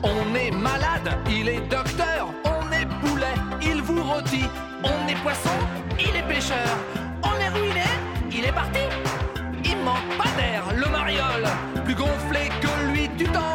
On 0.03 0.35
est 0.35 0.51
malade, 0.51 1.09
il 1.27 1.49
est 1.49 1.63
docteur. 1.71 2.29
On 2.45 2.71
est 2.71 2.87
poulet, 3.01 3.35
il 3.63 3.81
vous 3.81 4.03
rôtit. 4.03 4.49
On 4.83 5.09
est 5.09 5.21
poisson, 5.23 5.57
il 5.99 6.15
est 6.15 6.29
pêcheur. 6.29 6.69
On 7.23 7.35
est 7.41 7.49
ruiné, 7.49 7.89
il 8.31 8.45
est 8.45 8.53
parti. 8.53 8.85
Il 9.65 9.79
manque 9.79 10.11
pas 10.19 10.31
d'air, 10.37 10.65
le 10.75 10.89
mariole. 10.91 11.49
Plus 11.85 11.95
gonflé 11.95 12.51
que 12.61 12.93
lui, 12.93 13.09
tu 13.17 13.25
t'envoles. 13.25 13.55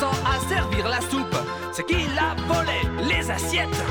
À 0.00 0.48
servir 0.48 0.88
la 0.88 1.00
soupe, 1.00 1.36
c'est 1.70 1.86
qu'il 1.86 2.18
a 2.18 2.34
volé? 2.48 2.80
Les 3.08 3.30
assiettes. 3.30 3.84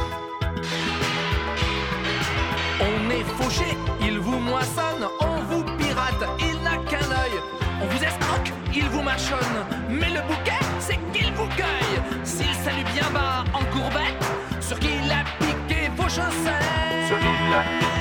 On 2.79 3.09
est 3.09 3.23
fauché, 3.37 3.77
il 4.01 4.19
vous 4.19 4.39
moissonne, 4.39 5.07
on 5.19 5.41
vous 5.49 5.63
pirate, 5.77 6.23
il 6.39 6.61
n'a 6.63 6.77
qu'un 6.89 6.97
œil. 6.97 7.35
On 7.81 7.85
vous 7.85 8.03
escroque, 8.03 8.51
il 8.73 8.89
vous 8.89 9.01
mâchonne, 9.01 9.65
mais 9.89 10.09
le 10.09 10.21
bouquet, 10.21 10.59
c'est 10.79 10.99
qu'il 11.13 11.31
vous 11.33 11.47
cueille. 11.55 12.01
S'il 12.23 12.53
salue 12.55 12.85
bien 12.93 13.09
bas 13.13 13.43
en 13.53 13.63
courbette, 13.65 14.23
sur 14.59 14.79
qu'il 14.79 15.11
a 15.11 15.23
piqué 15.39 15.89
vos 15.95 16.09
chaussettes. 16.09 18.00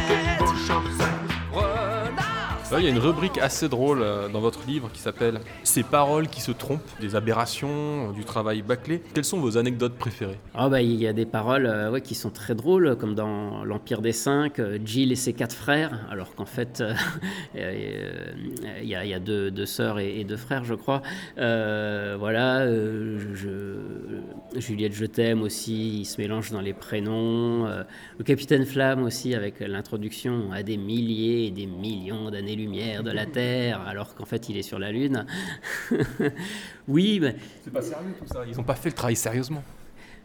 Il 2.78 2.84
y 2.84 2.86
a 2.86 2.90
une 2.90 2.98
rubrique 2.98 3.38
assez 3.38 3.68
drôle 3.68 4.00
euh, 4.02 4.28
dans 4.28 4.40
votre 4.40 4.64
livre 4.66 4.90
qui 4.92 5.00
s'appelle 5.00 5.40
Ces 5.64 5.82
paroles 5.82 6.28
qui 6.28 6.40
se 6.40 6.52
trompent, 6.52 6.80
des 7.00 7.16
aberrations, 7.16 8.10
euh, 8.10 8.12
du 8.12 8.24
travail 8.24 8.62
bâclé. 8.62 9.02
Quelles 9.14 9.24
sont 9.24 9.40
vos 9.40 9.58
anecdotes 9.58 9.96
préférées? 9.96 10.38
Ah 10.54 10.68
bah, 10.68 10.80
il 10.80 10.94
y 10.94 11.06
a 11.06 11.12
des 11.12 11.26
paroles 11.26 11.66
euh, 11.66 11.98
qui 11.98 12.14
sont 12.14 12.30
très 12.30 12.54
drôles, 12.54 12.96
comme 12.96 13.14
dans 13.14 13.64
l'Empire 13.64 14.02
des 14.02 14.12
Cinq, 14.12 14.60
Jill 14.84 15.10
et 15.10 15.16
ses 15.16 15.32
quatre 15.32 15.54
frères, 15.54 16.06
alors 16.10 16.34
qu'en 16.34 16.46
fait, 16.46 16.82
il 17.54 18.84
y, 18.84 18.94
a, 18.94 19.18
deux, 19.18 19.66
sœurs 19.66 19.98
et, 19.98 20.20
et 20.20 20.24
deux 20.24 20.36
frères, 20.36 20.64
je 20.64 20.74
crois. 20.74 21.02
Voilà, 21.36 22.66
je- 22.66 23.76
Juliette, 24.56 24.94
je 24.94 25.06
t'aime 25.06 25.42
aussi, 25.42 26.00
il 26.00 26.04
se 26.04 26.20
mélange 26.20 26.50
dans 26.50 26.60
les 26.60 26.72
prénoms. 26.72 27.66
euh, 27.66 27.84
le 28.18 28.24
capitaine 28.24 28.66
Flamme 28.66 29.04
aussi, 29.04 29.34
avec 29.34 29.60
l'introduction 29.60 30.50
à 30.52 30.62
des 30.62 30.76
milliers 30.76 31.46
et 31.46 31.50
des 31.50 31.66
millions 31.66 32.30
d'années-lumière 32.30 33.02
de 33.04 33.12
la 33.12 33.26
Terre, 33.26 33.80
alors 33.86 34.14
qu'en 34.14 34.24
fait, 34.24 34.48
il 34.48 34.56
est 34.56 34.62
sur 34.62 34.78
la 34.78 34.90
Lune. 34.90 35.24
oui, 36.88 37.20
mais 37.20 37.36
C'est 37.62 37.72
pas 37.72 37.82
sérieux 37.82 38.14
tout 38.18 38.26
ça, 38.26 38.42
ils 38.46 38.58
ont 38.58 38.64
pas 38.64 38.74
fait 38.74 38.88
le 38.88 38.94
travail 38.94 39.16
sérieusement. 39.16 39.62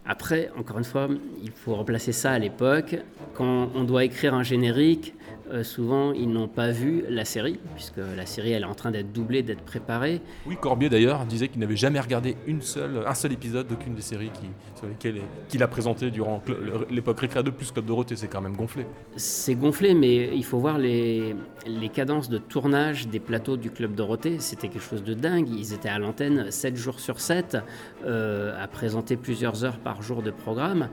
Après, 0.08 0.52
encore 0.58 0.78
une 0.78 0.84
fois, 0.84 1.08
il 1.44 1.52
faut 1.52 1.76
replacer 1.76 2.12
ça 2.12 2.32
à 2.32 2.40
l'époque. 2.40 2.96
Quand 3.34 3.72
on 3.76 3.84
doit 3.84 4.04
écrire 4.06 4.34
un 4.34 4.44
générique, 4.44 5.14
euh, 5.52 5.64
souvent 5.64 6.12
ils 6.12 6.30
n'ont 6.30 6.48
pas 6.48 6.72
vu 6.72 7.04
la 7.10 7.26
série, 7.26 7.60
puisque 7.76 7.98
la 7.98 8.26
série 8.26 8.52
elle 8.52 8.64
est 8.64 8.68
en 8.68 8.76
train 8.76 8.92
d'être 8.92 9.12
doublée, 9.12 9.44
d'être 9.44 9.64
préparée. 9.64 10.22
Oui, 10.46 10.58
Corbier 10.60 10.90
d'ailleurs 10.90 11.26
disait 11.26 11.48
qu'il 11.48 11.60
n'avait 11.62 11.76
jamais 11.76 12.00
regardé 12.00 12.36
une 12.48 12.62
seule, 12.62 13.04
un 13.06 13.14
seul 13.14 13.34
épisode 13.34 13.68
d'aucune 13.68 13.96
des 13.96 14.02
séries 14.02 14.32
qui, 14.34 14.48
sur 14.76 14.88
lesquelles 14.88 15.22
qu'il 15.50 15.64
a 15.64 15.68
présenté 15.68 16.12
durant 16.12 16.42
l'époque 16.90 17.20
Récréa 17.20 17.44
2 17.44 17.52
plus 17.52 17.72
Club 17.72 17.86
Dorothée. 17.86 18.16
C'est 18.16 18.28
quand 18.28 18.42
même 18.42 18.56
gonflé. 18.56 18.86
C'est 19.16 19.56
gonflé, 19.56 19.94
mais 19.94 20.36
il 20.36 20.44
faut 20.44 20.60
voir 20.60 20.78
les, 20.78 21.36
les 21.68 21.90
cadences 21.90 22.30
de 22.30 22.38
tournage 22.38 23.08
des 23.08 23.20
plateaux 23.20 23.58
du 23.58 23.72
Club 23.72 23.96
Dorothée. 23.96 24.40
C'était 24.40 24.68
quelque 24.68 24.84
chose 24.84 25.04
de 25.04 25.14
dingue. 25.14 25.50
Ils 25.50 25.74
étaient 25.74 25.90
à 25.90 26.00
l'antenne 26.00 26.52
7 26.52 26.76
jours 26.76 27.00
sur 27.00 27.20
7, 27.20 27.58
euh, 28.06 28.62
à 28.62 28.68
présenter 28.68 29.16
plusieurs 29.16 29.64
heures 29.64 29.78
par 29.78 30.02
jour 30.02 30.22
de 30.22 30.32
programme. 30.32 30.90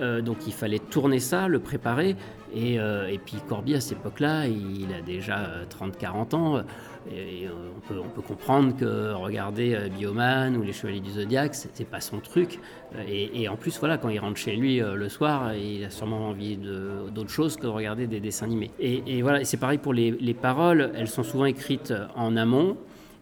Euh, 0.00 0.20
donc 0.20 0.46
il 0.46 0.52
fallait 0.52 0.78
tourner 0.78 1.20
ça, 1.20 1.48
le 1.48 1.58
préparer. 1.58 2.16
Et, 2.54 2.78
euh, 2.78 3.08
et 3.08 3.18
puis 3.18 3.36
Corbier, 3.48 3.76
à 3.76 3.80
cette 3.80 3.98
époque-là, 3.98 4.46
il 4.46 4.88
a 4.94 5.00
déjà 5.00 5.38
euh, 5.38 5.64
30-40 5.66 6.34
ans. 6.34 6.62
Et, 7.10 7.42
et, 7.42 7.46
euh, 7.46 7.50
on, 7.90 8.08
peut, 8.08 8.22
comprendre 8.22 8.76
que 8.76 9.12
regarder 9.12 9.74
euh, 9.74 9.88
Bioman 9.88 10.56
ou 10.56 10.62
Les 10.62 10.72
Chevaliers 10.72 11.00
du 11.00 11.10
Zodiaque, 11.10 11.54
c'était 11.54 11.84
pas 11.84 12.00
son 12.00 12.18
truc. 12.18 12.58
Euh, 12.94 13.02
Et, 13.08 13.48
en 13.48 13.56
plus, 13.56 13.78
voilà, 13.78 13.98
quand 13.98 14.08
il 14.08 14.18
rentre 14.18 14.38
chez 14.38 14.56
lui 14.56 14.80
euh, 14.80 14.94
le 14.94 15.08
soir, 15.08 15.54
il 15.54 15.84
a 15.84 15.90
sûrement 15.90 16.28
envie 16.28 16.56
d'autre 16.56 17.30
chose 17.30 17.56
que 17.56 17.62
de 17.62 17.68
regarder 17.68 18.06
des 18.06 18.20
dessins 18.20 18.46
animés. 18.46 18.70
Et, 18.78 19.22
voilà, 19.22 19.44
c'est 19.44 19.56
pareil 19.56 19.78
pour 19.78 19.92
les 19.92 20.34
paroles, 20.34 20.92
elles 20.94 21.08
sont 21.08 21.22
souvent 21.22 21.46
écrites 21.46 21.92
en 22.14 22.36
amont. 22.36 22.76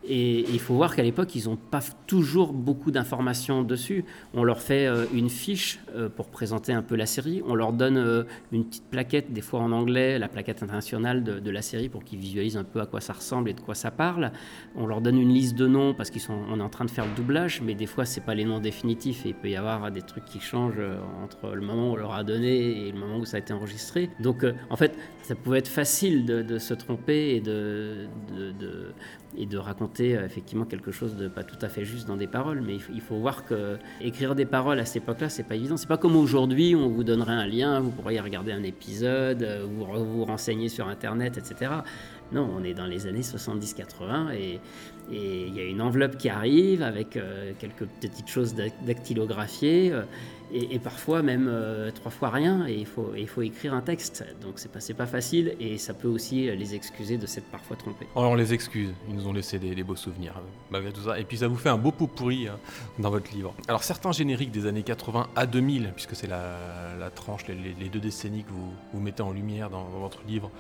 Et 0.07 0.41
il 0.51 0.61
faut 0.61 0.75
voir 0.75 0.95
qu'à 0.95 1.03
l'époque, 1.03 1.35
ils 1.35 1.49
n'ont 1.49 1.57
pas 1.57 1.81
toujours 2.07 2.53
beaucoup 2.53 2.91
d'informations 2.91 3.63
dessus. 3.63 4.05
On 4.35 4.45
leur 4.45 4.61
fait 4.61 4.87
euh, 4.87 5.07
une 5.15 5.31
fiche 5.31 5.81
euh, 5.97 6.11
pour 6.11 6.29
présenter 6.29 6.75
un 6.75 6.83
peu 6.83 6.95
la 6.95 7.07
série. 7.07 7.43
On 7.47 7.55
leur 7.55 7.73
donne 7.73 7.97
euh, 7.97 8.25
une 8.53 8.67
petite 8.67 8.85
plaquette, 8.91 9.33
des 9.33 9.41
fois 9.41 9.61
en 9.61 9.73
anglais, 9.73 10.19
la 10.19 10.29
plaquette 10.29 10.63
internationale 10.63 11.25
de, 11.25 11.51
la 11.51 11.63
série 11.63 11.89
pour 11.89 12.05
qu'ils 12.05 12.19
visualisent 12.19 12.59
un 12.59 12.65
peu 12.65 12.81
à 12.81 12.87
quoi 12.87 13.01
ça 13.01 13.15
ressemble 13.15 13.49
et 13.49 13.55
de 13.55 13.61
quoi 13.61 13.75
ça 13.75 13.91
parle. 13.91 14.33
On 14.77 14.87
leur 14.87 15.01
donne 15.01 15.19
une 15.19 15.33
liste 15.33 15.57
de 15.57 15.67
noms 15.67 15.95
parce 15.95 16.11
qu'on 16.11 16.59
est 16.59 16.63
en 16.63 16.69
train 16.69 16.85
de 16.85 16.91
faire 16.91 17.07
le 17.07 17.15
doublage, 17.15 17.63
mais 17.63 17.75
des 17.75 17.87
fois, 17.87 18.05
c'est 18.05 18.21
pas 18.21 18.35
les 18.35 18.45
noms 18.45 18.59
définitifs 18.59 19.25
et 19.25 19.31
il 19.31 19.35
peut 19.35 19.49
y 19.49 19.57
avoir 19.57 19.91
des 19.91 20.03
trucs 20.03 20.25
qui 20.27 20.41
changent 20.41 20.83
entre 21.23 21.55
le 21.55 21.63
moment 21.63 21.91
où 21.91 21.93
on 21.93 21.97
leur 21.97 22.13
a 22.13 22.25
donné 22.25 22.89
et 22.89 22.93
le 22.93 22.99
moment 22.99 23.19
où 23.19 23.25
ça 23.25 23.37
a 23.37 23.41
été 23.41 23.53
enregistré. 23.53 24.11
Donc, 24.21 24.45
en 24.69 24.77
fait, 24.77 24.99
ça 25.23 25.35
pouvait 25.35 25.59
être 25.59 25.69
facile 25.69 26.27
de, 26.27 26.59
se 26.59 26.75
tromper 26.75 27.37
et 27.37 27.41
de- 27.41 28.09
et 29.37 29.47
de 29.47 29.59
raconter 29.59 30.17
euh, 30.17 30.25
effectivement 30.25 30.65
quelque 30.65 30.91
chose 30.93 31.17
de 31.17 31.29
pas 31.29 31.43
tout 31.45 31.59
à 31.61 31.69
fait 31.69 31.85
juste 31.85 32.07
dans 32.07 32.17
des 32.17 32.27
paroles. 32.27 32.61
Mais 32.61 32.77
il 32.93 33.01
faut, 33.01 33.17
voir 33.17 33.45
que 33.45 33.79
écrire 34.01 34.35
des 34.35 34.45
paroles 34.47 34.79
à 34.81 34.85
cette 34.85 35.03
époque-là, 35.03 35.29
c'est 35.29 35.43
pas 35.43 35.57
évident. 35.57 35.77
C'est 35.77 35.89
pas 35.89 35.99
comme 35.99 36.17
aujourd'hui, 36.17 36.75
on 36.75 36.89
vous 36.89 37.05
donnerait 37.05 37.33
un 37.33 37.47
lien, 37.47 37.81
vous 37.81 37.91
pourriez 37.91 38.21
regarder 38.21 38.53
un 38.53 38.63
épisode, 38.63 39.43
euh, 39.43 39.67
vous 39.69 39.85
vous 40.05 40.25
renseigner 40.25 40.69
sur 40.69 40.89
Internet, 40.89 41.39
etc. 41.39 41.71
Non, 42.33 42.51
on 42.57 42.65
est 42.65 42.75
dans 42.75 42.87
les 42.87 43.07
années 43.07 43.21
70-80 43.21 44.33
et 44.35 44.61
il 45.11 45.55
y 45.55 45.61
a 45.61 45.65
une 45.65 45.83
enveloppe 45.83 46.17
qui 46.17 46.29
arrive 46.29 46.83
avec 46.83 47.17
euh, 47.17 47.53
quelques 47.59 47.85
petites 48.01 48.29
choses 48.29 48.55
dac- 48.55 48.73
dactylographiées 48.87 49.93
euh, 49.93 50.03
et, 50.55 50.79
parfois 50.79 51.23
même 51.23 51.49
euh, 51.49 51.91
trois 51.91 52.11
fois 52.11 52.31
rien 52.31 52.67
et 52.67 52.75
il 52.75 52.87
faut, 52.87 53.13
il 53.17 53.29
faut 53.29 53.43
écrire 53.43 53.75
un 53.75 53.81
texte. 53.81 54.25
Donc 54.41 54.55
c'est 54.57 54.71
pas, 54.71 54.81
pas 54.97 55.07
facile 55.07 55.57
et 55.59 55.79
ça 55.79 55.95
peut 55.95 56.09
aussi 56.09 56.49
euh, 56.49 56.55
les 56.55 56.75
excuser 56.75 57.19
de 57.19 57.27
s'être 57.27 57.51
parfois 57.51 57.77
trompés. 57.77 58.07
Alors 58.15 58.31
on 58.31 58.35
les 58.37 58.55
excuse, 58.55 58.91
ils 59.09 59.17
nous 59.17 59.27
ont 59.27 59.33
laissé 59.33 59.59
des, 59.59 59.83
beaux 59.83 59.97
souvenirs 59.97 60.35
euh, 60.73 60.91
tout 60.93 61.03
ça. 61.03 61.19
Et 61.19 61.25
puis 61.25 61.39
ça 61.39 61.49
vous 61.49 61.57
fait 61.57 61.69
un 61.69 61.79
beau 61.79 61.91
pot 61.91 62.07
pourri 62.07 62.49
euh, 62.49 62.53
dans 62.99 63.11
votre 63.11 63.33
livre. 63.33 63.55
Alors 63.69 63.83
certains 63.83 64.13
génériques 64.13 64.53
des 64.53 64.67
années 64.67 64.83
80 64.83 65.29
à 65.35 65.47
2000, 65.47 65.93
puisque 65.95 66.15
c'est 66.15 66.29
la, 66.29 66.57
la 66.99 67.11
tranche, 67.11 67.47
les, 67.49 67.89
deux 67.89 68.01
décennies 68.01 68.45
que 68.45 68.51
vous, 68.51 68.73
vous 68.93 69.01
mettez 69.01 69.23
en 69.23 69.33
lumière 69.33 69.71
dans, 69.71 69.89
dans 69.89 70.01
votre 70.01 70.21
livre, 70.27 70.51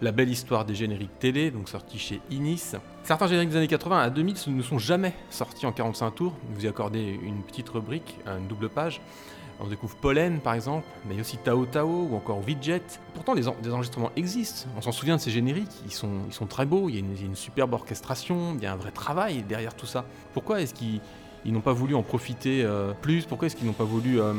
La 0.00 0.12
belle 0.12 0.30
histoire 0.30 0.64
des 0.64 0.74
génériques 0.74 1.18
télé, 1.18 1.50
donc 1.50 1.68
sorti 1.68 1.98
chez 1.98 2.20
Inis. 2.30 2.72
Certains 3.04 3.26
génériques 3.26 3.50
des 3.50 3.56
années 3.56 3.68
80 3.68 4.00
à 4.00 4.10
2000 4.10 4.36
ce 4.36 4.50
ne 4.50 4.62
sont 4.62 4.78
jamais 4.78 5.12
sortis 5.30 5.66
en 5.66 5.72
45 5.72 6.10
tours. 6.12 6.34
Vous 6.54 6.64
y 6.64 6.68
accordez 6.68 7.18
une 7.22 7.42
petite 7.42 7.68
rubrique, 7.68 8.18
une 8.26 8.48
double 8.48 8.68
page. 8.68 9.00
On 9.60 9.66
découvre 9.66 9.94
Pollen 9.96 10.40
par 10.40 10.54
exemple, 10.54 10.86
mais 11.08 11.20
aussi 11.20 11.36
Tao 11.36 11.64
Tao 11.66 12.08
ou 12.10 12.16
encore 12.16 12.40
Widget. 12.46 12.82
Pourtant, 13.14 13.34
les, 13.34 13.42
des 13.62 13.72
enregistrements 13.72 14.10
existent. 14.16 14.68
On 14.76 14.80
s'en 14.80 14.92
souvient 14.92 15.16
de 15.16 15.20
ces 15.20 15.30
génériques, 15.30 15.70
ils 15.84 15.92
sont, 15.92 16.46
très 16.48 16.66
beaux, 16.66 16.88
il 16.88 16.94
y, 16.94 16.98
a 16.98 17.00
une, 17.00 17.36
superbe 17.36 17.72
orchestration, 17.72 18.54
il 18.56 18.62
y 18.62 18.66
a 18.66 18.72
un 18.72 18.76
vrai 18.76 18.90
travail 18.90 19.42
derrière 19.42 19.74
tout 19.74 19.86
ça. 19.86 20.04
Pourquoi 20.34 20.60
est-ce 20.60 20.74
qu'ils 20.74 21.00
ils 21.44 21.52
n'ont 21.52 21.60
pas 21.60 21.72
voulu 21.72 21.94
en 21.94 22.02
profiter 22.02 22.62
euh, 22.64 22.92
plus? 22.92 23.24
Pourquoi 23.24 23.46
est-ce 23.46 23.56
qu'ils 23.56 23.66
n'ont 23.66 23.72
pas 23.72 23.84
voulu 23.84 24.20
euh, 24.20 24.32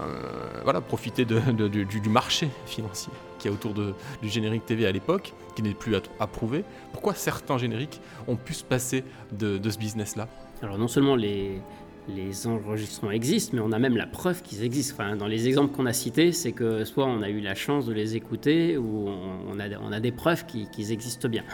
euh, 0.00 0.80
profiter 0.80 1.24
du, 1.24 2.08
marché 2.08 2.48
financier 2.66 3.12
qu'il 3.38 3.50
y 3.50 3.52
a 3.52 3.54
autour 3.54 3.74
de- 3.74 3.94
du 4.22 4.28
générique 4.28 4.64
TV 4.66 4.86
à 4.86 4.92
l'époque, 4.92 5.34
qui 5.56 5.62
n'est 5.62 5.74
plus 5.74 5.94
approuvé? 6.20 6.64
Pourquoi 6.92 7.14
certains 7.14 7.58
génériques 7.58 8.00
ont 8.26 8.36
pu 8.36 8.54
se 8.54 8.64
passer 8.64 9.04
de 9.32 9.70
ce 9.70 9.78
business-là? 9.78 10.28
Alors 10.62 10.78
non 10.78 10.88
seulement 10.88 11.14
les, 11.14 11.60
les 12.08 12.46
enregistrements 12.46 13.12
existent, 13.12 13.52
mais 13.54 13.60
on 13.60 13.72
a 13.72 13.78
même 13.78 13.96
la 13.96 14.06
preuve 14.06 14.42
qu'ils 14.42 14.64
existent. 14.64 14.94
Enfin, 14.98 15.16
dans 15.16 15.26
les 15.26 15.46
exemples 15.46 15.74
qu'on 15.74 15.86
a 15.86 15.92
cités, 15.92 16.32
c'est 16.32 16.52
que 16.52 16.84
soit 16.84 17.06
on 17.06 17.22
a 17.22 17.28
eu 17.28 17.40
la 17.40 17.54
chance 17.54 17.86
de 17.86 17.92
les 17.92 18.16
écouter, 18.16 18.76
ou 18.76 19.08
on, 19.08 19.52
on 19.52 19.60
a, 19.60 19.68
on 19.80 19.92
a 19.92 20.00
des 20.00 20.12
preuves 20.12 20.46
qu'ils 20.46 20.68
qu'ils 20.70 20.92
existent 20.92 21.28
bien. 21.28 21.44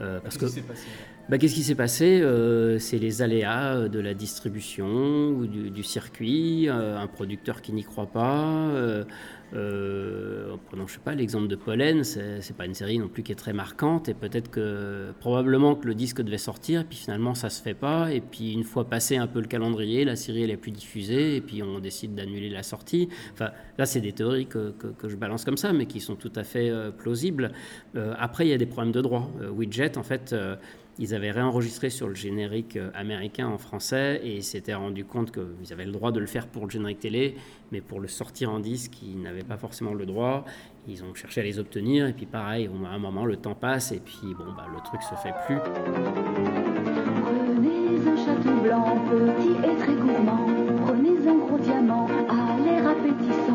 Euh, 0.00 0.20
parce 0.20 0.38
que 0.38 0.46
bah, 1.28 1.38
qu'est-ce 1.38 1.54
qui 1.54 1.62
s'est 1.62 1.74
passé 1.74 2.20
Euh, 2.22 2.78
C'est 2.78 2.98
les 2.98 3.22
aléas 3.22 3.76
euh, 3.76 3.88
de 3.88 4.00
la 4.00 4.12
distribution 4.14 5.28
ou 5.30 5.46
du, 5.46 5.82
circuit, 5.82 6.68
euh, 6.68 6.98
un 6.98 7.06
producteur 7.06 7.62
qui 7.62 7.72
n'y 7.72 7.84
croit 7.84 8.06
pas. 8.06 8.68
euh, 9.54 10.56
prenons, 10.66 10.86
je 10.86 10.94
sais 10.94 11.00
pas, 11.04 11.14
l'exemple 11.14 11.46
de 11.46 11.56
Pollen, 11.56 12.04
c'est 12.04 12.56
pas 12.56 12.64
une 12.64 12.72
série 12.74 12.98
non 12.98 13.08
plus 13.08 13.22
qui 13.22 13.32
est 13.32 13.36
très 13.36 13.52
marquante, 13.52 14.08
et 14.08 14.14
peut-être 14.14 14.50
que 14.50 15.12
probablement 15.20 15.74
que 15.74 15.86
le 15.86 15.94
disque 15.94 16.22
devait 16.22 16.38
sortir, 16.38 16.86
puis 16.86 16.96
finalement 16.96 17.34
ça 17.34 17.50
se 17.50 17.60
fait 17.62 17.74
pas, 17.74 18.12
et 18.12 18.22
puis 18.22 18.52
une 18.52 18.64
fois 18.64 18.86
passé 18.88 19.18
un 19.18 19.26
peu 19.26 19.40
le 19.40 19.46
calendrier, 19.46 20.06
la 20.06 20.16
série 20.16 20.42
elle 20.44 20.50
est 20.50 20.56
plus 20.56 20.70
diffusée, 20.70 21.36
et 21.36 21.40
puis 21.42 21.62
on 21.62 21.80
décide 21.80 22.14
d'annuler 22.14 22.48
la 22.48 22.62
sortie. 22.62 23.10
Enfin, 23.34 23.50
là 23.76 23.84
c'est 23.84 24.00
des 24.00 24.12
théories 24.12 24.46
que, 24.46 24.70
que- 24.70 25.08
je 25.08 25.16
balance 25.16 25.44
comme 25.44 25.58
ça, 25.58 25.74
mais 25.74 25.84
qui 25.84 26.00
sont 26.00 26.16
tout 26.16 26.32
à 26.34 26.44
fait 26.44 26.72
plausibles. 26.96 27.52
Après, 28.18 28.46
il 28.46 28.50
y 28.50 28.54
a 28.54 28.58
des 28.58 28.64
problèmes 28.66 28.92
de 28.92 29.02
droit. 29.02 29.30
Widget, 29.54 29.98
en 29.98 30.02
fait. 30.02 30.34
Ils 30.98 31.14
avaient 31.14 31.30
réenregistré 31.30 31.90
sur 31.90 32.08
le 32.08 32.14
générique 32.14 32.76
euh, 32.76 32.90
américain 32.94 33.48
en 33.48 33.58
français 33.58 34.20
et 34.22 34.36
ils 34.36 34.44
s'étaient 34.44 34.74
rendu 34.74 35.04
compte 35.04 35.32
qu'ils 35.32 35.72
avaient 35.72 35.86
le 35.86 35.92
droit 35.92 36.12
de 36.12 36.20
le 36.20 36.26
faire 36.26 36.46
pour 36.46 36.64
le 36.64 36.70
générique 36.70 37.00
télé, 37.00 37.36
mais 37.70 37.80
pour 37.80 38.00
le 38.00 38.08
sortir 38.08 38.52
en 38.52 38.60
disque, 38.60 39.02
ils 39.02 39.20
n'avaient 39.20 39.42
pas 39.42 39.56
forcément 39.56 39.94
le 39.94 40.04
droit. 40.04 40.44
Ils 40.86 41.02
ont 41.04 41.14
cherché 41.14 41.40
à 41.40 41.44
les 41.44 41.58
obtenir 41.58 42.06
et 42.06 42.12
puis 42.12 42.26
pareil, 42.26 42.68
à 42.84 42.88
un 42.88 42.98
moment, 42.98 43.24
le 43.24 43.36
temps 43.36 43.54
passe 43.54 43.92
et 43.92 44.00
puis 44.00 44.34
bon, 44.36 44.52
bah, 44.56 44.66
le 44.72 44.80
truc 44.84 45.02
se 45.02 45.14
fait 45.14 45.34
plus. 45.46 45.58
Prenez 47.22 48.10
un 48.10 48.16
château 48.16 48.60
blanc, 48.62 49.02
petit 49.08 49.70
et 49.70 49.76
très 49.78 49.94
gourmand. 49.94 50.46
Prenez 50.84 51.28
un 51.28 51.34
gros 51.38 51.58
diamant, 51.58 52.06
à 52.28 52.58
l'air 52.60 52.88
appétissant. 52.88 53.51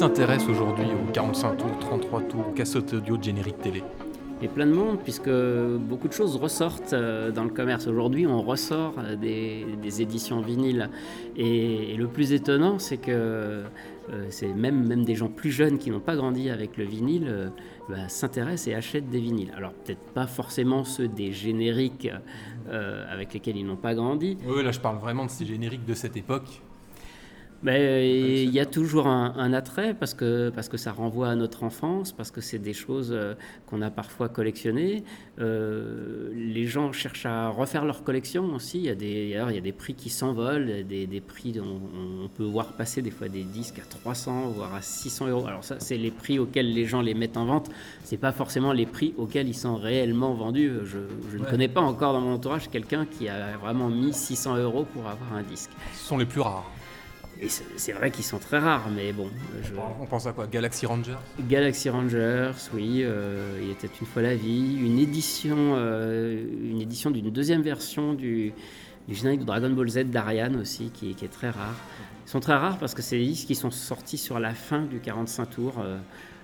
S'intéresse 0.00 0.48
aujourd'hui 0.48 0.86
aux 0.86 1.12
45 1.12 1.58
tours, 1.58 1.78
33 1.78 2.22
tours, 2.22 2.54
cassettes 2.54 2.94
audio 2.94 3.18
de 3.18 3.22
générique 3.22 3.58
télé 3.58 3.82
Et 4.40 4.48
plein 4.48 4.64
de 4.64 4.72
monde, 4.72 4.98
puisque 5.04 5.28
beaucoup 5.28 6.08
de 6.08 6.14
choses 6.14 6.36
ressortent 6.36 6.94
euh, 6.94 7.30
dans 7.30 7.44
le 7.44 7.50
commerce. 7.50 7.86
Aujourd'hui, 7.86 8.26
on 8.26 8.40
ressort 8.40 8.94
des, 9.20 9.66
des 9.82 10.00
éditions 10.00 10.40
vinyles. 10.40 10.88
Et, 11.36 11.92
et 11.92 11.96
le 11.98 12.06
plus 12.06 12.32
étonnant, 12.32 12.78
c'est 12.78 12.96
que 12.96 13.64
euh, 14.12 14.26
c'est 14.30 14.52
même, 14.54 14.86
même 14.86 15.04
des 15.04 15.14
gens 15.14 15.28
plus 15.28 15.52
jeunes 15.52 15.78
qui 15.78 15.90
n'ont 15.90 16.00
pas 16.00 16.16
grandi 16.16 16.50
avec 16.50 16.76
le 16.76 16.84
vinyle 16.84 17.26
euh, 17.28 17.48
bah, 17.88 18.08
s'intéressent 18.08 18.68
et 18.68 18.74
achètent 18.74 19.10
des 19.10 19.20
vinyles. 19.20 19.52
Alors 19.56 19.72
peut-être 19.72 20.12
pas 20.14 20.26
forcément 20.26 20.84
ceux 20.84 21.08
des 21.08 21.32
génériques 21.32 22.08
euh, 22.68 23.04
avec 23.12 23.34
lesquels 23.34 23.56
ils 23.56 23.66
n'ont 23.66 23.76
pas 23.76 23.94
grandi, 23.94 24.36
Oui, 24.46 24.64
là 24.64 24.72
je 24.72 24.80
parle 24.80 24.98
vraiment 24.98 25.26
de 25.26 25.30
ces 25.30 25.44
génériques 25.44 25.84
de 25.84 25.94
cette 25.94 26.16
époque. 26.16 26.62
Mais 27.62 28.42
il 28.42 28.50
y 28.50 28.60
a 28.60 28.64
toujours 28.64 29.06
un, 29.06 29.34
un 29.36 29.52
attrait 29.52 29.92
parce 29.92 30.14
que, 30.14 30.50
parce 30.50 30.68
que 30.68 30.78
ça 30.78 30.92
renvoie 30.92 31.28
à 31.28 31.34
notre 31.34 31.62
enfance, 31.62 32.12
parce 32.12 32.30
que 32.30 32.40
c'est 32.40 32.58
des 32.58 32.72
choses 32.72 33.10
euh, 33.12 33.34
qu'on 33.66 33.82
a 33.82 33.90
parfois 33.90 34.30
collectionnées. 34.30 35.04
Euh, 35.38 36.30
les 36.34 36.66
gens 36.66 36.90
cherchent 36.92 37.26
à 37.26 37.48
refaire 37.48 37.84
leur 37.84 38.02
collection 38.02 38.54
aussi. 38.54 38.78
Il 38.78 38.84
y 38.84 38.88
a 38.88 38.94
des, 38.94 39.30
d'ailleurs, 39.30 39.50
il 39.50 39.56
y 39.56 39.58
a 39.58 39.62
des 39.62 39.72
prix 39.72 39.94
qui 39.94 40.08
s'envolent, 40.08 40.86
des, 40.86 41.06
des 41.06 41.20
prix 41.20 41.52
dont 41.52 41.80
on 42.24 42.28
peut 42.28 42.44
voir 42.44 42.72
passer 42.72 43.02
des 43.02 43.10
fois 43.10 43.28
des 43.28 43.44
disques 43.44 43.78
à 43.78 43.84
300 43.84 44.52
voire 44.56 44.74
à 44.74 44.80
600 44.80 45.28
euros. 45.28 45.46
Alors 45.46 45.64
ça, 45.64 45.76
c'est 45.80 45.98
les 45.98 46.10
prix 46.10 46.38
auxquels 46.38 46.72
les 46.72 46.86
gens 46.86 47.02
les 47.02 47.14
mettent 47.14 47.36
en 47.36 47.44
vente. 47.44 47.70
C'est 48.04 48.16
pas 48.16 48.32
forcément 48.32 48.72
les 48.72 48.86
prix 48.86 49.14
auxquels 49.18 49.48
ils 49.48 49.54
sont 49.54 49.76
réellement 49.76 50.32
vendus. 50.32 50.72
Je, 50.84 50.98
je 51.30 51.36
ne 51.36 51.44
connais 51.44 51.68
pas 51.68 51.82
encore 51.82 52.14
dans 52.14 52.22
mon 52.22 52.34
entourage 52.34 52.70
quelqu'un 52.70 53.04
qui 53.04 53.28
a 53.28 53.58
vraiment 53.58 53.90
mis 53.90 54.14
600 54.14 54.56
euros 54.56 54.86
pour 54.94 55.02
avoir 55.06 55.34
un 55.34 55.42
disque. 55.42 55.70
Ce 55.94 56.06
sont 56.06 56.16
les 56.16 56.26
plus 56.26 56.40
rares. 56.40 56.70
Et 57.42 57.48
c'est 57.48 57.92
vrai 57.92 58.10
qu'ils 58.10 58.24
sont 58.24 58.38
très 58.38 58.58
rares, 58.58 58.90
mais 58.94 59.12
bon. 59.14 59.30
Je... 59.62 59.72
On 60.00 60.04
pense 60.04 60.26
à 60.26 60.32
quoi? 60.32 60.46
Galaxy 60.46 60.84
Rangers? 60.84 61.16
Galaxy 61.48 61.88
Rangers, 61.88 62.50
oui, 62.74 63.00
euh, 63.02 63.58
il 63.62 63.70
était 63.70 63.88
une 64.00 64.06
fois 64.06 64.20
la 64.20 64.34
vie, 64.34 64.76
une 64.78 64.98
édition, 64.98 65.56
euh, 65.58 66.44
une 66.64 66.82
édition 66.82 67.10
d'une 67.10 67.30
deuxième 67.30 67.62
version 67.62 68.12
du, 68.12 68.52
du 69.08 69.14
générique 69.14 69.40
de 69.40 69.46
Dragon 69.46 69.70
Ball 69.70 69.88
Z 69.88 70.04
d'Ariane 70.10 70.56
aussi, 70.56 70.90
qui, 70.92 71.14
qui 71.14 71.24
est 71.24 71.28
très 71.28 71.48
rare. 71.48 71.76
Ils 72.26 72.30
sont 72.30 72.40
très 72.40 72.54
rares 72.54 72.78
parce 72.78 72.94
que 72.94 73.00
c'est 73.00 73.16
des 73.16 73.24
disques 73.26 73.46
qui 73.46 73.54
sont 73.54 73.70
sortis 73.70 74.18
sur 74.18 74.38
la 74.38 74.52
fin 74.52 74.82
du 74.82 75.00
45 75.00 75.46
tours. 75.46 75.78
euh, 75.82 75.98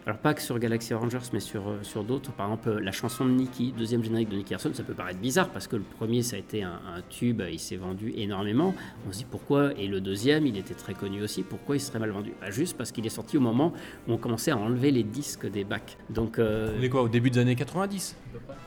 alors 0.06 0.18
pas 0.20 0.34
que 0.34 0.40
sur 0.40 0.56
Galaxy 0.60 0.94
Rangers, 0.94 1.18
mais 1.32 1.40
sur, 1.40 1.68
euh, 1.68 1.78
sur 1.82 2.04
d'autres. 2.04 2.30
Par 2.30 2.46
exemple, 2.46 2.68
euh, 2.68 2.80
la 2.80 2.92
chanson 2.92 3.24
de 3.24 3.32
Nicky, 3.32 3.74
deuxième 3.76 4.04
générique 4.04 4.28
de 4.28 4.36
Nicky 4.36 4.52
Larson, 4.52 4.70
ça 4.72 4.84
peut 4.84 4.94
paraître 4.94 5.18
bizarre 5.18 5.48
parce 5.48 5.66
que 5.66 5.74
le 5.74 5.82
premier, 5.82 6.22
ça 6.22 6.36
a 6.36 6.38
été 6.38 6.62
un, 6.62 6.80
un 6.94 7.02
tube, 7.10 7.42
il 7.50 7.58
s'est 7.58 7.74
vendu 7.74 8.12
énormément. 8.16 8.72
On 9.08 9.12
se 9.12 9.18
dit 9.18 9.26
pourquoi, 9.28 9.72
et 9.76 9.88
le 9.88 10.00
deuxième, 10.00 10.46
il 10.46 10.56
était 10.58 10.74
très 10.74 10.94
connu 10.94 11.22
aussi, 11.22 11.42
pourquoi 11.42 11.74
il 11.74 11.80
serait 11.80 11.98
mal 11.98 12.10
vendu? 12.10 12.32
Bah, 12.40 12.50
Juste 12.52 12.76
parce 12.76 12.92
qu'il 12.92 13.04
est 13.04 13.10
sorti 13.10 13.36
au 13.36 13.40
moment 13.40 13.72
où 14.06 14.12
on 14.12 14.16
commençait 14.16 14.52
à 14.52 14.56
enlever 14.56 14.92
les 14.92 15.02
disques 15.02 15.50
des 15.50 15.64
bacs. 15.64 15.98
Donc 16.08 16.38
euh, 16.38 16.76
On 16.78 16.82
est 16.82 16.88
quoi 16.88 17.02
Au 17.02 17.08
début 17.08 17.30
des 17.30 17.40
années 17.40 17.56
90 17.56 18.16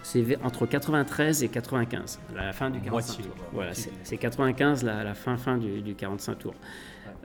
c'est 0.02 0.38
entre 0.44 0.66
93 0.66 1.44
et 1.44 1.50
95, 1.50 2.20
la 2.36 2.54
fin 2.54 2.70
du 2.70 2.80
45 2.80 2.92
Moitié, 2.92 3.24
tours. 3.24 3.36
Voilà, 3.54 3.74
c'est 3.74 3.92
c'est 4.04 4.18
95, 4.18 4.84
la, 4.84 5.04
la 5.04 5.14
fin, 5.14 5.38
fin 5.38 5.58
du, 5.58 5.82
du 5.82 5.94
45 5.94 6.40
tours. 6.40 6.56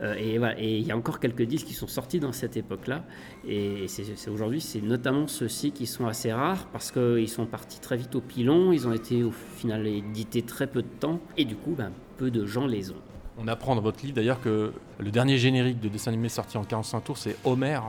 Euh, 0.01 0.15
et 0.15 0.39
voilà, 0.39 0.61
et 0.61 0.79
il 0.79 0.87
y 0.87 0.91
a 0.91 0.97
encore 0.97 1.21
quelques 1.21 1.43
disques 1.43 1.67
qui 1.67 1.75
sont 1.75 1.87
sortis 1.87 2.21
dans 2.21 2.33
cette 2.33 2.57
époque-là. 2.57 3.05
Et 3.47 3.87
c'est 3.89 4.29
aujourd'hui, 4.29 4.61
c'est 4.61 4.81
notamment 4.81 5.27
ceux-ci 5.27 5.73
qui 5.73 5.87
sont 5.87 6.07
assez 6.07 6.33
rares 6.33 6.67
parce 6.73 6.91
qu'ils 6.91 7.29
sont 7.29 7.47
partis 7.47 7.81
très 7.81 7.97
vite 7.97 8.15
au 8.15 8.21
pilon. 8.21 8.73
Ils 8.73 8.89
ont 8.89 8.93
été 8.93 9.23
au 9.23 9.31
final 9.31 9.87
édités 9.87 10.43
très 10.43 10.67
peu 10.67 10.83
de 10.83 10.89
temps. 10.89 11.21
Et 11.37 11.45
du 11.45 11.57
coup, 11.57 11.75
ben, 11.77 11.93
peu 12.19 12.31
de 12.31 12.45
gens 12.45 12.67
les 12.67 12.91
ont. 12.91 13.03
On 13.39 13.49
apprend 13.49 13.75
dans 13.75 13.83
votre 13.83 14.03
livre 14.03 14.15
d'ailleurs 14.15 14.41
que 14.41 14.73
le 14.99 15.11
dernier 15.11 15.39
générique 15.39 15.81
de 15.81 15.89
dessin 15.89 16.13
animé 16.13 16.29
sorti 16.29 16.57
en 16.57 16.65
45 16.65 17.01
tours, 17.01 17.19
c'est 17.19 17.37
Homer, 17.45 17.81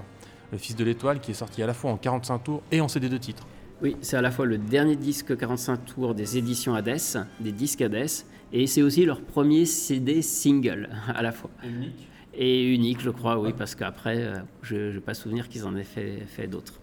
le 0.51 0.58
fils 0.58 0.76
de 0.76 0.84
l'étoile, 0.84 1.20
qui 1.20 1.32
est 1.32 1.36
sorti 1.36 1.62
à 1.62 1.68
la 1.68 1.74
fois 1.74 1.91
en 1.91 1.97
45 1.97 2.39
tours 2.39 2.64
et 2.72 2.82
en 2.82 2.88
CD 2.88 3.10
de 3.10 3.18
titres. 3.18 3.45
Oui, 3.82 3.97
c'est 4.01 4.18
à 4.18 4.22
la 4.22 4.32
fois 4.32 4.45
le 4.45 4.58
dernier 4.58 4.95
disque 4.95 5.38
45 5.38 5.86
tours 5.86 6.16
des 6.16 6.38
éditions 6.38 6.74
Hades, 6.74 7.28
des 7.39 7.51
disques 7.51 7.82
Hades, 7.82 8.08
et 8.56 8.68
c'est 8.68 8.82
aussi 8.82 9.03
leur 9.03 9.20
premier 9.20 9.66
CD 9.66 10.22
single 10.22 10.89
à 11.14 11.22
la 11.22 11.34
fois. 11.34 11.49
Unique. 11.64 12.08
Et 12.34 12.74
unique, 12.74 13.01
je 13.01 13.10
crois, 13.10 13.38
oui, 13.38 13.51
parce 13.58 13.76
qu'après, 13.76 14.18
euh, 14.18 14.36
je 14.62 14.93
n'ai 14.93 14.99
pas 15.01 15.14
souvenir 15.14 15.49
qu'ils 15.49 15.66
en 15.66 15.76
aient 15.76 15.84
fait, 15.84 16.24
fait 16.26 16.47
d'autres. 16.47 16.74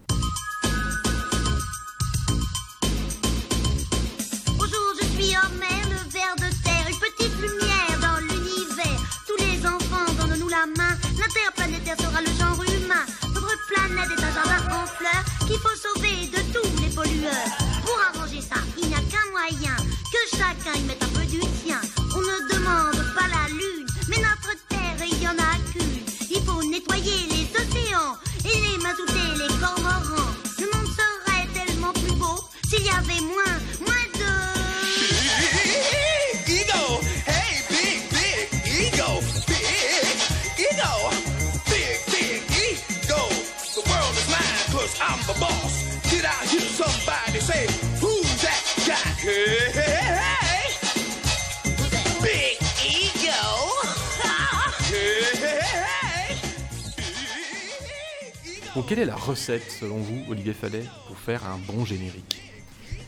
Recette, 59.43 59.73
selon 59.73 59.97
vous, 59.97 60.23
Olivier 60.31 60.53
Fallet, 60.53 60.85
pour 61.09 61.19
faire 61.19 61.45
un 61.45 61.59
bon 61.67 61.85
générique 61.85 62.41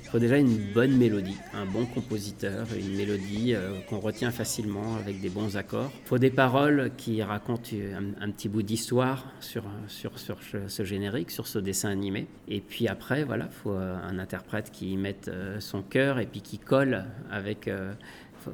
Il 0.02 0.10
faut 0.10 0.18
déjà 0.18 0.36
une 0.36 0.72
bonne 0.72 0.96
mélodie, 0.96 1.36
un 1.52 1.64
bon 1.64 1.86
compositeur, 1.86 2.66
une 2.76 2.96
mélodie 2.96 3.54
euh, 3.54 3.78
qu'on 3.88 4.00
retient 4.00 4.32
facilement 4.32 4.96
avec 4.96 5.20
des 5.20 5.28
bons 5.28 5.56
accords. 5.56 5.92
Il 6.04 6.08
faut 6.08 6.18
des 6.18 6.30
paroles 6.30 6.90
qui 6.96 7.22
racontent 7.22 7.70
un, 7.76 8.20
un 8.20 8.30
petit 8.32 8.48
bout 8.48 8.64
d'histoire 8.64 9.24
sur, 9.38 9.62
sur, 9.86 10.18
sur 10.18 10.38
ce- 10.66 10.82
générique, 10.84 11.30
sur 11.30 11.46
ce 11.46 11.60
dessin 11.60 11.90
animé. 11.90 12.26
Et 12.48 12.60
puis 12.60 12.88
après, 12.88 13.22
voilà, 13.22 13.44
il 13.48 13.54
faut 13.62 13.70
euh, 13.70 13.96
un 14.02 14.18
interprète 14.18 14.72
qui 14.72 14.90
y 14.92 14.96
mette 14.96 15.28
euh, 15.28 15.60
son 15.60 15.82
cœur 15.82 16.18
et 16.18 16.26
puis 16.26 16.40
qui 16.40 16.58
colle 16.58 17.04
avec... 17.30 17.68
euh, 17.68 17.92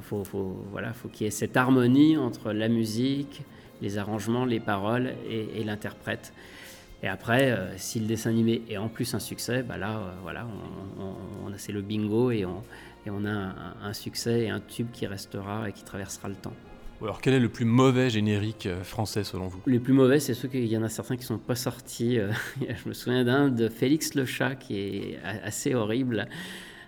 faut, 0.02 0.22
faut- 0.22 0.66
voilà, 0.70 0.92
faut 0.92 1.08
qu'il 1.08 1.24
y 1.24 1.28
ait 1.28 1.30
cette 1.30 1.56
harmonie 1.56 2.18
entre 2.18 2.52
la 2.52 2.68
musique, 2.68 3.40
les 3.80 3.96
arrangements, 3.96 4.44
les 4.44 4.60
paroles 4.60 5.14
et 5.30 5.64
l'interprète. 5.64 6.34
Et 7.02 7.08
après, 7.08 7.50
euh, 7.50 7.76
si 7.78 7.98
le 8.00 8.06
dessin 8.06 8.30
animé 8.30 8.62
est 8.68 8.76
en 8.76 8.88
plus 8.88 9.14
un 9.14 9.18
succès, 9.20 9.62
bah 9.62 9.78
là, 9.78 9.98
euh, 9.98 10.10
voilà, 10.22 10.46
on, 10.98 11.02
on- 11.04 11.52
c'est 11.56 11.72
le 11.72 11.82
bingo 11.82 12.30
et 12.30 12.44
on, 12.44 12.62
et 13.06 13.10
on 13.10 13.24
a 13.24 13.30
un, 13.30 13.54
un 13.82 13.92
succès 13.92 14.42
et 14.42 14.50
un 14.50 14.60
tube 14.60 14.88
qui 14.92 15.06
restera 15.06 15.68
et 15.68 15.72
qui 15.72 15.82
traversera 15.84 16.28
le 16.28 16.34
temps. 16.36 16.54
Alors 17.02 17.20
quel 17.22 17.32
est 17.34 17.40
le 17.40 17.48
plus 17.48 17.64
mauvais 17.64 18.10
générique 18.10 18.66
euh, 18.66 18.82
français, 18.84 19.24
selon 19.24 19.48
vous? 19.48 19.60
Les 19.66 19.78
plus 19.80 19.94
mauvais, 19.94 20.20
c'est 20.20 20.34
ceux 20.34 20.48
qu'il 20.48 20.66
y 20.66 20.76
en 20.76 20.82
a 20.82 20.88
certains 20.90 21.16
qui 21.16 21.24
sont 21.24 21.38
pas 21.38 21.54
sortis. 21.54 22.18
je 22.60 22.88
me 22.88 22.92
souviens 22.94 23.24
d'un 23.24 23.48
de 23.48 23.68
Félix 23.68 24.14
le 24.14 24.26
chat 24.26 24.54
qui 24.54 24.78
est 24.78 25.18
assez 25.42 25.74
horrible. 25.74 26.28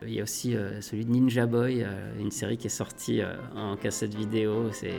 Il 0.05 0.13
y 0.13 0.21
a 0.21 0.25
aussi 0.25 0.57
celui 0.81 1.05
de 1.05 1.11
Ninja 1.13 1.47
Boy, 1.47 1.87
une 2.19 2.33
série 2.33 2.57
qui 2.59 2.67
est 2.67 2.71
sortie 2.71 3.21
en 3.55 3.77
cassette 3.77 4.15
vidéo. 4.17 4.69
C'est, 4.73 4.91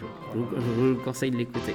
je 0.00 0.04
vous 0.36 0.96
conseille 1.04 1.30
de 1.30 1.36
l'écouter. 1.36 1.74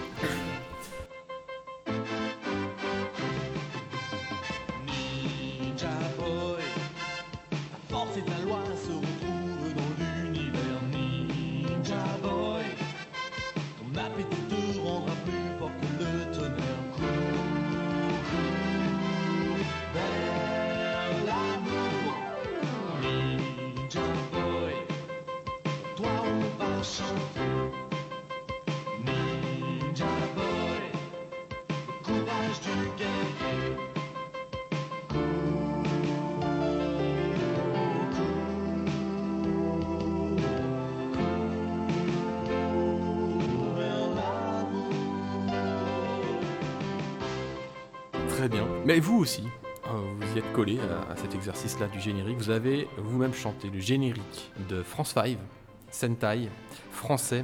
Très 48.48 48.56
bien. 48.60 48.68
Mais 48.86 49.02
vous 49.02 49.18
aussi, 49.18 49.44
euh, 49.88 49.90
vous 50.22 50.36
y 50.36 50.40
êtes 50.40 50.54
collé 50.54 50.78
à, 51.10 51.18
cet 51.18 51.36
exercice-là 51.36 51.88
du 51.88 52.00
générique. 52.00 52.38
Vous 52.38 52.50
avez 52.50 52.88
vous-même 52.98 53.34
chanté 53.34 53.70
le 53.70 53.82
générique 53.82 54.52
de 54.70 54.84
France 54.84 55.12
5, 55.16 55.38
Sentai, 55.92 56.48
français 56.92 57.44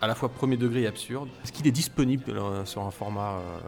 à 0.00 0.06
la 0.06 0.14
fois 0.14 0.30
premier 0.30 0.56
degré 0.56 0.82
et 0.82 0.86
absurde. 0.86 1.28
Est-ce 1.44 1.52
qu'il 1.52 1.66
est 1.66 1.72
disponible 1.72 2.24
euh, 2.30 2.64
sur 2.64 2.80
un 2.82 2.90
format, 2.90 3.40
euh, 3.40 3.60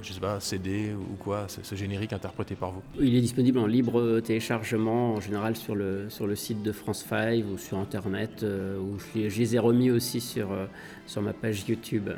je 0.00 0.12
sais 0.12 0.20
pas, 0.20 0.38
CD 0.38 0.92
ou 0.94 1.16
quoi, 1.16 1.46
ce, 1.48 1.74
générique 1.74 2.12
interprété 2.12 2.54
par 2.54 2.70
vous? 2.70 2.82
Il 3.00 3.16
est 3.16 3.20
disponible 3.20 3.58
en 3.58 3.66
libre 3.66 4.20
téléchargement, 4.20 5.14
en 5.14 5.20
général 5.20 5.56
sur 5.56 5.74
le, 5.74 6.08
sur 6.08 6.28
le 6.28 6.36
site 6.36 6.62
de 6.62 6.70
France 6.70 7.04
5 7.08 7.42
ou 7.52 7.58
sur 7.58 7.78
Internet, 7.78 8.44
euh, 8.44 8.78
où 8.78 8.98
je, 9.00 9.18
les- 9.18 9.30
je 9.30 9.38
les 9.40 9.56
ai 9.56 9.58
remis 9.58 9.90
aussi 9.90 10.20
sur, 10.20 10.52
euh, 10.52 10.66
sur 11.06 11.20
ma 11.22 11.32
page 11.32 11.64
YouTube. 11.66 12.10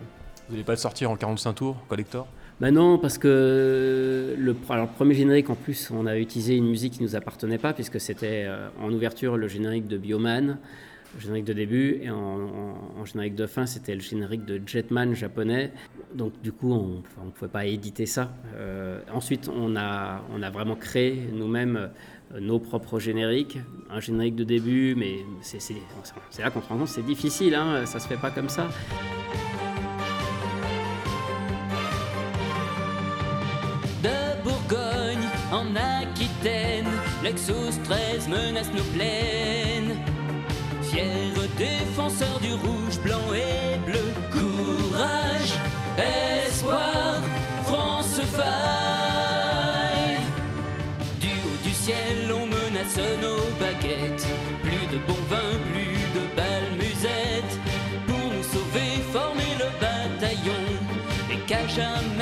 Vous 0.48 0.54
n'allez 0.54 0.64
pas 0.64 0.72
le 0.72 0.78
sortir 0.78 1.10
en 1.10 1.16
45 1.16 1.52
tours, 1.54 1.76
collector? 1.88 2.26
Bah 2.60 2.72
non, 2.72 2.98
parce 2.98 3.18
que 3.18 4.34
le, 4.36 4.56
alors, 4.68 4.86
le 4.86 4.92
premier 4.92 5.14
générique, 5.14 5.48
en 5.48 5.54
plus, 5.54 5.92
on 5.92 6.06
a 6.06 6.18
utilisé 6.18 6.56
une 6.56 6.68
musique 6.68 6.94
qui 6.94 7.02
ne 7.02 7.06
nous 7.06 7.14
appartenait 7.14 7.58
pas, 7.58 7.72
puisque 7.72 8.00
c'était 8.00 8.46
euh, 8.46 8.68
en 8.80 8.92
ouverture 8.92 9.36
le 9.36 9.46
générique 9.46 9.86
de 9.86 9.96
Bioman, 9.96 10.58
le 11.14 11.20
générique 11.20 11.44
de 11.44 11.52
début, 11.52 12.00
et 12.02 12.10
en, 12.10 13.04
générique 13.04 13.36
de 13.36 13.46
fin, 13.46 13.64
c'était 13.64 13.94
le 13.94 14.00
générique 14.00 14.44
de 14.44 14.60
Jetman 14.66 15.14
japonais. 15.14 15.72
Donc 16.14 16.32
du 16.42 16.50
coup, 16.50 16.72
on 16.72 17.24
ne 17.24 17.30
pouvait 17.30 17.50
pas 17.50 17.64
éditer 17.64 18.06
ça. 18.06 18.32
Euh, 18.56 19.00
ensuite, 19.14 19.48
on 19.48 19.76
a, 19.76 20.24
on 20.34 20.42
a 20.42 20.50
vraiment 20.50 20.74
créé 20.74 21.28
nous-mêmes 21.32 21.90
euh, 22.34 22.40
nos 22.40 22.58
propres 22.58 22.98
génériques. 22.98 23.58
Un 23.88 24.00
générique 24.00 24.34
de 24.34 24.44
début, 24.44 24.96
mais 24.96 25.18
c'est 25.42 25.74
là 26.40 26.50
qu'on 26.50 26.60
se 26.60 26.68
rend 26.68 26.78
compte, 26.78 26.88
c'est 26.88 27.06
difficile, 27.06 27.54
hein, 27.54 27.86
ça 27.86 28.00
se 28.00 28.08
fait 28.08 28.20
pas 28.20 28.30
comme 28.32 28.48
ça. 28.48 28.68
Lexus 37.28 37.76
13 37.84 38.26
menace 38.28 38.72
nos 38.72 38.88
plaines. 38.94 39.98
Fiers 40.80 41.34
défenseurs 41.58 42.40
du 42.40 42.54
rouge, 42.54 42.98
blanc 43.04 43.28
et 43.34 43.76
bleu, 43.84 44.06
courage, 44.32 45.52
espoir, 45.98 47.20
France 47.64 48.18
faille. 48.32 50.16
Du 51.20 51.28
haut 51.28 51.60
du 51.62 51.74
ciel, 51.74 52.32
on 52.32 52.46
menace 52.46 52.96
nos 53.20 53.44
baguettes. 53.60 54.26
Plus 54.62 54.86
de 54.90 54.98
bon 55.06 55.20
vin, 55.28 55.52
plus 55.70 56.00
de 56.16 56.22
balles 56.34 56.72
musettes. 56.78 57.58
Pour 58.06 58.32
nous 58.34 58.42
sauver, 58.42 59.02
former 59.12 59.52
le 59.58 59.68
bataillon. 59.82 60.64
Et 61.30 61.40
qu'à 61.46 61.66
jamais 61.66 62.17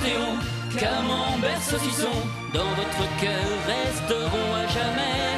Panthéon, 0.00 0.38
Camembert, 0.78 1.60
saucisson, 1.62 2.08
dans 2.54 2.70
votre 2.70 3.04
cœur 3.20 3.44
resteront 3.66 4.54
à 4.54 4.66
jamais. 4.66 5.36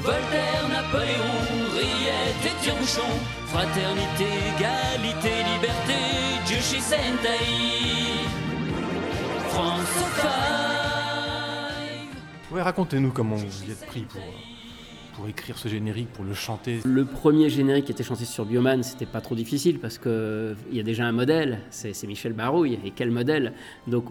Voltaire, 0.00 0.68
Napoléon, 0.68 1.40
Riette 1.74 2.46
et 2.46 2.54
Tire-Bouchon, 2.62 3.10
fraternité, 3.46 4.28
égalité, 4.56 5.44
liberté, 5.54 6.00
chez 6.46 6.80
Sentai. 6.80 7.46
France 9.48 9.96
5. 10.20 10.28
Ouais, 12.50 12.62
racontez-nous 12.62 13.12
comment 13.12 13.36
vous 13.36 13.64
y 13.64 13.70
êtes 13.70 13.86
pris 13.86 14.02
pour, 14.02 14.20
pour 15.14 15.28
écrire 15.28 15.58
ce 15.58 15.68
générique, 15.68 16.08
pour 16.12 16.24
le 16.24 16.34
chanter. 16.34 16.80
Le 16.84 17.04
premier 17.04 17.48
générique 17.48 17.86
qui 17.86 17.92
était 17.92 18.02
chanté 18.02 18.24
sur 18.24 18.44
Bioman, 18.44 18.82
c'était 18.82 19.06
pas 19.06 19.20
trop 19.20 19.34
difficile 19.34 19.78
parce 19.78 19.98
que 19.98 20.54
il 20.70 20.76
y 20.76 20.80
a 20.80 20.82
déjà 20.82 21.06
un 21.06 21.12
modèle, 21.12 21.60
c'est 21.70 22.06
Michel 22.06 22.32
Barouille. 22.32 22.78
Et 22.84 22.90
quel 22.90 23.10
modèle? 23.10 23.52
Donc, 23.86 24.06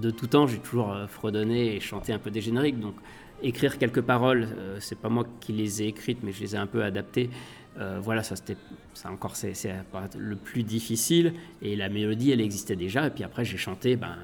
de 0.00 0.10
tout 0.10 0.26
temps, 0.26 0.46
j'ai 0.46 0.58
toujours 0.58 0.92
euh, 0.92 1.06
fredonné 1.06 1.76
et 1.76 1.80
chanté 1.80 2.12
un 2.12 2.18
peu 2.18 2.30
des 2.30 2.40
génériques. 2.40 2.78
Donc, 2.78 2.94
écrire 3.42 3.78
quelques 3.78 4.02
paroles, 4.02 4.48
euh, 4.58 4.78
c'est 4.80 4.98
pas 4.98 5.08
moi 5.08 5.24
qui 5.40 5.52
les 5.52 5.82
ai 5.82 5.86
écrites, 5.86 6.18
mais 6.22 6.32
je 6.32 6.40
les 6.40 6.54
ai 6.54 6.58
un 6.58 6.66
peu 6.66 6.82
adaptées. 6.82 7.30
Euh, 7.78 8.00
voilà, 8.02 8.24
ça 8.24 8.34
c'était, 8.34 8.56
ça 8.94 9.10
encore 9.10 9.36
c'est 9.36 9.54
c'est 9.54 9.72
le 10.16 10.36
plus 10.36 10.64
difficile. 10.64 11.32
Et 11.62 11.76
la 11.76 11.88
mélodie, 11.88 12.32
elle 12.32 12.40
existait 12.40 12.76
déjà. 12.76 13.06
Et 13.06 13.10
puis 13.10 13.24
après, 13.24 13.44
j'ai 13.44 13.56
chanté, 13.56 13.96
ben, 13.96 14.16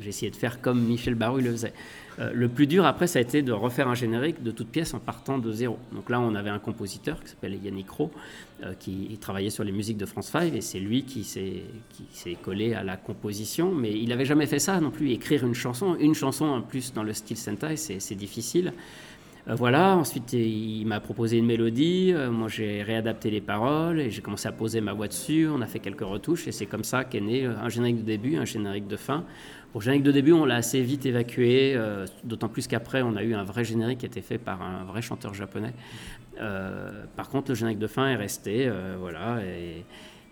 j'ai 0.00 0.08
essayé 0.08 0.30
de 0.30 0.36
faire 0.36 0.60
comme 0.60 0.82
Michel 0.84 1.14
Barouille 1.14 1.44
le 1.44 1.52
faisait. 1.52 1.72
Euh, 2.18 2.30
le 2.32 2.48
plus 2.48 2.66
dur 2.66 2.86
après, 2.86 3.06
ça 3.06 3.18
a 3.18 3.22
été 3.22 3.42
de 3.42 3.52
refaire 3.52 3.88
un 3.88 3.94
générique 3.94 4.42
de 4.42 4.50
toute 4.50 4.68
pièce 4.68 4.94
en 4.94 4.98
partant 4.98 5.38
de 5.38 5.52
zéro. 5.52 5.78
Donc 5.92 6.08
là, 6.08 6.20
on 6.20 6.34
avait 6.34 6.50
un 6.50 6.58
compositeur 6.58 7.22
qui 7.22 7.30
s'appelle 7.30 7.58
Yannick 7.62 7.90
Rowe, 7.90 8.10
euh, 8.64 8.72
qui 8.78 9.16
travaillait 9.20 9.50
sur 9.50 9.64
les 9.64 9.72
musiques 9.72 9.98
de 9.98 10.06
France 10.06 10.28
5, 10.28 10.54
et 10.54 10.60
c'est 10.60 10.80
lui 10.80 11.02
qui 11.04 11.24
s'est 11.24 12.34
collé 12.42 12.74
à 12.74 12.82
la 12.82 12.96
composition. 12.96 13.74
Mais 13.74 13.92
il 13.92 14.08
n'avait 14.08 14.24
jamais 14.24 14.46
fait 14.46 14.58
ça 14.58 14.80
non 14.80 14.90
plus, 14.90 15.10
écrire 15.10 15.44
une 15.44 15.54
chanson. 15.54 15.96
Une 16.00 16.14
chanson 16.14 16.46
en 16.46 16.62
plus 16.62 16.92
dans 16.94 17.02
le 17.02 17.12
style 17.12 17.36
Sentai, 17.36 17.76
c'est 17.76 18.14
difficile. 18.14 18.72
Euh, 19.48 19.54
voilà, 19.54 19.94
ensuite 19.96 20.32
il 20.32 20.84
m'a 20.86 20.98
proposé 20.98 21.36
une 21.36 21.46
mélodie, 21.46 22.12
moi 22.32 22.48
j'ai 22.48 22.82
réadapté 22.82 23.30
les 23.30 23.40
paroles 23.40 24.00
et 24.00 24.10
j'ai 24.10 24.20
commencé 24.20 24.48
à 24.48 24.52
poser 24.52 24.80
ma 24.80 24.92
voix 24.92 25.06
dessus, 25.06 25.46
on 25.48 25.60
a 25.60 25.66
fait 25.66 25.78
quelques 25.78 26.00
retouches 26.00 26.48
et 26.48 26.52
c'est 26.52 26.66
comme 26.66 26.82
ça 26.82 27.04
qu'est 27.04 27.20
né 27.20 27.46
un 27.46 27.68
générique 27.68 27.98
de 27.98 28.02
début, 28.02 28.36
un 28.38 28.44
générique 28.44 28.88
de 28.88 28.96
fin. 28.96 29.24
Le 29.74 29.80
générique 29.80 30.04
de 30.04 30.12
début, 30.12 30.32
on 30.32 30.44
l'a 30.44 30.56
assez 30.56 30.80
vite 30.80 31.04
évacué, 31.04 31.74
euh, 31.74 32.06
d'autant 32.24 32.48
plus 32.48 32.66
qu'après 32.66 33.02
on 33.02 33.14
a 33.16 33.22
eu 33.22 33.34
un 33.34 33.44
vrai 33.44 33.64
générique 33.64 33.98
qui 33.98 34.06
a 34.06 34.08
été 34.08 34.22
fait 34.22 34.38
par 34.38 34.62
un 34.62 34.84
vrai 34.84 35.02
chanteur 35.02 35.34
japonais. 35.34 35.74
Euh, 36.40 37.04
par 37.14 37.28
contre, 37.28 37.50
le 37.50 37.54
générique 37.54 37.78
de 37.78 37.86
fin 37.86 38.08
est 38.08 38.16
resté, 38.16 38.66
euh, 38.66 38.96
voilà, 38.98 39.40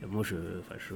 moi 0.08 0.22
je, 0.22 0.34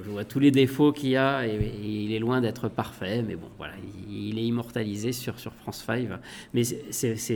vois 0.09 0.25
tous 0.25 0.39
les 0.39 0.51
défauts 0.51 0.93
qu'il 0.93 1.11
y 1.11 1.17
a 1.17 1.47
et, 1.47 1.57
il 1.83 2.13
est 2.13 2.19
loin 2.19 2.41
d'être 2.41 2.69
parfait, 2.69 3.23
mais 3.23 3.37
bon, 3.37 3.49
voilà, 3.59 3.75
il, 4.09 4.39
est 4.39 4.45
immortalisé 4.45 5.13
sur, 5.13 5.35
France 5.37 5.85
5. 5.87 6.09
Mais 6.55 6.63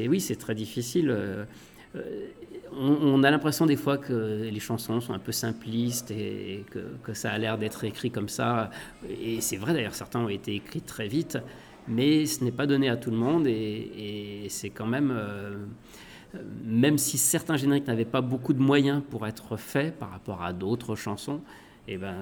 oui, 0.09 0.21
c'est 0.21 0.37
très 0.37 0.55
difficile. 0.55 1.15
Euh, 2.73 2.81
euh, 2.81 2.97
on, 3.03 3.23
a 3.23 3.31
l'impression 3.31 3.67
des 3.67 3.77
fois 3.77 3.99
que 3.99 4.49
les 4.51 4.61
chansons 4.61 5.01
sont 5.01 5.13
un 5.13 5.19
peu 5.19 5.33
simplistes 5.33 6.11
et 6.11 6.65
que, 6.71 7.15
ça 7.15 7.31
a 7.31 7.39
l'air 7.39 7.59
d'être 7.59 7.85
écrit 7.85 8.11
comme 8.11 8.29
ça. 8.29 8.71
Et 9.09 9.41
c'est 9.41 9.57
vrai 9.57 9.73
d'ailleurs, 9.73 9.95
certains 9.95 10.21
ont 10.21 10.29
été 10.29 10.55
écrits 10.55 10.81
très 10.81 11.09
vite, 11.09 11.39
mais 11.89 12.27
ce 12.27 12.45
n'est 12.45 12.53
pas 12.53 12.67
donné 12.67 12.89
à 12.89 12.97
tout 12.97 13.11
le 13.11 13.17
monde 13.17 13.47
et, 13.47 14.47
c'est 14.49 14.71
quand 14.71 14.87
même... 14.87 15.11
euh, 15.11 15.57
même 16.65 16.97
si 16.97 17.19
certains 17.19 17.57
génériques 17.57 17.87
n'avaient 17.87 18.07
pas 18.07 18.23
beaucoup 18.23 18.55
de 18.55 18.63
moyens 18.63 19.03
pour 19.11 19.27
être 19.27 19.59
faits 19.59 19.99
par 19.99 20.11
rapport 20.11 20.43
à 20.43 20.55
d'autres 20.55 20.97
chansons, 20.97 21.43
eh 21.89 21.97
ben, 21.97 22.15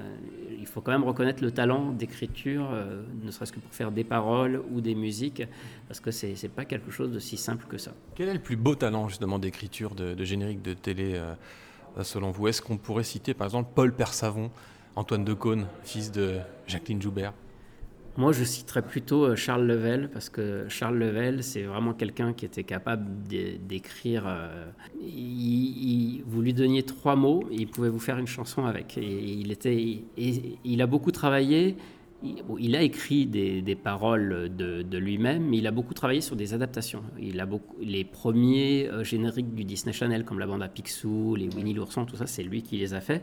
il 0.59 0.67
faut 0.67 0.81
quand 0.81 0.93
même 0.93 1.05
reconnaître 1.05 1.43
le 1.43 1.51
talent 1.51 1.93
d'écriture, 1.93 2.71
euh, 2.73 3.03
ne 3.23 3.31
serait-ce 3.31 3.53
que 3.53 3.61
pour 3.61 3.75
faire 3.75 3.93
des 3.93 4.05
paroles 4.05 4.63
ou 4.71 4.81
des 4.81 4.95
musiques, 4.95 5.43
parce 5.87 6.01
que 6.01 6.11
c'est 6.11 6.35
n'est 6.43 6.49
pas 6.49 6.65
quelque 6.65 6.91
chose 6.91 7.13
de 7.13 7.19
si 7.19 7.37
simple 7.37 7.67
que 7.67 7.77
ça. 7.77 7.93
Quel 8.15 8.29
est 8.29 8.35
le 8.35 8.41
plus 8.41 8.57
beau 8.57 8.75
talent 8.75 9.09
justement 9.09 9.39
d'écriture 9.39 9.95
de, 9.95 10.25
générique 10.25 10.63
de 10.63 10.73
télé 10.73 11.13
euh, 11.15 11.35
selon 12.03 12.31
vous? 12.31 12.49
Est-ce 12.49 12.63
qu'on 12.63 12.79
pourrait 12.79 13.05
citer 13.05 13.35
par 13.35 13.47
exemple 13.47 13.71
Paul 13.75 13.93
Persavon, 13.95 14.51
Antoine 14.97 15.25
Decaune, 15.25 15.67
fils 15.85 16.11
de 16.11 16.39
Jacqueline 16.67 17.03
Joubert? 17.03 17.35
Moi, 18.17 18.33
je 18.33 18.45
citerais 18.45 18.83
plutôt 18.83 19.25
euh, 19.25 19.37
Charles 19.37 19.67
Level, 19.67 20.11
parce 20.13 20.29
que 20.29 20.67
Charles 20.69 20.99
Level, 20.99 21.43
c'est 21.43 21.63
vraiment 21.63 21.95
quelqu'un 21.95 22.33
qui 22.33 22.45
était 22.45 22.65
capable 22.65 23.07
d'é- 23.29 23.59
d'écrire. 23.59 24.25
euh, 24.27 24.67
vous 26.27 26.43
lui 26.43 26.53
donniez 26.53 26.83
trois 26.83 27.17
mots, 27.17 27.45
il 27.51 27.69
pouvait 27.69 27.89
vous 27.89 28.01
faire 28.01 28.19
une 28.19 28.27
chanson 28.27 28.65
avec. 28.67 28.99
Et 28.99 29.23
il, 29.33 29.53
était, 29.53 29.77
et 29.77 30.59
il 30.65 30.83
a 30.83 30.87
beaucoup 30.87 31.13
travaillé. 31.13 31.77
Il, 32.23 32.77
a 32.77 32.83
écrit 32.83 33.27
des, 33.27 33.75
paroles 33.75 34.55
de, 34.55 34.99
lui-même, 34.99 35.49
mais 35.49 35.59
il 35.59 35.67
a 35.67 35.71
beaucoup 35.71 35.95
travaillé 35.95 36.21
sur 36.21 36.37
des 36.37 36.53
adaptations. 36.53 37.03
Il 37.19 37.41
a 37.41 37.49
les 37.81 38.05
premiers 38.05 38.89
euh, 38.89 39.05
génériques 39.05 39.55
du 39.55 39.65
Disney 39.65 39.93
Channel, 39.93 40.25
comme 40.25 40.39
la 40.39 40.47
bande 40.47 40.63
à 40.63 40.69
Picsou, 40.69 41.35
les 41.35 41.49
Winnie 41.49 41.73
l'ourson, 41.73 42.05
tout 42.05 42.17
ça, 42.17 42.27
c'est 42.27 42.43
lui 42.43 42.63
qui 42.63 42.77
les 42.77 42.93
a 42.93 43.01
fait. 43.01 43.23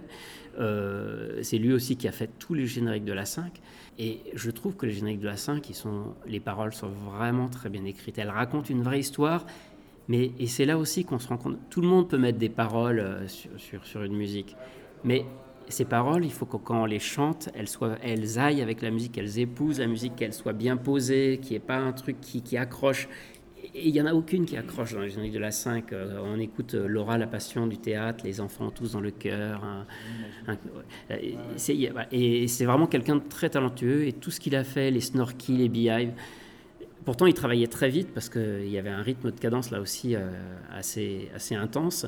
Euh, 0.60 1.39
c'est 1.43 1.60
lui 1.60 1.74
aussi 1.74 1.95
qui 1.95 2.08
a 2.08 2.12
fait 2.12 2.30
tous 2.39 2.56
les 2.56 2.66
génériques 2.66 3.06
de 3.06 3.14
la 3.14 3.26
5. 3.26 3.52
Et 4.00 4.22
je 4.34 4.50
trouve 4.50 4.76
que 4.76 4.88
les 4.88 4.93
génériques 4.93 5.20
de 5.20 5.28
la 5.28 5.38
5, 5.38 5.70
ils 5.70 5.76
sont, 5.76 6.16
les 6.26 6.39
paroles 6.39 6.74
sont 6.74 6.89
vraiment 6.89 7.50
très 7.50 7.70
bien 7.70 7.86
écrites. 7.86 8.18
Elles 8.18 8.30
racontent 8.30 8.70
une 8.70 8.82
vraie 8.82 9.00
histoire. 9.00 9.45
Mais, 10.08 10.32
et 10.39 10.48
c'est 10.48 10.66
là 10.66 10.78
aussi 10.78 11.04
qu'on 11.04 11.20
se 11.20 11.28
rend 11.28 11.38
compte, 11.38 11.58
tout 11.70 11.82
le 11.82 11.88
monde 11.88 12.10
peut 12.10 12.18
mettre 12.18 12.39
des 12.39 12.50
paroles 12.50 13.00
euh, 13.00 13.28
sur, 13.28 13.86
sur 13.86 14.04
une 14.04 14.16
musique. 14.16 14.56
Mais 15.04 15.26
ces 15.70 15.86
paroles, 15.86 16.24
il 16.26 16.32
faut 16.32 16.45
que 16.45 16.57
quand 16.57 16.82
on 16.84 16.86
les 16.86 16.99
chante, 16.99 17.49
elles, 17.53 17.68
soient, 17.68 17.97
elles 18.03 18.39
aillent 18.39 18.61
avec 18.61 18.82
la 18.82 18.89
musique, 18.91 19.18
elles 19.18 19.39
épousent 19.39 19.80
la 19.80 19.88
musique, 19.88 20.15
qu'elles 20.15 20.34
soient 20.34 20.53
bien 20.53 20.78
posées, 20.78 21.39
qu'il 21.41 21.51
n'y 21.51 21.55
ait 21.57 21.59
pas 21.59 21.78
un 21.78 21.91
truc 21.93 22.20
qui, 22.22 22.41
qui 22.41 22.57
accroche. 22.57 23.07
Et 23.76 23.88
il 23.89 23.91
n'y 23.93 24.01
en 24.01 24.05
a 24.05 24.13
aucune 24.13 24.45
qui 24.45 24.55
accroche 24.55 24.93
dans 24.93 25.01
les 25.01 25.09
génériques 25.09 25.34
de 25.34 25.39
la 25.39 25.51
5. 25.51 25.91
Euh, 25.91 26.20
on 26.24 26.39
écoute 26.39 26.74
euh, 26.74 26.88
Laura, 26.88 27.18
la 27.18 27.28
passion 27.28 27.68
du 27.68 27.78
théâtre, 27.78 28.24
les 28.24 28.39
enfants 28.39 28.72
tous 28.72 28.93
dans 28.93 29.01
le 29.01 29.11
cœur. 29.11 29.61
a- 30.49 30.55
Et 32.11 32.47
c'est 32.47 32.65
vraiment 32.65 32.88
quelqu'un 32.88 33.18
de 33.18 33.24
très 33.28 33.49
talentueux. 33.49 34.07
Et 34.07 34.13
tout 34.13 34.32
ce 34.32 34.39
qu'il 34.39 34.55
a 34.55 34.63
fait, 34.63 34.91
les 34.91 35.01
snorkies, 35.01 35.57
les 35.57 35.70
beehives, 35.70 36.13
Pourtant, 37.05 37.26
il 37.26 37.34
travaillait 37.34 37.68
très 37.68 37.88
vite 37.89 38.09
parce 38.13 38.28
qu'il 38.28 38.68
y 38.68 38.78
avait 38.78 38.89
un 38.89 39.01
rythme 39.01 39.32
de 39.32 39.39
cadence 39.39 39.72
là 39.72 39.80
aussi 39.80 40.13
euh, 40.13 40.28
assez, 40.74 41.30
assez 41.34 41.55
intense. 41.55 42.05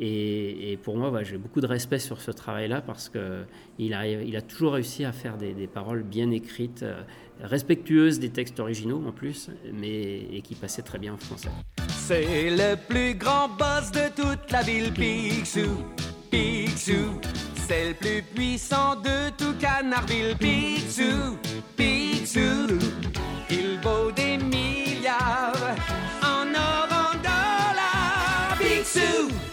Et, 0.00 0.78
pour 0.84 0.96
moi, 0.96 1.22
j'ai 1.24 1.38
beaucoup 1.38 1.60
de 1.60 1.66
respect 1.66 1.98
sur 1.98 2.20
ce 2.20 2.30
travail-là 2.30 2.80
parce 2.80 3.08
qu'il 3.10 3.94
a, 3.94 4.42
toujours 4.42 4.74
réussi 4.74 5.04
à 5.04 5.12
faire 5.12 5.36
des, 5.36 5.54
des 5.54 5.66
paroles 5.66 6.04
bien 6.04 6.30
écrites, 6.30 6.84
euh, 6.84 7.02
respectueuses 7.40 8.20
des 8.20 8.30
textes 8.30 8.60
originaux 8.60 9.02
en 9.06 9.12
plus, 9.12 9.50
mais 9.72 10.20
et 10.32 10.40
qui 10.42 10.54
passaient 10.54 10.82
très 10.82 10.98
bien 10.98 11.14
en 11.14 11.16
français. 11.16 11.50
C'est 11.88 12.50
le 12.50 12.76
plus 12.76 13.14
grand 13.14 13.48
boss 13.48 13.90
de 13.90 14.08
toute 14.14 14.50
la 14.52 14.62
ville, 14.62 14.92
Picsou. 14.92 15.84
Picsou. 16.30 17.20
C'est 17.66 17.88
le 17.88 17.94
plus 17.94 18.22
puissant 18.22 18.96
de 18.96 19.30
tout 19.36 19.54
Canardville, 19.58 20.36
Picsou. 20.38 21.36
Picsou. 21.76 22.78
Il 23.50 23.78
vaut 23.82 24.10
des 24.12 24.38
milliards 24.38 25.76
en 26.22 26.54
or, 26.54 26.88
en 26.90 27.16
dollars. 27.18 28.56
Picsou. 28.58 29.47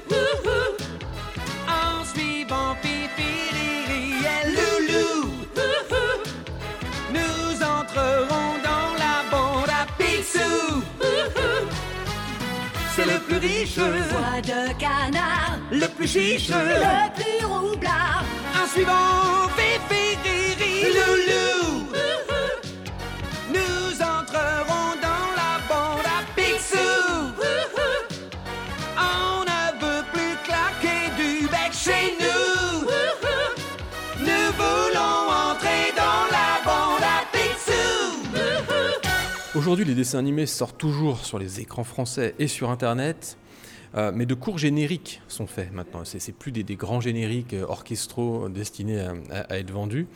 Le 13.05 13.19
plus 13.19 13.37
riche, 13.37 13.77
Voix 13.77 14.41
de 14.41 14.73
canard, 14.79 15.57
le 15.71 15.87
plus 15.87 16.07
chiche, 16.07 16.49
le 16.49 17.13
plus 17.15 17.45
roublard. 17.45 18.23
en 18.61 18.67
suivant 18.67 19.49
Fifi, 19.55 20.17
Riri, 20.23 20.93
Loulou. 20.93 21.87
Aujourd'hui, 39.55 39.85
les 39.85 39.95
dessins 39.95 40.19
animés 40.19 40.47
sortent 40.47 40.77
toujours 40.77 41.23
sur 41.23 41.39
les 41.39 41.61
écrans 41.61 41.85
français 41.85 42.35
et 42.39 42.47
sur 42.49 42.69
Internet, 42.69 43.37
euh, 43.95 44.11
mais 44.13 44.25
de 44.25 44.33
courts 44.33 44.57
génériques 44.57 45.21
sont 45.29 45.47
faits 45.47 45.71
maintenant. 45.71 46.03
C'est 46.03 46.19
c'est 46.19 46.33
plus 46.33 46.51
des, 46.51 46.63
grands 46.75 46.99
génériques 46.99 47.53
euh, 47.53 47.65
orchestraux 47.65 48.49
destinés 48.49 48.99
à, 49.31 49.57
être 49.57 49.71
vendus. 49.71 50.07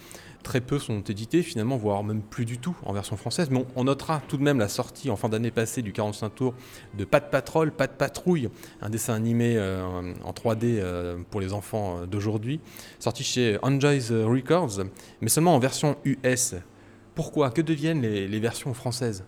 Très 0.43 0.59
peu 0.59 0.77
sont 0.77 0.99
édités 1.03 1.41
finalement, 1.41 1.77
voire 1.77 2.03
même 2.03 2.21
plus 2.21 2.43
du 2.43 2.57
tout 2.57 2.75
en 2.83 2.91
version 2.91 3.15
française. 3.15 3.47
Mais 3.49 3.65
on, 3.77 3.85
notera 3.85 4.21
tout 4.27 4.35
de 4.35 4.43
même 4.43 4.59
la 4.59 4.67
sortie 4.67 5.09
en 5.09 5.15
fin 5.15 5.29
d'année 5.29 5.51
passée 5.51 5.81
du 5.81 5.93
45 5.93 6.35
tours 6.35 6.53
de 6.97 7.05
Pas 7.05 7.21
de 7.21 7.29
Patrol, 7.29 7.71
Pas 7.71 7.87
de 7.87 7.93
Patrouille, 7.93 8.49
un 8.81 8.89
dessin 8.89 9.13
animé 9.13 9.55
euh, 9.55 10.13
en 10.25 10.31
3D 10.33 10.63
euh, 10.63 11.17
pour 11.31 11.39
les 11.39 11.53
enfants 11.53 12.05
d'aujourd'hui, 12.05 12.59
sorti 12.99 13.23
chez 13.23 13.57
Enjoy's 13.61 14.11
Records, 14.11 14.83
mais 15.21 15.29
seulement 15.29 15.55
en 15.55 15.59
version 15.59 15.95
US. 16.03 16.55
Pourquoi? 17.19 17.49
Que 17.51 17.61
deviennent 17.61 18.01
les- 18.01 18.39
versions 18.39 18.73
françaises? 18.73 19.25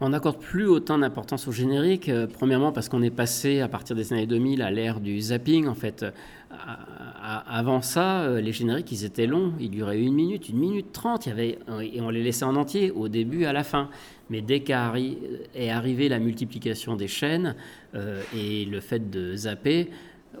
On 0.00 0.08
n'accorde 0.08 0.38
plus 0.40 0.66
autant 0.66 0.96
d'importance 0.96 1.46
au 1.46 1.52
générique. 1.52 2.08
euh, 2.08 2.26
premièrement 2.26 2.72
parce 2.72 2.88
qu'on 2.88 3.02
est 3.02 3.10
passé 3.10 3.60
à 3.60 3.68
partir 3.68 3.94
des 3.94 4.14
années 4.14 4.26
2000 4.26 4.62
à 4.62 4.70
l'ère 4.70 4.98
du 5.00 5.20
zapping. 5.20 5.66
En 5.66 5.74
fait, 5.74 6.06
Euh, 6.52 6.54
avant 7.48 7.82
ça, 7.82 8.20
euh, 8.22 8.40
les 8.40 8.52
génériques 8.52 8.90
ils 8.92 9.04
étaient 9.04 9.26
longs. 9.26 9.52
Ils 9.60 9.68
duraient 9.70 10.00
une 10.00 10.14
minute, 10.14 10.48
une 10.48 10.56
minute 10.58 10.90
trente. 10.92 11.26
Et 11.26 11.58
on 12.00 12.08
les 12.08 12.22
laissait 12.22 12.46
en 12.46 12.56
entier 12.56 12.90
au 12.92 13.08
début, 13.08 13.44
à 13.44 13.52
la 13.52 13.62
fin. 13.62 13.90
Mais 14.30 14.40
dès 14.40 14.60
qu'est 14.60 14.72
arrivée 14.72 16.08
la 16.08 16.18
multiplication 16.18 16.96
des 16.96 17.08
chaînes 17.08 17.56
euh, 17.94 18.22
et 18.34 18.64
le 18.64 18.80
fait 18.80 19.10
de 19.10 19.36
zapper. 19.36 19.90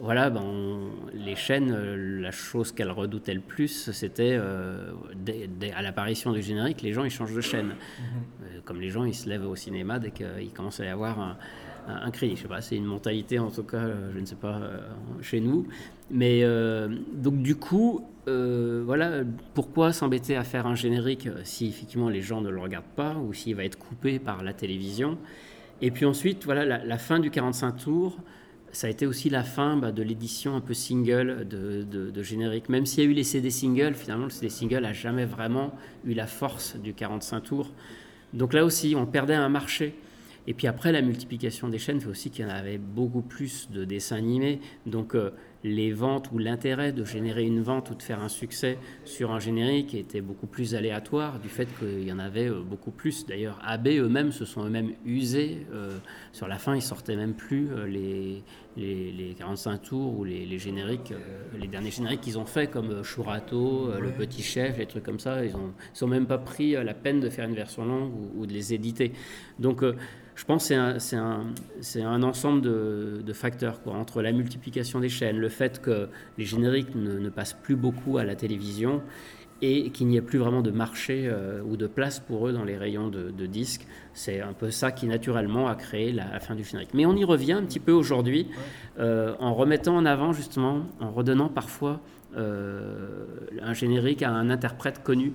Voilà, 0.00 0.28
ben, 0.30 0.42
on- 0.44 0.90
les 1.14 1.36
chaînes, 1.36 1.72
euh, 1.74 2.20
la 2.20 2.30
chose 2.30 2.70
qu'elles 2.72 2.90
redoutaient 2.90 3.34
le 3.34 3.40
plus, 3.40 3.90
c'était 3.92 4.36
euh, 4.38 4.90
à 5.74 5.82
l'apparition 5.82 6.32
du 6.32 6.42
générique, 6.42 6.82
les 6.82 6.92
gens 6.92 7.04
ils 7.04 7.10
changent 7.10 7.34
de 7.34 7.40
chaîne. 7.40 7.74
Euh, 8.42 8.58
comme 8.64 8.80
les 8.80 8.90
gens, 8.90 9.04
ils 9.04 9.14
se 9.14 9.28
lèvent 9.28 9.46
au 9.48 9.56
cinéma 9.56 9.98
dès 9.98 10.10
qu'il 10.10 10.50
commence 10.54 10.80
à 10.80 10.84
y 10.84 10.88
avoir 10.88 11.18
un, 11.20 11.36
un- 11.88 12.02
un 12.06 12.10
cri. 12.10 12.36
Je 12.36 12.42
sais 12.42 12.48
pas, 12.48 12.60
c'est 12.60 12.76
une 12.76 12.84
mentalité 12.84 13.38
en 13.38 13.50
tout 13.50 13.62
cas, 13.62 13.88
je 14.14 14.18
ne 14.20 14.26
sais 14.26 14.34
pas, 14.36 14.60
chez 15.22 15.40
nous. 15.40 15.66
Mais 16.10 16.40
euh, 16.42 16.88
donc 17.14 17.42
du 17.42 17.56
coup, 17.56 18.04
euh, 18.28 18.82
voilà, 18.84 19.22
pourquoi 19.54 19.92
s'embêter 19.92 20.36
à 20.36 20.44
faire 20.44 20.66
un 20.66 20.74
générique 20.74 21.28
si 21.44 21.68
effectivement 21.68 22.08
les 22.10 22.20
gens 22.20 22.40
ne 22.42 22.50
le 22.50 22.60
regardent 22.60 22.84
pas 22.96 23.14
ou 23.14 23.32
s'il 23.32 23.54
va 23.56 23.64
être 23.64 23.78
coupé 23.78 24.18
par 24.18 24.42
la 24.44 24.52
télévision? 24.52 25.16
Et 25.80 25.90
puis 25.90 26.04
ensuite, 26.04 26.44
voilà, 26.44 26.64
la, 26.64 26.84
la 26.84 26.98
fin 26.98 27.18
du 27.18 27.30
45 27.30 27.72
tours. 27.78 28.18
Ça 28.72 28.88
a 28.88 28.90
été 28.90 29.06
aussi 29.06 29.30
la 29.30 29.42
fin 29.42 29.76
bah, 29.76 29.92
de 29.92 30.02
l'édition 30.02 30.54
un 30.56 30.60
peu 30.60 30.74
single 30.74 31.46
de, 31.48 32.22
générique. 32.22 32.68
Même 32.68 32.84
s'il 32.84 33.04
y 33.04 33.06
a 33.06 33.10
eu 33.10 33.14
les 33.14 33.24
CD 33.24 33.50
singles, 33.50 33.94
finalement, 33.94 34.24
le 34.24 34.30
CD 34.30 34.50
single 34.50 34.80
n'a 34.80 34.92
jamais 34.92 35.24
vraiment 35.24 35.74
eu 36.04 36.14
la 36.14 36.26
force 36.26 36.76
du 36.76 36.92
45 36.92 37.40
tours. 37.40 37.70
Donc 38.32 38.52
là 38.52 38.64
aussi, 38.64 38.94
on 38.96 39.06
perdait 39.06 39.34
un 39.34 39.48
marché. 39.48 39.94
Et 40.46 40.54
puis 40.54 40.66
après, 40.66 40.92
la 40.92 41.02
multiplication 41.02 41.68
des 41.68 41.78
chaînes 41.78 42.00
fait 42.00 42.08
aussi 42.08 42.30
qu'il 42.30 42.44
y 42.44 42.48
en 42.48 42.52
avait 42.52 42.78
beaucoup 42.78 43.22
plus 43.22 43.68
de 43.70 43.84
dessins 43.84 44.16
animés. 44.16 44.60
Donc 44.84 45.14
euh, 45.14 45.30
les 45.64 45.92
ventes 45.92 46.30
ou 46.32 46.38
l'intérêt 46.38 46.92
de 46.92 47.04
générer 47.04 47.44
une 47.44 47.60
vente 47.62 47.90
ou 47.90 47.94
de 47.94 48.02
faire 48.02 48.20
un 48.22 48.28
succès 48.28 48.78
sur 49.04 49.32
un 49.32 49.38
générique 49.40 49.94
était 49.94 50.20
beaucoup 50.20 50.46
plus 50.46 50.74
aléatoire 50.74 51.38
du 51.38 51.48
fait 51.48 51.66
qu'il 51.78 52.04
y 52.04 52.12
en 52.12 52.18
avait 52.18 52.48
euh, 52.48 52.62
beaucoup 52.62 52.90
plus. 52.90 53.26
D'ailleurs, 53.26 53.58
AB 53.64 53.88
eux-mêmes 53.88 54.32
se 54.32 54.44
sont 54.44 54.64
eux-mêmes 54.64 54.92
usés. 55.04 55.66
euh, 55.72 55.98
sur 56.32 56.48
la 56.48 56.58
fin, 56.58 56.74
ils 56.74 56.82
sortaient 56.82 57.16
même 57.16 57.34
plus 57.34 57.68
euh, 57.70 57.86
les, 57.86 58.42
les, 58.76 59.12
les 59.12 59.34
45 59.34 59.82
tours 59.82 60.18
ou 60.18 60.24
les, 60.24 60.44
les 60.46 60.58
génériques, 60.58 61.12
euh, 61.12 61.58
les 61.58 61.66
derniers 61.66 61.90
génériques 61.90 62.20
qu'ils 62.20 62.38
ont 62.38 62.46
fait 62.46 62.68
comme 62.68 63.02
Churato, 63.02 63.90
Le 64.00 64.10
Petit 64.10 64.42
Chef, 64.42 64.78
les 64.78 64.86
trucs 64.86 65.04
comme 65.04 65.20
ça. 65.20 65.44
Ils 65.44 65.56
ont, 65.56 65.72
ils 65.94 66.04
ont 66.04 66.08
même 66.08 66.26
pas 66.26 66.38
pris 66.38 66.72
la 66.72 66.94
peine 66.94 67.20
de 67.20 67.28
faire 67.30 67.48
une 67.48 67.54
version 67.54 67.84
longue 67.84 68.12
ou, 68.14 68.42
ou 68.42 68.46
de 68.46 68.52
les 68.52 68.74
éditer. 68.74 69.12
Donc 69.58 69.82
euh, 69.82 69.96
je 70.36 70.44
pense 70.44 70.68
que 70.68 70.98
c'est 71.80 72.02
un, 72.02 72.22
ensemble 72.22 72.60
de, 72.60 73.32
facteurs, 73.32 73.82
quoi, 73.82 73.94
entre 73.94 74.20
la 74.20 74.32
multiplication 74.32 75.00
des 75.00 75.08
chaînes, 75.08 75.38
le 75.38 75.48
fait 75.48 75.80
que 75.80 76.08
les 76.36 76.44
génériques 76.44 76.94
ne, 76.94 77.28
passent 77.30 77.56
plus 77.60 77.74
beaucoup 77.74 78.18
à 78.18 78.24
la 78.24 78.36
télévision 78.36 79.02
et 79.62 79.88
qu'il 79.88 80.06
n'y 80.08 80.18
ait 80.18 80.22
plus 80.22 80.38
vraiment 80.38 80.60
de 80.60 80.70
marché 80.70 81.26
euh, 81.26 81.62
ou 81.62 81.78
de 81.78 81.86
place 81.86 82.20
pour 82.20 82.46
eux 82.46 82.52
dans 82.52 82.64
les 82.64 82.76
rayons 82.76 83.08
de, 83.08 83.46
disques. 83.46 83.86
C'est 84.12 84.42
un 84.42 84.52
peu 84.52 84.70
ça 84.70 84.92
qui 84.92 85.06
naturellement 85.06 85.68
a 85.68 85.74
créé 85.74 86.12
la, 86.12 86.38
fin 86.40 86.54
du 86.54 86.62
générique. 86.62 86.90
Mais 86.92 87.06
on 87.06 87.16
y 87.16 87.24
revient 87.24 87.54
un 87.54 87.62
petit 87.62 87.80
peu 87.80 87.92
aujourd'hui 87.92 88.48
euh, 88.98 89.34
en 89.40 89.54
remettant 89.54 89.96
en 89.96 90.04
avant 90.04 90.34
justement, 90.34 90.82
en 91.00 91.10
redonnant 91.10 91.48
parfois 91.48 92.00
euh, 92.36 93.24
un 93.62 93.72
générique 93.72 94.22
à 94.22 94.30
un 94.30 94.50
interprète 94.50 95.02
connu. 95.02 95.32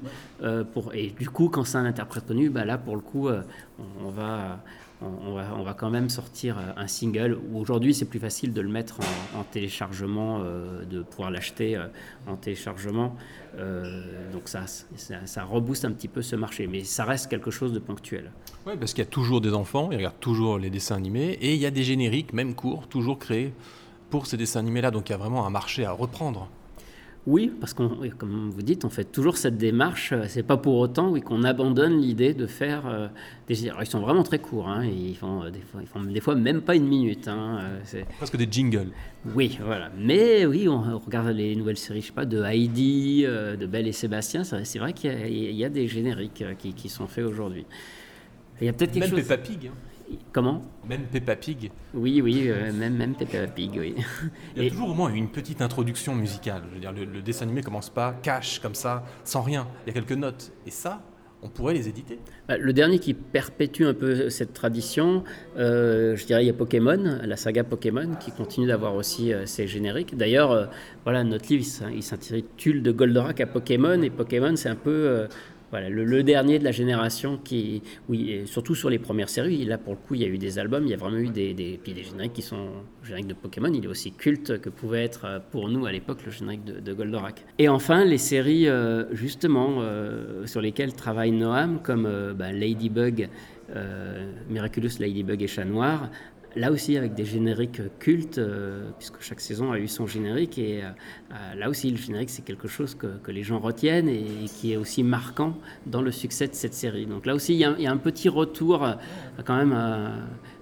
et 0.93 1.09
du 1.19 1.29
coup, 1.31 1.49
quand 1.49 1.63
c'est 1.63 1.79
un 1.79 1.85
interprète 1.85 2.27
connu, 2.27 2.51
bah 2.51 2.65
là, 2.65 2.77
pour 2.77 2.95
le 2.95 3.01
coup, 3.01 3.27
on 3.27 4.09
va, 4.11 4.59
on, 5.01 5.63
va, 5.63 5.73
quand 5.73 5.89
même 5.89 6.09
sortir 6.09 6.57
euh, 6.57 6.71
un 6.75 6.87
single. 6.87 7.37
où 7.49 7.59
Aujourd'hui, 7.59 7.93
c'est 7.93 8.05
plus 8.05 8.19
facile 8.19 8.53
de 8.53 8.61
le 8.61 8.69
mettre 8.69 8.99
en, 9.35 9.39
en 9.39 9.43
téléchargement, 9.43 10.41
euh, 10.41 10.85
de 10.85 11.01
pouvoir 11.01 11.31
l'acheter 11.31 11.75
euh, 11.75 11.87
en 12.27 12.35
téléchargement. 12.35 13.15
Donc 14.31 14.47
ça, 14.47 14.65
ça, 14.67 15.25
ça 15.25 15.43
rebooste 15.43 15.83
un 15.83 15.91
petit 15.91 16.07
peu 16.07 16.21
ce 16.21 16.35
marché. 16.35 16.67
Mais 16.67 16.83
ça 16.83 17.03
reste 17.03 17.29
quelque 17.29 17.51
chose 17.51 17.73
de 17.73 17.79
ponctuel. 17.79 18.31
Oui, 18.65 18.73
parce 18.79 18.93
qu'il 18.93 19.03
y 19.03 19.07
a 19.07 19.09
toujours 19.09 19.41
des 19.41 19.53
enfants, 19.53 19.89
ils 19.91 19.97
regardent 19.97 20.19
toujours 20.19 20.57
les 20.57 20.69
dessins 20.69 20.95
animés, 20.95 21.31
et 21.41 21.53
il 21.53 21.59
y 21.59 21.65
a 21.65 21.71
des 21.71 21.83
génériques, 21.83 22.31
même 22.31 22.53
courts, 22.53 22.87
toujours 22.87 23.19
créés 23.19 23.53
pour 24.09 24.27
ces 24.27 24.37
dessins 24.37 24.59
animés-là. 24.59 24.91
Donc 24.91 25.09
il 25.09 25.11
y 25.11 25.15
a 25.15 25.17
vraiment 25.17 25.45
un 25.45 25.49
marché 25.49 25.83
à 25.83 25.91
reprendre. 25.91 26.47
Oui, 27.27 27.51
parce 27.59 27.75
qu'on, 27.75 27.89
comme 28.17 28.49
vous 28.49 28.63
dites, 28.63 28.83
on 28.83 28.89
fait 28.89 29.03
toujours 29.03 29.37
cette 29.37 29.55
démarche. 29.55 30.11
euh, 30.11 30.25
C'est 30.27 30.41
pas 30.41 30.57
pour 30.57 30.77
autant, 30.77 31.11
oui, 31.11 31.21
qu'on 31.21 31.43
abandonne 31.43 31.99
l'idée 32.01 32.33
de 32.33 32.47
faire 32.47 32.87
euh, 32.87 33.07
des. 33.47 33.69
Alors, 33.69 33.83
ils 33.83 33.85
sont 33.85 33.99
vraiment 33.99 34.23
très 34.23 34.39
courts. 34.39 34.67
Hein, 34.67 34.85
ils 34.87 35.15
font 35.15 35.43
euh, 35.43 35.51
des 35.51 35.59
fois, 35.59 35.81
ils 35.83 35.87
font 35.87 36.01
des 36.01 36.19
fois 36.19 36.33
même 36.33 36.61
pas 36.61 36.75
une 36.75 36.87
minute. 36.87 37.27
Hein, 37.27 37.59
euh, 37.61 37.79
c'est- 37.83 38.05
Presque 38.17 38.37
des 38.37 38.47
jingles. 38.49 38.89
Oui, 39.35 39.59
voilà. 39.63 39.91
Mais 39.99 40.47
oui, 40.47 40.67
on, 40.67 40.73
on 40.79 40.97
regarde 40.97 41.27
les 41.27 41.55
nouvelles 41.55 41.77
séries, 41.77 42.01
je 42.01 42.07
sais 42.07 42.11
pas, 42.11 42.25
de 42.25 42.41
Heidi, 42.41 43.21
de 43.23 43.65
Belle 43.67 43.87
et 43.87 43.91
Sébastien. 43.91 44.43
C'est 44.43 44.65
c'est 44.65 44.79
vrai 44.79 44.93
qu'il 44.93 45.11
y, 45.11 45.13
a- 45.13 45.27
il 45.27 45.55
y 45.55 45.63
a 45.63 45.69
des 45.69 45.87
génériques 45.87 46.43
qui, 46.57 46.73
qui 46.73 46.89
sont 46.89 47.05
faits 47.05 47.25
aujourd'hui. 47.25 47.67
Il 48.59 48.65
y 48.65 48.69
a 48.69 48.73
peut-être 48.73 48.93
quelque 48.93 49.03
Même 49.05 49.19
chose. 49.19 49.27
Peppa 49.27 49.37
Pig. 49.37 49.67
hein. 49.67 49.75
Comment? 50.31 50.61
Même 50.87 51.03
Peppa 51.11 51.35
Pig. 51.35 51.71
Oui, 51.93 52.21
oui, 52.21 52.45
euh, 52.49 52.71
même 52.73 52.95
même 52.95 53.15
Peppa 53.15 53.47
Pig, 53.47 53.71
oui. 53.79 53.95
Il 54.55 54.63
y 54.63 54.67
a 54.67 54.69
toujours 54.69 54.89
au 54.89 54.93
moins 54.93 55.13
une 55.13 55.29
petite 55.29 55.61
introduction 55.61 56.15
musicale. 56.15 56.63
Je 56.69 56.75
veux 56.75 56.79
dire, 56.81 56.91
le, 56.91 57.05
le 57.05 57.21
dessin 57.21 57.45
animé 57.45 57.61
commence 57.61 57.89
pas 57.89 58.15
cash 58.23 58.59
comme 58.59 58.75
ça, 58.75 59.03
sans 59.23 59.41
rien. 59.41 59.67
Il 59.85 59.89
y 59.89 59.91
a 59.91 59.93
quelques 59.93 60.17
notes. 60.17 60.51
Et 60.65 60.71
ça, 60.71 61.01
on 61.43 61.49
pourrait 61.49 61.73
les 61.73 61.89
éditer. 61.89 62.19
Bah, 62.47 62.57
Le 62.57 62.71
dernier 62.71 62.99
qui 62.99 63.13
perpétue 63.15 63.83
un 63.83 63.93
peu 63.95 64.29
cette 64.29 64.53
tradition, 64.53 65.23
euh, 65.57 66.15
je 66.15 66.25
dirais, 66.25 66.43
il 66.43 66.47
y 66.47 66.51
a 66.51 66.53
Pokémon, 66.53 67.19
la 67.23 67.35
saga 67.35 67.63
Pokémon, 67.63 68.11
qui 68.19 68.31
continue 68.31 68.67
d'avoir 68.67 68.93
aussi 68.95 69.33
euh, 69.33 69.45
ses 69.47 69.65
génériques. 69.67 70.15
D'ailleurs, 70.15 70.51
euh, 70.51 70.65
voilà, 71.03 71.23
notre 71.23 71.47
livre, 71.49 71.63
il 71.63 71.65
s'in- 71.65 71.91
il 71.91 72.03
s'intitule 72.03 72.83
De 72.83 72.91
Goldorak 72.91 73.41
à 73.41 73.47
Pokémon, 73.47 74.01
et 74.03 74.09
Pokémon, 74.11 74.55
c'est 74.55 74.69
un 74.69 74.75
peu 74.75 75.27
voilà, 75.71 75.89
le, 75.89 76.03
le 76.03 76.23
dernier 76.23 76.59
de 76.59 76.63
la 76.63 76.71
génération 76.71 77.39
qui, 77.43 77.81
oui, 78.09 78.41
surtout 78.45 78.75
sur 78.75 78.89
les 78.89 78.99
premières 78.99 79.29
séries, 79.29 79.65
là 79.65 79.77
pour 79.77 79.93
le 79.93 79.99
coup 79.99 80.15
il 80.15 80.21
y 80.21 80.25
a 80.25 80.27
eu 80.27 80.37
des 80.37 80.59
albums, 80.59 80.83
il 80.85 80.91
y 80.91 80.93
a 80.93 80.97
vraiment 80.97 81.17
eu 81.17 81.29
des, 81.29 81.53
des, 81.53 81.79
puis 81.81 81.93
des 81.93 82.03
génériques 82.03 82.33
qui 82.33 82.41
sont, 82.41 82.67
le 83.01 83.07
générique 83.07 83.27
de 83.27 83.33
Pokémon, 83.33 83.71
il 83.73 83.83
est 83.83 83.87
aussi 83.87 84.11
culte 84.11 84.59
que 84.59 84.69
pouvait 84.69 85.03
être 85.03 85.25
euh, 85.25 85.39
pour 85.51 85.69
nous 85.69 85.85
à 85.85 85.91
l'époque 85.91 86.19
le 86.25 86.31
générique 86.31 86.63
de, 86.65 86.79
de 86.79 86.93
Goldorak. 86.93 87.45
Et 87.57 87.69
enfin 87.69 88.05
les 88.05 88.17
séries 88.17 88.67
euh, 88.67 89.05
justement 89.13 89.77
euh, 89.79 90.45
sur 90.45 90.61
lesquelles 90.61 90.93
travaille 90.93 91.31
Noam, 91.31 91.81
comme 91.81 92.05
euh, 92.05 92.33
bah, 92.33 92.51
Ladybug, 92.51 93.29
Miraculous 94.49 94.99
Ladybug 94.99 95.41
et 95.41 95.47
Chat 95.47 95.63
Noir, 95.63 96.09
Là 96.55 96.69
aussi 96.71 96.97
avec 96.97 97.13
des 97.13 97.23
génériques 97.23 97.81
cultes, 97.99 98.37
euh, 98.37 98.89
puisque 98.97 99.21
chaque 99.21 99.39
saison 99.39 99.71
a 99.71 99.79
eu 99.79 99.87
son 99.87 100.05
générique, 100.05 100.57
et 100.57 100.83
euh, 100.83 100.89
euh, 101.31 101.55
là 101.55 101.69
aussi 101.69 101.89
le 101.89 101.95
générique 101.95 102.29
c'est 102.29 102.41
quelque 102.41 102.67
chose 102.67 102.93
que, 102.93 103.31
les 103.31 103.43
gens 103.43 103.59
retiennent 103.59 104.09
et, 104.09 104.25
qui 104.59 104.73
est 104.73 104.77
aussi 104.77 105.01
marquant 105.01 105.57
dans 105.85 106.01
le 106.01 106.11
succès 106.11 106.49
de 106.49 106.53
cette 106.53 106.73
série. 106.73 107.05
Donc 107.05 107.25
là 107.25 107.35
aussi 107.35 107.53
il 107.53 107.59
y 107.59 107.63
a, 107.63 107.91
un 107.91 107.97
petit 107.97 108.27
retour 108.27 108.85
quand 109.45 109.55
même 109.55 109.77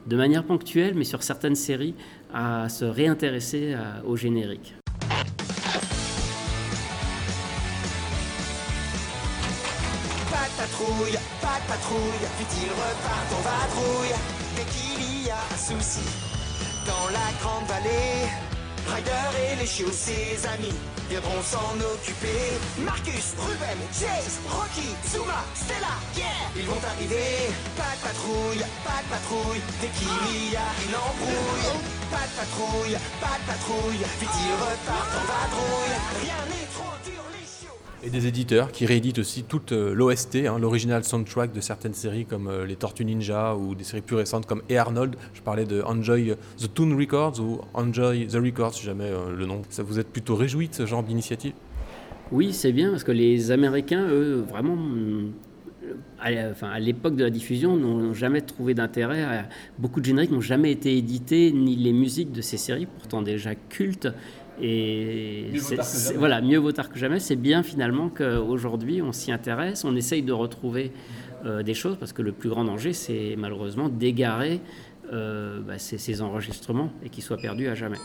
de 0.05 0.15
manière 0.15 0.43
ponctuelle, 0.43 0.93
mais 0.95 1.03
sur 1.03 1.23
certaines 1.23 1.55
séries, 1.55 1.95
à 2.31 2.69
se 2.69 2.85
réintéresser 2.85 3.75
au 4.05 4.15
générique. 4.15 4.75
A 15.39 15.53
un 15.53 15.57
souci 15.57 16.03
dans 16.85 17.07
la 17.13 17.27
grande 17.39 17.65
vallée, 17.67 18.27
Ryder 18.87 19.29
et 19.39 19.55
les 19.55 19.65
chiots, 19.65 19.91
ses 19.91 20.35
amis, 20.47 20.73
viendront 21.09 21.41
s'en 21.43 21.75
occuper. 21.93 22.59
Marcus, 22.79 23.35
Ruben, 23.39 23.79
Chase, 23.93 24.39
Rocky, 24.49 24.89
Zuma, 25.07 25.41
Stella, 25.55 25.95
yeah, 26.17 26.27
ils 26.57 26.65
vont 26.65 26.81
arriver. 26.91 27.53
Pas 27.77 27.93
de 27.95 28.01
patrouille, 28.07 28.65
pas 28.83 28.99
de 28.99 29.09
patrouille, 29.15 29.61
dès 29.79 29.91
qu'il 29.95 30.51
y 30.51 30.55
a 30.57 30.69
une 30.85 30.95
embrouille. 31.07 31.71
Pas 32.11 32.25
de 32.27 32.35
patrouille, 32.39 32.97
pas 33.23 33.37
de 33.39 33.45
patrouille, 33.47 34.03
vite 34.19 34.37
ils 34.43 34.59
repartent 34.59 35.15
en 35.15 35.25
vadrouille. 35.31 35.95
Rien 36.19 36.41
n'est 36.51 36.67
trop. 36.75 36.98
Et 38.01 38.09
des 38.09 38.27
éditeurs 38.27 38.71
qui 38.71 38.85
rééditent 38.85 39.19
aussi 39.19 39.43
toute 39.43 39.73
euh, 39.73 39.93
l'OST, 39.93 40.37
hein, 40.47 40.57
l'original 40.57 41.03
soundtrack 41.03 41.51
de 41.51 41.59
certaines 41.59 41.93
séries 41.93 42.23
comme 42.23 42.47
euh, 42.47 42.65
les 42.65 42.77
Tortues 42.77 43.03
Ninja 43.03 43.55
ou 43.55 43.75
des 43.75 43.83
séries 43.83 44.01
plus 44.01 44.15
récentes 44.15 44.45
comme 44.45 44.61
Hey 44.69 44.77
Arnold. 44.77 45.17
Je 45.33 45.41
parlais 45.41 45.65
de 45.65 45.81
Enjoy 45.81 46.33
the 46.57 46.73
Toon 46.73 46.95
Records 46.97 47.41
ou 47.41 47.59
Enjoy 47.73 48.25
the 48.27 48.35
Records, 48.35 48.75
si 48.75 48.85
jamais 48.85 49.09
euh, 49.09 49.35
le 49.35 49.45
nom. 49.45 49.63
Ça 49.69 49.83
vous 49.83 49.99
êtes 49.99 50.07
plutôt 50.07 50.35
réjoui 50.35 50.69
de 50.69 50.75
ce 50.75 50.85
genre 50.85 51.03
d'initiative? 51.03 51.51
Oui, 52.31 52.53
c'est 52.53 52.71
bien 52.71 52.89
parce 52.91 53.03
que 53.03 53.11
les 53.11 53.51
Américains, 53.51 54.07
eux, 54.07 54.45
vraiment, 54.47 54.77
à, 56.21 56.79
l'époque 56.79 57.17
de 57.17 57.23
la 57.23 57.29
diffusion, 57.29 57.75
n'ont 57.75 58.13
jamais 58.13 58.41
trouvé 58.41 58.75
d'intérêt. 58.75 59.45
Beaucoup 59.77 59.99
de 59.99 60.05
génériques 60.05 60.31
n'ont 60.31 60.39
jamais 60.39 60.71
été 60.71 60.95
édités, 60.95 61.51
ni 61.51 61.75
les 61.75 61.91
musiques 61.91 62.31
de 62.31 62.41
ces 62.41 62.57
séries, 62.57 62.85
pourtant 62.85 63.23
déjà 63.23 63.55
cultes. 63.55 64.07
Et 64.61 65.45
Mieux 65.53 65.59
vaut 65.59 65.65
c'est- 65.67 65.75
tard 65.77 65.85
que 65.85 65.91
c'est- 65.91 66.07
jamais. 66.07 66.17
voilà, 66.19 66.41
mieux 66.41 66.57
vaut 66.57 66.71
tard 66.71 66.89
que 66.89 66.99
jamais. 66.99 67.19
C'est 67.19 67.35
bien 67.35 67.63
finalement 67.63 68.09
qu'aujourd'hui 68.09 69.01
on 69.01 69.11
s'y 69.11 69.31
intéresse, 69.31 69.83
on 69.85 69.95
essaye 69.95 70.21
de 70.23 70.33
retrouver 70.33 70.91
euh, 71.45 71.63
des 71.63 71.73
choses 71.73 71.95
parce 71.97 72.11
que 72.13 72.21
le 72.21 72.31
plus 72.33 72.49
grand 72.49 72.65
danger, 72.65 72.91
c'est 72.93 73.35
malheureusement 73.37 73.87
d'égarer 73.89 74.59
euh, 75.13 75.61
bah, 75.61 75.77
ces, 75.79 75.97
ces 75.97 76.21
enregistrements 76.21 76.91
et 77.03 77.09
qu'ils 77.09 77.23
soient 77.23 77.37
perdus 77.37 77.67
à 77.67 77.75
jamais. 77.75 77.97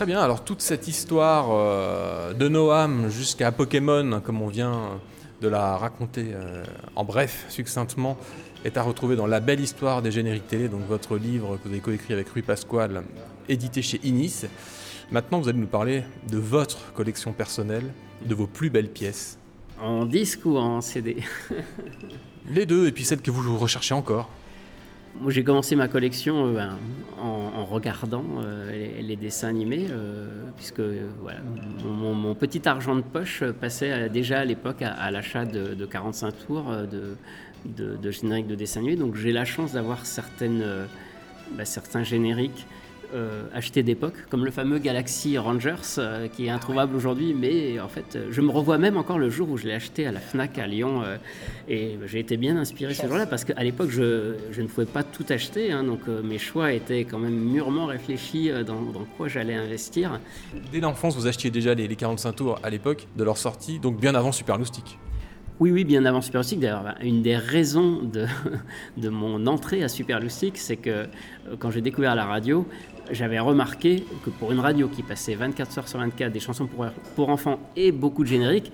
Très 0.00 0.06
bien, 0.06 0.22
alors 0.22 0.44
toute 0.44 0.62
cette 0.62 0.88
histoire 0.88 1.48
euh, 1.50 2.32
de 2.32 2.48
Noam 2.48 3.10
jusqu'à 3.10 3.52
Pokémon, 3.52 4.22
comme 4.24 4.40
on 4.40 4.46
vient 4.46 4.98
de 5.42 5.48
la 5.48 5.76
raconter 5.76 6.30
euh, 6.32 6.64
en 6.96 7.04
bref, 7.04 7.44
succinctement, 7.50 8.16
est 8.64 8.78
à 8.78 8.82
retrouver 8.82 9.14
dans 9.14 9.26
La 9.26 9.40
belle 9.40 9.60
histoire 9.60 10.00
des 10.00 10.10
génériques 10.10 10.48
télé, 10.48 10.68
donc 10.70 10.86
votre 10.88 11.18
livre 11.18 11.58
que 11.58 11.64
vous 11.64 11.74
avez 11.74 11.82
coécrit 11.82 12.14
avec 12.14 12.30
Rui 12.30 12.40
Pasquale, 12.40 13.02
édité 13.46 13.82
chez 13.82 14.00
Inis. 14.02 14.46
Maintenant, 15.12 15.38
vous 15.38 15.50
allez 15.50 15.58
nous 15.58 15.66
parler 15.66 16.02
de 16.30 16.38
votre 16.38 16.94
collection 16.94 17.34
personnelle, 17.34 17.92
de 18.24 18.34
vos 18.34 18.46
plus 18.46 18.70
belles 18.70 18.88
pièces. 18.88 19.38
En 19.82 20.06
disque 20.06 20.46
ou 20.46 20.56
en 20.56 20.80
CD 20.80 21.18
Les 22.48 22.64
deux, 22.64 22.86
et 22.86 22.92
puis 22.92 23.04
celles 23.04 23.20
que 23.20 23.30
vous 23.30 23.58
recherchez 23.58 23.92
encore. 23.92 24.30
Moi, 25.18 25.32
j'ai 25.32 25.44
commencé 25.44 25.76
ma 25.76 25.88
collection 25.88 26.46
euh, 26.46 26.54
ben, 26.54 26.78
en, 27.20 27.64
regardant 27.64 28.24
euh, 28.38 29.00
les, 29.00 29.16
dessins 29.16 29.48
animés, 29.48 29.86
euh, 29.90 30.26
puisque 30.56 30.80
voilà, 31.20 31.40
mon, 31.84 32.34
petit 32.34 32.66
argent 32.68 32.96
de 32.96 33.02
poche 33.02 33.44
passait 33.60 34.08
déjà 34.08 34.40
à 34.40 34.44
l'époque 34.44 34.82
à, 34.82 35.10
l'achat 35.10 35.44
de, 35.44 35.74
de 35.74 35.86
45 35.86 36.34
tours 36.46 36.72
de, 36.90 37.96
de, 37.96 38.10
génériques 38.10 38.46
de 38.46 38.54
dessins 38.54 38.80
animés. 38.80 38.96
Donc 38.96 39.16
j'ai 39.16 39.32
la 39.32 39.44
chance 39.44 39.72
d'avoir 39.72 40.06
certaines, 40.06 40.64
bah, 41.56 41.64
certains 41.64 42.02
génériques 42.02 42.66
euh, 43.14 43.42
achetés 43.54 43.82
d'époque, 43.82 44.14
comme 44.28 44.44
le 44.44 44.50
fameux 44.50 44.78
Galaxy 44.78 45.38
Rangers, 45.38 45.74
euh, 45.98 46.28
qui 46.28 46.46
est 46.46 46.50
introuvable 46.50 46.96
aujourd'hui, 46.96 47.34
mais 47.34 47.80
en 47.80 47.88
fait, 47.88 48.16
euh, 48.16 48.28
je 48.30 48.40
me 48.40 48.50
revois 48.50 48.78
même 48.78 48.96
encore 48.96 49.18
le 49.18 49.30
jour 49.30 49.48
où 49.50 49.56
je 49.56 49.66
l'ai 49.66 49.74
acheté 49.74 50.06
à 50.06 50.12
la 50.12 50.20
FNAC 50.20 50.58
à 50.58 50.66
Lyon, 50.66 51.02
euh, 51.02 51.16
et 51.68 51.98
j'ai 52.06 52.20
été 52.20 52.36
bien 52.36 52.56
inspiré 52.56 52.94
ce 52.94 53.06
jour-là, 53.06 53.26
parce 53.26 53.44
qu'à 53.44 53.62
l'époque, 53.62 53.90
je, 53.90 54.34
je 54.50 54.62
ne 54.62 54.66
pouvais 54.66 54.86
pas 54.86 55.02
tout 55.02 55.24
acheter, 55.28 55.72
hein, 55.72 55.84
donc 55.84 56.00
mes 56.08 56.38
choix 56.38 56.72
étaient 56.72 57.04
quand 57.04 57.18
même 57.18 57.38
mûrement 57.38 57.86
réfléchis 57.86 58.50
dans, 58.66 58.82
dans 58.82 59.04
quoi 59.16 59.28
j'allais 59.28 59.54
investir. 59.54 60.20
Dès 60.72 60.80
l'enfance, 60.80 61.16
vous 61.16 61.26
achetiez 61.26 61.50
déjà 61.50 61.74
les, 61.74 61.88
les 61.88 61.96
45 61.96 62.32
tours 62.32 62.58
à 62.62 62.70
l'époque 62.70 63.06
de 63.16 63.24
leur 63.24 63.36
sortie, 63.36 63.78
donc 63.78 64.00
bien 64.00 64.14
avant 64.14 64.32
Super 64.32 64.58
Loustic. 64.58 64.98
Oui, 65.60 65.70
oui, 65.72 65.84
bien 65.84 66.06
avant 66.06 66.22
Super 66.22 66.40
Loustic. 66.40 66.58
D'ailleurs, 66.58 66.82
bah, 66.82 66.94
une 67.02 67.20
des 67.20 67.36
raisons 67.36 68.00
de, 68.02 68.24
de 68.96 69.08
mon 69.10 69.46
entrée 69.46 69.82
à 69.82 69.88
Super 69.88 70.18
Loustic, 70.18 70.56
c'est 70.56 70.78
que 70.78 70.88
euh, 70.90 71.06
quand 71.58 71.70
j'ai 71.70 71.82
découvert 71.82 72.14
la 72.14 72.24
radio, 72.24 72.66
j'avais 73.10 73.38
remarqué 73.38 74.02
que 74.24 74.30
pour 74.30 74.52
une 74.52 74.60
radio 74.60 74.88
qui 74.88 75.02
passait 75.02 75.34
24 75.34 75.78
heures 75.78 75.88
sur 75.88 75.98
24 75.98 76.32
des 76.32 76.40
chansons 76.40 76.66
pour, 76.66 76.86
pour 77.14 77.28
enfants 77.28 77.58
et 77.76 77.92
beaucoup 77.92 78.22
de 78.22 78.28
génériques, 78.28 78.72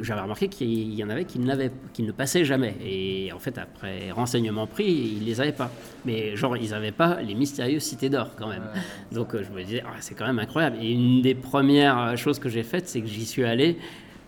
j'avais 0.00 0.22
remarqué 0.22 0.48
qu'il 0.48 0.92
y 0.92 1.04
en 1.04 1.08
avait 1.08 1.24
qui, 1.24 1.38
ne 1.38 2.10
passaient 2.10 2.44
jamais. 2.44 2.74
Et 2.84 3.30
en 3.32 3.38
fait, 3.38 3.56
après 3.56 4.10
renseignement 4.10 4.66
pris, 4.66 4.86
ils 4.86 5.24
les 5.24 5.40
avaient 5.40 5.52
pas. 5.52 5.70
Mais 6.04 6.34
genre, 6.34 6.56
ils 6.56 6.70
n'avaient 6.70 6.90
pas 6.90 7.22
les 7.22 7.36
mystérieuses 7.36 7.84
cités 7.84 8.08
d'or 8.08 8.30
quand 8.36 8.48
même. 8.48 8.64
Donc 9.12 9.36
euh, 9.36 9.44
je 9.48 9.56
me 9.56 9.62
disais, 9.62 9.84
Ah, 9.86 9.98
c'est 10.00 10.16
quand 10.16 10.26
même 10.26 10.40
incroyable. 10.40 10.78
Et 10.82 10.90
une 10.90 11.22
des 11.22 11.36
premières 11.36 12.16
choses 12.16 12.40
que 12.40 12.48
j'ai 12.48 12.64
faites, 12.64 12.88
c'est 12.88 13.02
que 13.02 13.06
j'y 13.06 13.24
suis 13.24 13.44
allé 13.44 13.78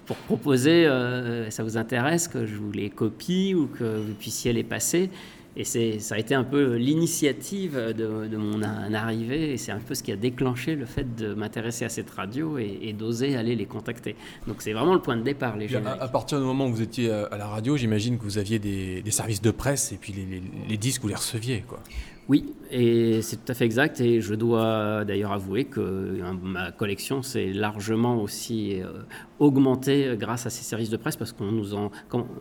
pour 0.07 0.17
proposer, 0.17 0.87
euh, 0.87 1.51
ça 1.51 1.63
vous 1.65 1.77
intéresse, 1.77 2.29
que 2.29 2.47
je 2.47 2.55
vous 2.55 2.73
les 2.73 2.91
copie 2.91 3.55
ou 3.55 3.67
que 3.67 3.85
vous 3.85 4.15
puissiez 4.15 4.53
les 4.53 4.65
passer. 4.65 5.11
Et 5.59 5.65
ça 5.65 6.17
a 6.17 6.19
été 6.19 6.35
un 6.35 6.45
peu 6.45 6.75
l'initiative 6.75 7.77
de, 7.97 8.27
de 8.29 8.37
mon 8.37 8.63
arrivée, 8.63 9.55
et 9.55 9.57
c'est 9.57 9.73
un 9.73 9.79
peu 9.79 9.95
ce 9.95 10.03
qui 10.03 10.13
a 10.13 10.17
déclenché 10.17 10.75
le 10.75 10.85
fait 10.85 11.17
de 11.17 11.33
m'intéresser 11.33 11.87
à 11.87 11.89
cette 11.89 12.11
radio 12.11 12.59
et, 12.59 12.79
et 12.83 12.93
d'oser 12.93 13.37
aller 13.37 13.57
les 13.57 13.65
contacter. 13.65 14.17
Donc 14.47 14.57
c'est 14.61 14.75
vraiment 14.75 14.93
le 14.93 15.01
point 15.01 15.17
de 15.17 15.23
départ, 15.23 15.57
les 15.57 15.65
à, 15.65 15.69
génériques. 15.69 15.99
à 16.03 16.09
partir 16.09 16.39
du 16.41 16.45
moment 16.45 16.67
où 16.67 16.73
vous 16.75 16.83
étiez 16.83 17.11
à, 17.11 17.25
à 17.25 17.39
la 17.39 17.47
radio, 17.47 17.75
j'imagine 17.79 18.19
que 18.19 18.25
vous 18.25 18.37
aviez 18.37 18.59
des, 18.59 19.01
des 19.01 19.11
services 19.11 19.41
de 19.41 19.51
presse 19.51 19.93
et 19.93 19.97
puis 19.97 20.13
les, 20.13 20.27
les- 20.27 20.43
les 20.69 20.77
disques, 20.77 21.01
vous 21.01 21.09
les 21.09 21.15
receviez. 21.15 21.65
Quoi. 21.67 21.81
Oui, 22.29 22.53
et 22.73 23.23
c'est 23.23 23.45
tout 23.45 23.53
à 23.53 23.55
fait 23.55 23.65
exact. 23.65 24.01
Et 24.01 24.21
je 24.21 24.35
dois 24.35 25.05
d'ailleurs 25.05 25.33
avouer 25.33 25.65
que 25.65 26.21
hein, 26.25 26.37
ma 26.43 26.73
collection 26.73 27.23
s'est 27.23 27.53
largement 27.53 28.21
aussi 28.21 28.83
euh, 28.83 29.03
augmentée 29.39 30.17
grâce 30.19 30.45
à 30.45 30.51
ces 30.51 30.65
services 30.65 30.91
de 30.91 30.97
presse 30.97 31.17
parce 31.17 31.33
qu'on 31.33 31.53
nous 31.53 31.75
en, 31.75 31.93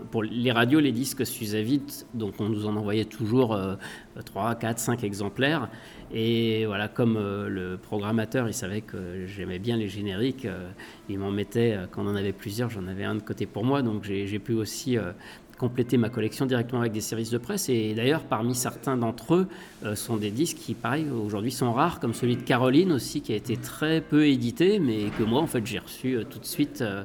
pour 0.09 0.23
les 0.23 0.51
radios, 0.51 0.79
les 0.79 0.91
disques 0.91 1.23
s'usaient 1.23 1.61
vite, 1.61 2.07
donc 2.15 2.33
on 2.39 2.49
nous 2.49 2.65
en 2.65 2.75
envoyait 2.75 3.05
toujours 3.05 3.53
euh, 3.53 3.75
3, 4.25 4.55
4, 4.55 4.79
5 4.79 5.03
exemplaires. 5.03 5.69
Et 6.13 6.65
voilà, 6.65 6.87
comme 6.87 7.17
euh, 7.17 7.49
le 7.49 7.77
programmateur, 7.77 8.47
il 8.47 8.53
savait 8.53 8.81
que 8.81 9.25
j'aimais 9.25 9.59
bien 9.59 9.75
les 9.75 9.89
génériques, 9.89 10.45
euh, 10.45 10.69
il 11.09 11.17
m'en 11.19 11.31
mettait, 11.31 11.73
euh, 11.73 11.87
quand 11.89 12.03
on 12.05 12.09
en 12.09 12.15
avait 12.15 12.31
plusieurs, 12.31 12.69
j'en 12.69 12.87
avais 12.87 13.03
un 13.03 13.15
de 13.15 13.21
côté 13.21 13.45
pour 13.45 13.63
moi, 13.63 13.81
donc 13.81 14.03
j'ai 14.03 14.39
pu 14.39 14.53
aussi 14.53 14.97
euh, 14.97 15.11
compléter 15.57 15.97
ma 15.97 16.09
collection 16.09 16.45
directement 16.45 16.81
avec 16.81 16.93
des 16.93 17.01
services 17.01 17.29
de 17.29 17.37
presse. 17.37 17.69
Et 17.69 17.93
d'ailleurs, 17.93 18.23
parmi 18.23 18.55
certains 18.55 18.97
d'entre 18.97 19.35
eux, 19.35 19.47
euh, 19.83 19.95
sont 19.95 20.17
des 20.17 20.31
disques 20.31 20.57
qui, 20.57 20.73
pareil, 20.73 21.07
aujourd'hui 21.09 21.51
sont 21.51 21.71
rares, 21.71 21.99
comme 21.99 22.13
celui 22.13 22.35
de 22.35 22.41
Caroline 22.41 22.91
aussi, 22.91 23.21
qui 23.21 23.33
a 23.33 23.35
été 23.35 23.57
très 23.57 24.01
peu 24.01 24.27
édité, 24.27 24.79
mais 24.79 25.09
que 25.17 25.23
moi, 25.23 25.41
en 25.41 25.47
fait, 25.47 25.65
j'ai 25.65 25.79
reçu 25.79 26.15
euh, 26.15 26.23
tout 26.23 26.39
de 26.39 26.45
suite. 26.45 26.81
euh, 26.81 27.03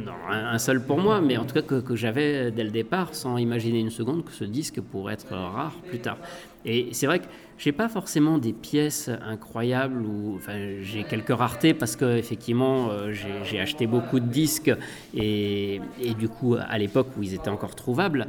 non, 0.00 0.12
un, 0.28 0.46
un 0.54 0.58
seul 0.58 0.84
pour 0.84 0.98
moi, 0.98 1.20
mais 1.20 1.36
en 1.36 1.44
tout 1.44 1.54
cas 1.54 1.62
que, 1.62 1.80
que 1.80 1.96
j'avais 1.96 2.50
dès 2.50 2.64
le 2.64 2.70
départ, 2.70 3.14
sans 3.14 3.38
imaginer 3.38 3.80
une 3.80 3.90
seconde 3.90 4.24
que 4.24 4.32
ce 4.32 4.44
disque 4.44 4.80
pourrait 4.80 5.14
être 5.14 5.32
rare 5.32 5.74
plus 5.88 6.00
tard. 6.00 6.18
Et 6.64 6.88
c'est 6.92 7.06
vrai 7.06 7.18
que 7.20 7.26
j'ai 7.58 7.72
pas 7.72 7.88
forcément 7.88 8.38
des 8.38 8.52
pièces 8.52 9.10
incroyables 9.22 10.02
ou 10.04 10.34
enfin 10.36 10.78
j'ai 10.80 11.04
quelques 11.04 11.30
raretés 11.36 11.74
parce 11.74 11.94
que 11.96 12.16
effectivement 12.16 12.90
euh, 12.90 13.12
j'ai- 13.12 13.60
acheté 13.60 13.86
beaucoup 13.86 14.18
de 14.18 14.26
disques 14.26 14.72
et, 15.14 15.80
et 16.00 16.14
du 16.14 16.28
coup 16.28 16.56
à 16.58 16.76
l'époque 16.78 17.08
où 17.16 17.22
ils 17.22 17.34
étaient 17.34 17.50
encore 17.50 17.74
trouvables. 17.74 18.28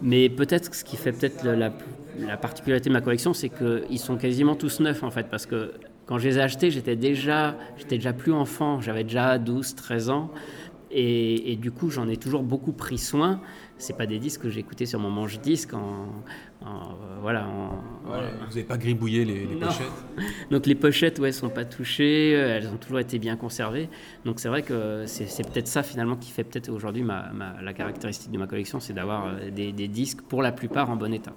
Mais 0.00 0.28
peut-être 0.28 0.74
ce 0.74 0.84
qui 0.84 0.96
fait 0.96 1.12
peut-être 1.12 1.42
la 1.44 2.36
particularité 2.36 2.88
de 2.88 2.94
ma 2.94 3.00
collection, 3.02 3.32
c'est 3.34 3.50
qu'ils 3.50 3.98
sont 3.98 4.16
quasiment 4.16 4.54
tous 4.56 4.80
neufs 4.80 5.02
en 5.02 5.10
fait 5.10 5.28
parce 5.30 5.46
que 5.46 5.72
quand 6.06 6.18
je 6.18 6.28
les 6.28 6.38
ai 6.38 6.40
achetés, 6.42 6.70
j'étais 6.70 6.96
déjà 6.96 7.56
j'étais 7.76 7.96
déjà 7.96 8.12
plus 8.12 8.32
enfant, 8.32 8.80
j'avais 8.80 9.04
déjà 9.04 9.38
12, 9.38 9.74
13 9.74 10.10
ans. 10.10 10.32
Et, 10.98 11.52
et 11.52 11.56
du 11.56 11.70
coup, 11.72 11.90
j'en 11.90 12.08
ai 12.08 12.16
toujours 12.16 12.42
beaucoup 12.42 12.72
pris 12.72 12.96
soin. 12.96 13.42
C'est 13.76 13.94
pas 13.98 14.06
des 14.06 14.18
disques 14.18 14.40
que 14.40 14.48
j'ai 14.48 14.60
écoutés 14.60 14.86
sur 14.86 14.98
mon 14.98 15.10
manche-disque 15.10 15.74
en, 15.74 16.06
en, 16.64 16.66
euh, 16.66 17.18
voilà. 17.20 17.46
en- 17.46 18.10
Ouais, 18.10 18.30
vous 18.40 18.46
n'avez 18.48 18.62
pas 18.62 18.78
gribouillé 18.78 19.26
les, 19.26 19.44
pochettes 19.56 19.86
Donc 20.50 20.64
les 20.64 20.74
pochettes, 20.74 21.18
ouais, 21.18 21.32
sont 21.32 21.50
pas 21.50 21.66
touchées. 21.66 22.30
Elles 22.30 22.68
ont 22.68 22.78
toujours 22.78 23.00
été 23.00 23.18
bien 23.18 23.36
conservées. 23.36 23.90
Donc 24.24 24.40
c'est 24.40 24.48
vrai 24.48 24.62
que 24.62 25.04
c'est 25.06 25.26
peut-être 25.52 25.68
ça 25.68 25.82
finalement 25.82 26.16
qui 26.16 26.30
fait 26.30 26.44
peut-être 26.44 26.70
aujourd'hui 26.70 27.02
ma, 27.02 27.30
ma- 27.34 27.60
la 27.60 27.74
caractéristique 27.74 28.30
de 28.32 28.38
ma 28.38 28.46
collection, 28.46 28.80
c'est 28.80 28.94
d'avoir 28.94 29.26
euh, 29.26 29.50
des, 29.50 29.72
des 29.72 29.88
disques 29.88 30.22
pour 30.22 30.40
la 30.40 30.52
plupart 30.52 30.88
en 30.88 30.96
bon 30.96 31.12
état. 31.12 31.34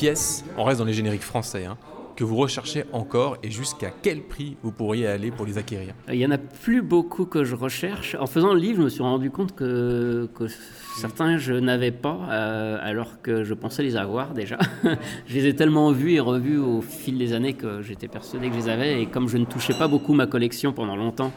Pièces, 0.00 0.46
on 0.56 0.64
reste 0.64 0.78
dans 0.78 0.86
les 0.86 0.94
génériques 0.94 1.20
français, 1.20 1.66
hein, 1.66 1.76
que 2.16 2.24
vous 2.24 2.36
recherchez 2.36 2.84
encore 2.90 3.36
et 3.42 3.50
jusqu'à 3.50 3.90
quel 3.90 4.22
prix 4.22 4.56
vous 4.62 4.72
pourriez 4.72 5.06
aller 5.06 5.30
pour 5.30 5.44
les 5.44 5.58
acquérir? 5.58 5.92
Il 6.08 6.14
y 6.14 6.24
en 6.24 6.30
a 6.30 6.38
plus 6.38 6.80
beaucoup 6.80 7.26
que 7.26 7.44
je 7.44 7.54
recherche. 7.54 8.16
En 8.18 8.26
faisant 8.26 8.54
le 8.54 8.60
livre, 8.60 8.78
je 8.78 8.84
me 8.84 8.88
suis 8.88 9.02
rendu 9.02 9.30
compte 9.30 9.54
que, 9.54 10.26
que 10.34 10.46
certains 10.96 11.36
je 11.36 11.52
n'avais 11.52 11.90
pas, 11.90 12.18
euh, 12.30 12.78
alors 12.80 13.20
que 13.20 13.44
je 13.44 13.52
pensais 13.52 13.82
les 13.82 13.96
avoir 13.96 14.32
déjà. 14.32 14.56
je 15.26 15.34
les 15.34 15.48
ai 15.48 15.54
tellement 15.54 15.92
vus 15.92 16.14
et 16.14 16.20
revus 16.20 16.56
au 16.56 16.80
fil 16.80 17.18
des 17.18 17.34
années 17.34 17.52
que 17.52 17.82
j'étais 17.82 18.08
persuadé 18.08 18.48
que 18.48 18.54
je 18.54 18.60
les 18.60 18.68
avais. 18.70 19.02
Et 19.02 19.06
comme 19.06 19.28
je 19.28 19.36
ne 19.36 19.44
touchais 19.44 19.74
pas 19.74 19.86
beaucoup 19.86 20.14
ma 20.14 20.26
collection 20.26 20.72
pendant 20.72 20.96
longtemps, 20.96 21.30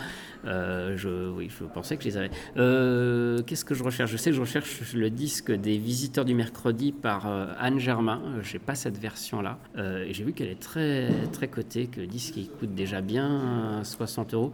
euh, 0.45 0.97
je, 0.97 1.29
oui, 1.29 1.49
je 1.49 1.63
pensais 1.65 1.97
que 1.97 2.03
je 2.03 2.09
les 2.09 2.17
avais. 2.17 2.31
Euh, 2.57 3.41
Qu'est-ce 3.45 3.65
que 3.65 3.75
je 3.75 3.83
recherche? 3.83 4.11
Je 4.11 4.17
sais 4.17 4.31
que 4.31 4.35
je 4.35 4.41
recherche 4.41 4.93
le 4.93 5.09
disque 5.09 5.51
des 5.51 5.77
Visiteurs 5.77 6.25
du 6.25 6.33
mercredi 6.33 6.91
par 6.91 7.27
euh, 7.27 7.47
Anne 7.59 7.79
Germain. 7.79 8.21
Je 8.41 8.53
n'ai 8.53 8.59
pas 8.59 8.75
cette 8.75 8.97
version-là. 8.97 9.57
Et 9.77 10.13
j'ai 10.13 10.23
vu 10.23 10.33
qu'elle 10.33 10.49
est 10.49 10.59
très, 10.59 11.09
très 11.31 11.47
cotée, 11.47 11.87
que 11.87 12.01
le 12.01 12.07
disque 12.07 12.35
coûte 12.59 12.73
déjà 12.75 13.01
bien 13.01 13.79
euh, 13.79 13.83
60 13.83 14.33
euros. 14.33 14.53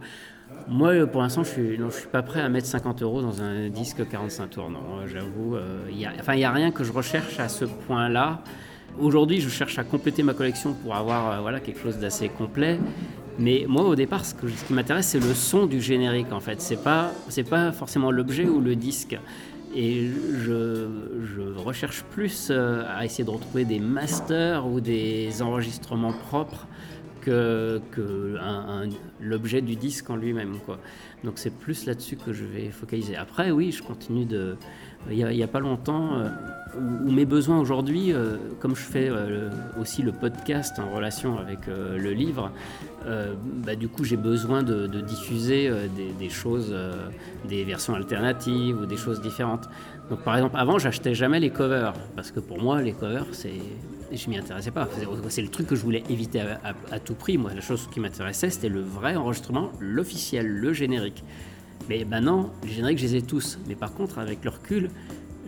Moi, 0.68 1.06
pour 1.06 1.22
l'instant, 1.22 1.44
je 1.44 1.76
je 1.76 1.90
suis 1.90 2.08
pas 2.08 2.22
prêt 2.22 2.40
à 2.40 2.48
mettre 2.48 2.66
50 2.66 3.02
euros 3.02 3.22
dans 3.22 3.40
un 3.40 3.68
disque 3.68 4.08
45 4.08 4.50
tours. 4.50 4.70
Non, 4.70 5.06
j'avoue. 5.06 5.56
enfin, 6.18 6.34
il 6.34 6.38
n'y 6.38 6.44
a 6.44 6.50
rien 6.52 6.72
que 6.72 6.82
je 6.82 6.92
recherche 6.92 7.38
à 7.38 7.48
ce 7.48 7.64
point-là. 7.64 8.42
Aujourd'hui, 8.98 9.40
je 9.40 9.48
cherche 9.48 9.78
à 9.78 9.84
compléter 9.84 10.24
ma 10.24 10.34
collection 10.34 10.74
pour 10.74 10.96
avoir 10.96 11.40
voilà, 11.42 11.60
quelque 11.60 11.80
chose 11.80 11.98
d'assez 11.98 12.28
complet. 12.28 12.80
Mais 13.38 13.64
moi, 13.68 13.84
au 13.84 13.94
départ, 13.94 14.24
ce, 14.24 14.34
qui 14.34 14.72
m'intéresse, 14.72 15.08
c'est 15.08 15.20
le 15.20 15.34
son 15.34 15.66
du 15.66 15.80
générique, 15.80 16.32
en 16.32 16.40
fait. 16.40 16.60
C'est 16.60 16.82
pas, 16.82 17.12
c'est 17.28 17.48
pas 17.48 17.72
forcément 17.72 18.10
l'objet 18.10 18.44
ou 18.44 18.60
le 18.60 18.76
disque. 18.76 19.18
Et 19.74 20.08
je, 20.44 20.88
je 21.24 21.58
recherche 21.58 22.02
plus 22.10 22.48
euh, 22.50 22.82
à 22.88 23.04
essayer 23.04 23.24
de 23.24 23.30
retrouver 23.30 23.64
des 23.64 23.78
masters 23.78 24.66
ou 24.66 24.80
des 24.80 25.42
enregistrements 25.42 26.12
propres 26.12 26.66
que, 27.20 27.80
que 27.92 28.36
l'objet 29.20 29.60
du 29.60 29.76
disque 29.76 30.10
en 30.10 30.16
lui-même. 30.16 30.58
quoi. 30.66 30.78
Donc 31.24 31.34
c'est 31.36 31.54
plus 31.54 31.86
là-dessus 31.86 32.16
que 32.16 32.32
je 32.32 32.44
vais 32.44 32.70
focaliser. 32.70 33.16
Après, 33.16 33.50
oui, 33.50 33.72
je 33.72 33.82
continue 33.82 34.24
de... 34.24 34.56
Il 35.08 35.16
n'y 35.16 35.42
a, 35.42 35.48
pas 35.48 35.60
longtemps, 35.60 36.18
euh, 36.18 36.28
où, 36.78 37.10
mes 37.10 37.24
besoins 37.24 37.58
aujourd'hui, 37.58 38.12
euh, 38.12 38.36
comme 38.60 38.76
je 38.76 38.82
fais 38.82 39.08
euh, 39.08 39.48
aussi 39.80 40.02
le 40.02 40.12
podcast 40.12 40.78
en 40.78 40.90
relation 40.94 41.38
avec 41.38 41.68
euh, 41.68 41.96
le 41.98 42.12
livre, 42.12 42.50
bah, 43.64 43.76
du 43.76 43.88
coup 43.88 44.04
j'ai 44.04 44.18
besoin 44.18 44.62
de, 44.62 44.86
diffuser 45.00 45.70
des, 46.18 46.28
choses, 46.28 46.74
des 47.48 47.64
versions 47.64 47.94
alternatives 47.94 48.78
ou 48.78 48.84
des 48.84 48.98
choses 48.98 49.22
différentes. 49.22 49.70
Donc 50.10 50.20
par 50.20 50.36
exemple, 50.36 50.56
avant 50.58 50.78
j'achetais 50.78 51.14
jamais 51.14 51.40
les 51.40 51.48
covers, 51.48 51.94
parce 52.14 52.30
que 52.30 52.40
pour 52.40 52.60
moi 52.60 52.82
les 52.82 52.92
covers 52.92 53.24
c'est... 53.32 53.54
Je 54.12 54.28
m'y 54.28 54.36
intéressais 54.36 54.70
pas. 54.72 54.86
C'est- 55.28 55.40
le 55.40 55.48
truc 55.48 55.68
que 55.68 55.76
je 55.76 55.82
voulais 55.82 56.02
éviter 56.10 56.40
à- 56.40 56.74
à 56.90 56.98
tout 56.98 57.14
prix. 57.14 57.38
Moi, 57.38 57.52
la 57.54 57.60
chose 57.60 57.88
qui 57.92 58.00
m'intéressait, 58.00 58.50
c'était 58.50 58.68
le 58.68 58.80
vrai 58.82 59.14
enregistrement, 59.14 59.70
l'officiel, 59.78 60.46
le 60.48 60.72
générique. 60.72 61.22
Mais 61.90 62.04
maintenant, 62.04 62.50
les 62.62 62.70
génériques, 62.70 62.98
je 62.98 63.06
les 63.06 63.16
ai 63.16 63.22
tous. 63.22 63.58
Mais 63.66 63.74
par 63.74 63.92
contre, 63.92 64.20
avec 64.20 64.44
le 64.44 64.50
recul, 64.50 64.90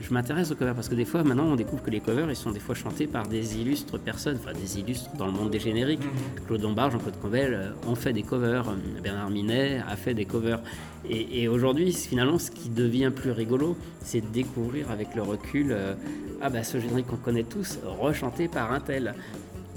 je 0.01 0.13
m'intéresse 0.13 0.51
aux 0.51 0.57
covers 0.57 0.75
parce 0.75 0.89
que 0.89 0.97
des 0.97 1.05
fois, 1.05 1.23
maintenant, 1.23 1.45
on 1.45 1.55
découvre 1.55 1.85
que 1.85 1.91
les 1.91 2.01
covers, 2.01 2.29
ils 2.29 2.35
sont 2.35 2.51
des 2.51 2.59
fois 2.59 2.75
chantés 2.75 3.07
par 3.07 3.29
des 3.29 3.61
illustres 3.61 3.97
personnes, 4.01 4.39
enfin 4.43 4.53
des 4.53 4.81
illustres 4.81 5.15
dans 5.17 5.27
le 5.27 5.33
monde 5.33 5.51
des 5.51 5.61
génériques. 5.61 6.03
Claude 6.49 6.63
Lombard, 6.63 6.91
Jean-Claude 6.91 7.15
Combel 7.23 7.55
euh, 7.55 7.71
ont 7.89 7.95
fait 7.95 8.13
des 8.13 8.25
covers. 8.25 8.69
Euh, 8.69 9.01
Bernard 9.01 9.31
Minet 9.31 9.83
a 9.89 9.95
fait 9.95 10.15
des 10.15 10.25
covers. 10.25 10.61
Et, 11.09 11.43
et 11.43 11.47
aujourd'hui, 11.47 11.93
finalement, 11.93 12.41
ce 12.41 12.51
qui 12.51 12.71
devient 12.71 13.13
plus 13.15 13.31
rigolo, 13.31 13.77
c'est 14.01 14.21
de 14.21 14.27
découvrir 14.27 14.91
avec 14.91 15.15
le 15.15 15.23
recul, 15.23 15.69
euh, 15.71 15.95
ah 16.41 16.51
bah 16.51 16.65
ce 16.65 16.81
générique 16.81 17.07
qu'on 17.07 17.15
connaît 17.19 17.45
tous, 17.45 17.79
rechanté 17.85 18.49
par 18.49 18.73
un 18.73 18.81
tel. 18.81 19.15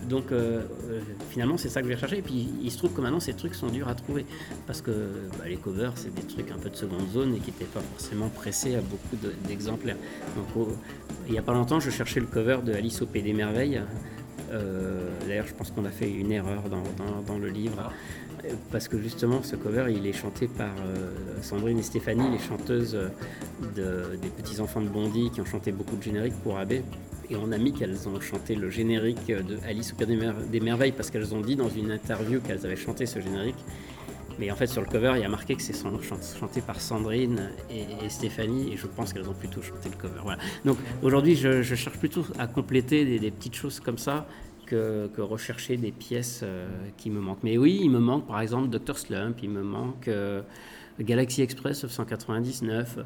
Donc 0.09 0.31
euh, 0.31 0.61
euh, 0.89 0.99
finalement 1.29 1.57
c'est 1.57 1.69
ça 1.69 1.81
que 1.81 1.87
je 1.87 1.93
vais 1.93 1.99
chercher. 1.99 2.19
Et 2.19 2.21
puis 2.21 2.47
il 2.63 2.71
se 2.71 2.77
trouve 2.77 2.93
que 2.93 3.01
maintenant 3.01 3.19
ces 3.19 3.33
trucs 3.33 3.55
sont 3.55 3.67
durs 3.67 3.87
à 3.87 3.95
trouver 3.95 4.25
parce 4.67 4.81
que 4.81 4.91
bah, 5.37 5.45
les 5.47 5.57
covers 5.57 5.93
c'est 5.95 6.13
des 6.13 6.21
trucs 6.23 6.51
un 6.51 6.57
peu 6.57 6.69
de 6.69 6.75
seconde 6.75 7.09
zone 7.11 7.35
et 7.35 7.39
qui 7.39 7.51
n'étaient 7.51 7.65
pas 7.65 7.81
forcément 7.81 8.29
pressés 8.29 8.75
à 8.75 8.81
beaucoup 8.81 9.15
de- 9.21 9.33
d'exemplaires. 9.47 9.97
Donc 10.35 10.67
il 11.27 11.31
n'y 11.31 11.39
a 11.39 11.41
pas 11.41 11.53
longtemps 11.53 11.79
je 11.79 11.89
cherchais 11.89 12.19
le 12.19 12.27
cover 12.27 12.59
de 12.63 12.73
Alice 12.73 13.01
au 13.01 13.05
Pays 13.05 13.23
des 13.23 13.33
Merveilles. 13.33 13.81
Euh, 14.51 15.09
D'ailleurs 15.27 15.47
je 15.47 15.53
pense 15.55 15.71
qu'on 15.71 15.85
a 15.85 15.89
fait 15.91 16.09
une 16.09 16.31
erreur 16.31 16.63
dans, 16.69 17.37
le 17.37 17.49
livre. 17.49 17.91
Parce 18.71 18.87
que 18.87 18.99
justement, 19.01 19.41
ce 19.43 19.55
cover, 19.55 19.85
il 19.89 20.05
est 20.07 20.13
chanté 20.13 20.47
par 20.47 20.69
euh, 20.85 21.11
Sandrine 21.41 21.79
et 21.79 21.83
Stéphanie, 21.83 22.29
les 22.31 22.39
chanteuses 22.39 22.95
euh, 22.95 23.09
de- 23.75 24.15
des 24.17 24.29
petits 24.29 24.59
enfants 24.59 24.81
de 24.81 24.87
Bondy 24.89 25.31
qui 25.31 25.41
ont 25.41 25.45
chanté 25.45 25.71
beaucoup 25.71 25.95
de 25.95 26.03
génériques 26.03 26.35
pour 26.43 26.57
AB. 26.57 26.73
Et 27.29 27.35
on 27.35 27.51
a 27.51 27.57
mis 27.57 27.73
qu'elles 27.73 28.07
ont 28.07 28.19
chanté 28.19 28.55
le 28.55 28.69
générique 28.69 29.25
de 29.27 29.57
Alice 29.67 29.93
au 29.93 29.95
Pays 29.95 30.07
des, 30.07 30.15
Mer- 30.15 30.35
des 30.51 30.59
Merveilles 30.59 30.91
parce 30.91 31.09
qu'elles 31.09 31.33
ont 31.33 31.41
dit 31.41 31.55
dans 31.55 31.69
une 31.69 31.91
interview 31.91 32.39
qu'elles 32.39 32.65
avaient 32.65 32.75
chanté 32.75 33.05
ce 33.05 33.19
générique. 33.19 33.55
Mais 34.37 34.51
en 34.51 34.55
fait, 34.55 34.67
sur 34.67 34.81
le 34.81 34.87
cover, 34.87 35.13
il 35.15 35.21
y 35.21 35.23
a 35.23 35.29
marqué 35.29 35.55
que 35.55 35.61
c'est 35.61 35.73
chanté 36.39 36.61
par 36.61 36.81
Sandrine 36.81 37.51
et, 37.69 38.09
Stéphanie, 38.09 38.73
et 38.73 38.77
je 38.77 38.85
pense 38.85 39.13
qu'elles 39.13 39.29
ont 39.29 39.33
plutôt 39.33 39.61
chanté 39.61 39.89
le 39.89 39.95
cover. 39.95 40.19
Voilà. 40.23 40.39
Donc 40.65 40.77
aujourd'hui, 41.01 41.35
je, 41.35 41.63
cherche 41.63 41.97
plutôt 41.97 42.25
à 42.37 42.45
compléter 42.45 43.17
des 43.17 43.31
petites 43.31 43.55
choses 43.55 43.79
comme 43.79 43.97
ça 43.97 44.27
que, 44.65 45.09
rechercher 45.19 45.77
des 45.77 45.91
pièces 45.91 46.41
euh, 46.43 46.67
qui 46.97 47.09
me 47.09 47.19
manquent. 47.19 47.43
Mais 47.43 47.57
oui, 47.57 47.79
il 47.81 47.89
me 47.89 47.99
manque 47.99 48.27
par 48.27 48.41
exemple 48.41 48.69
Dr. 48.69 48.97
Slump, 48.97 49.37
il 49.41 49.49
me 49.49 49.63
manque 49.63 50.07
euh, 50.07 50.41
Galaxy 50.99 51.41
Express 51.41 51.83
999. 51.83 52.99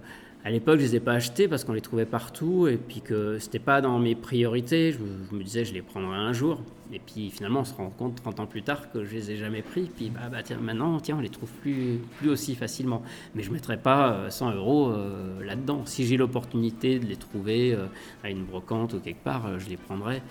À 0.46 0.52
l'époque, 0.52 0.80
je 0.80 0.86
les 0.86 0.96
ai 0.96 1.00
pas 1.02 1.14
achetés 1.14 1.50
parce 1.50 1.66
qu'on 1.66 1.74
les 1.74 1.82
trouvait 1.82 2.06
partout 2.06 2.68
et 2.68 2.78
puis 2.78 3.02
que 3.02 3.40
c'était 3.40 3.60
pas 3.60 3.82
dans 3.82 4.00
mes 4.00 4.16
priorités. 4.16 4.94
Je, 4.94 5.00
me- 5.36 5.44
disais, 5.44 5.66
je 5.66 5.74
les 5.74 5.82
prendrai 5.82 6.16
un 6.16 6.32
jour. 6.32 6.62
Et 6.94 7.00
puis 7.00 7.30
finalement, 7.30 7.60
on 7.60 7.66
se 7.66 7.74
rend 7.74 7.90
compte 7.90 8.16
30 8.16 8.40
ans 8.40 8.46
plus 8.46 8.64
tard 8.64 8.90
que 8.90 9.04
je 9.04 9.14
les 9.14 9.32
ai 9.32 9.36
jamais 9.36 9.62
pris. 9.62 9.92
Puis 9.94 10.10
bah, 10.10 10.30
bah, 10.32 10.40
maintenant, 10.62 10.98
tiens, 11.02 11.18
on 11.18 11.22
les 11.22 11.30
trouve 11.30 11.52
plus, 11.62 12.00
aussi 12.26 12.56
facilement. 12.56 13.04
Mais 13.36 13.44
je 13.44 13.52
mettrai 13.52 13.76
pas 13.76 14.14
euh, 14.14 14.30
100 14.30 14.54
euros 14.56 14.92
euh, 14.92 15.44
là-dedans. 15.44 15.82
Si 15.86 16.06
j'ai 16.06 16.16
l'opportunité 16.16 17.00
de 17.00 17.06
les 17.06 17.18
trouver 17.18 17.78
à 18.24 18.30
une 18.30 18.46
brocante 18.46 18.94
ou 18.94 19.00
quelque 19.00 19.24
part, 19.24 19.60
je 19.60 19.68
les 19.68 19.78
prendrai. 19.78 20.22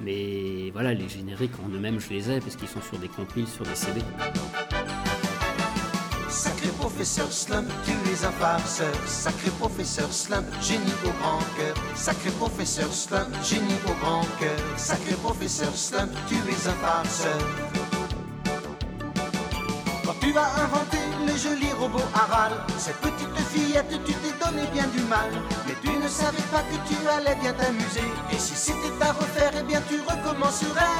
Mais 0.00 0.70
voilà, 0.72 0.94
les 0.94 1.08
génériques 1.08 1.58
en 1.64 1.68
eux-mêmes, 1.68 1.98
je 1.98 2.10
les 2.10 2.30
ai 2.30 2.40
parce 2.40 2.54
qu'ils 2.56 2.68
sont 2.68 2.80
sur 2.80 2.98
des 2.98 3.08
compiles, 3.08 3.48
sur 3.48 3.64
des 3.64 3.74
CD. 3.74 4.00
Sacré 6.28 6.68
professeur 6.78 7.32
Slump, 7.32 7.68
tu 7.84 7.90
es 7.90 8.24
un 8.24 8.30
farceur. 8.30 8.94
Sacré 9.06 9.50
professeur 9.58 10.12
Slump, 10.12 10.46
génie 10.62 10.94
au 11.04 11.10
grand 11.20 11.40
cœur. 11.56 11.74
Sacré 11.96 12.30
professeur 12.30 12.92
Slump, 12.92 13.28
génie 13.42 13.80
au 13.86 13.94
grand 14.04 14.22
cœur. 14.38 14.56
Sacré 14.76 15.14
professeur 15.14 15.74
Slump, 15.74 16.12
tu 16.28 16.36
es 16.36 16.68
un 16.68 16.74
farceur. 16.74 17.38
Quand 20.04 20.14
tu 20.20 20.32
vas 20.32 20.48
inventer 20.62 20.98
les 21.26 21.36
jolis 21.36 21.72
robots 21.72 21.98
Aral, 22.14 22.52
cette 22.78 22.98
petite 22.98 23.37
fillette, 23.52 23.90
tu 24.06 24.12
t'es 24.12 24.34
donné 24.44 24.62
bien 24.72 24.86
du 24.88 25.00
mal. 25.04 25.30
Mais 25.66 25.74
tu 25.82 25.90
ne 25.98 26.08
savais 26.08 26.46
pas 26.52 26.62
que 26.70 26.76
tu 26.88 26.96
allais 27.08 27.36
bien 27.40 27.52
t'amuser. 27.52 28.08
Et 28.32 28.38
si 28.38 28.54
c'était 28.54 29.02
à 29.04 29.12
refaire, 29.12 29.52
eh 29.58 29.62
bien 29.64 29.80
tu 29.88 29.96
recommencerais. 30.00 30.96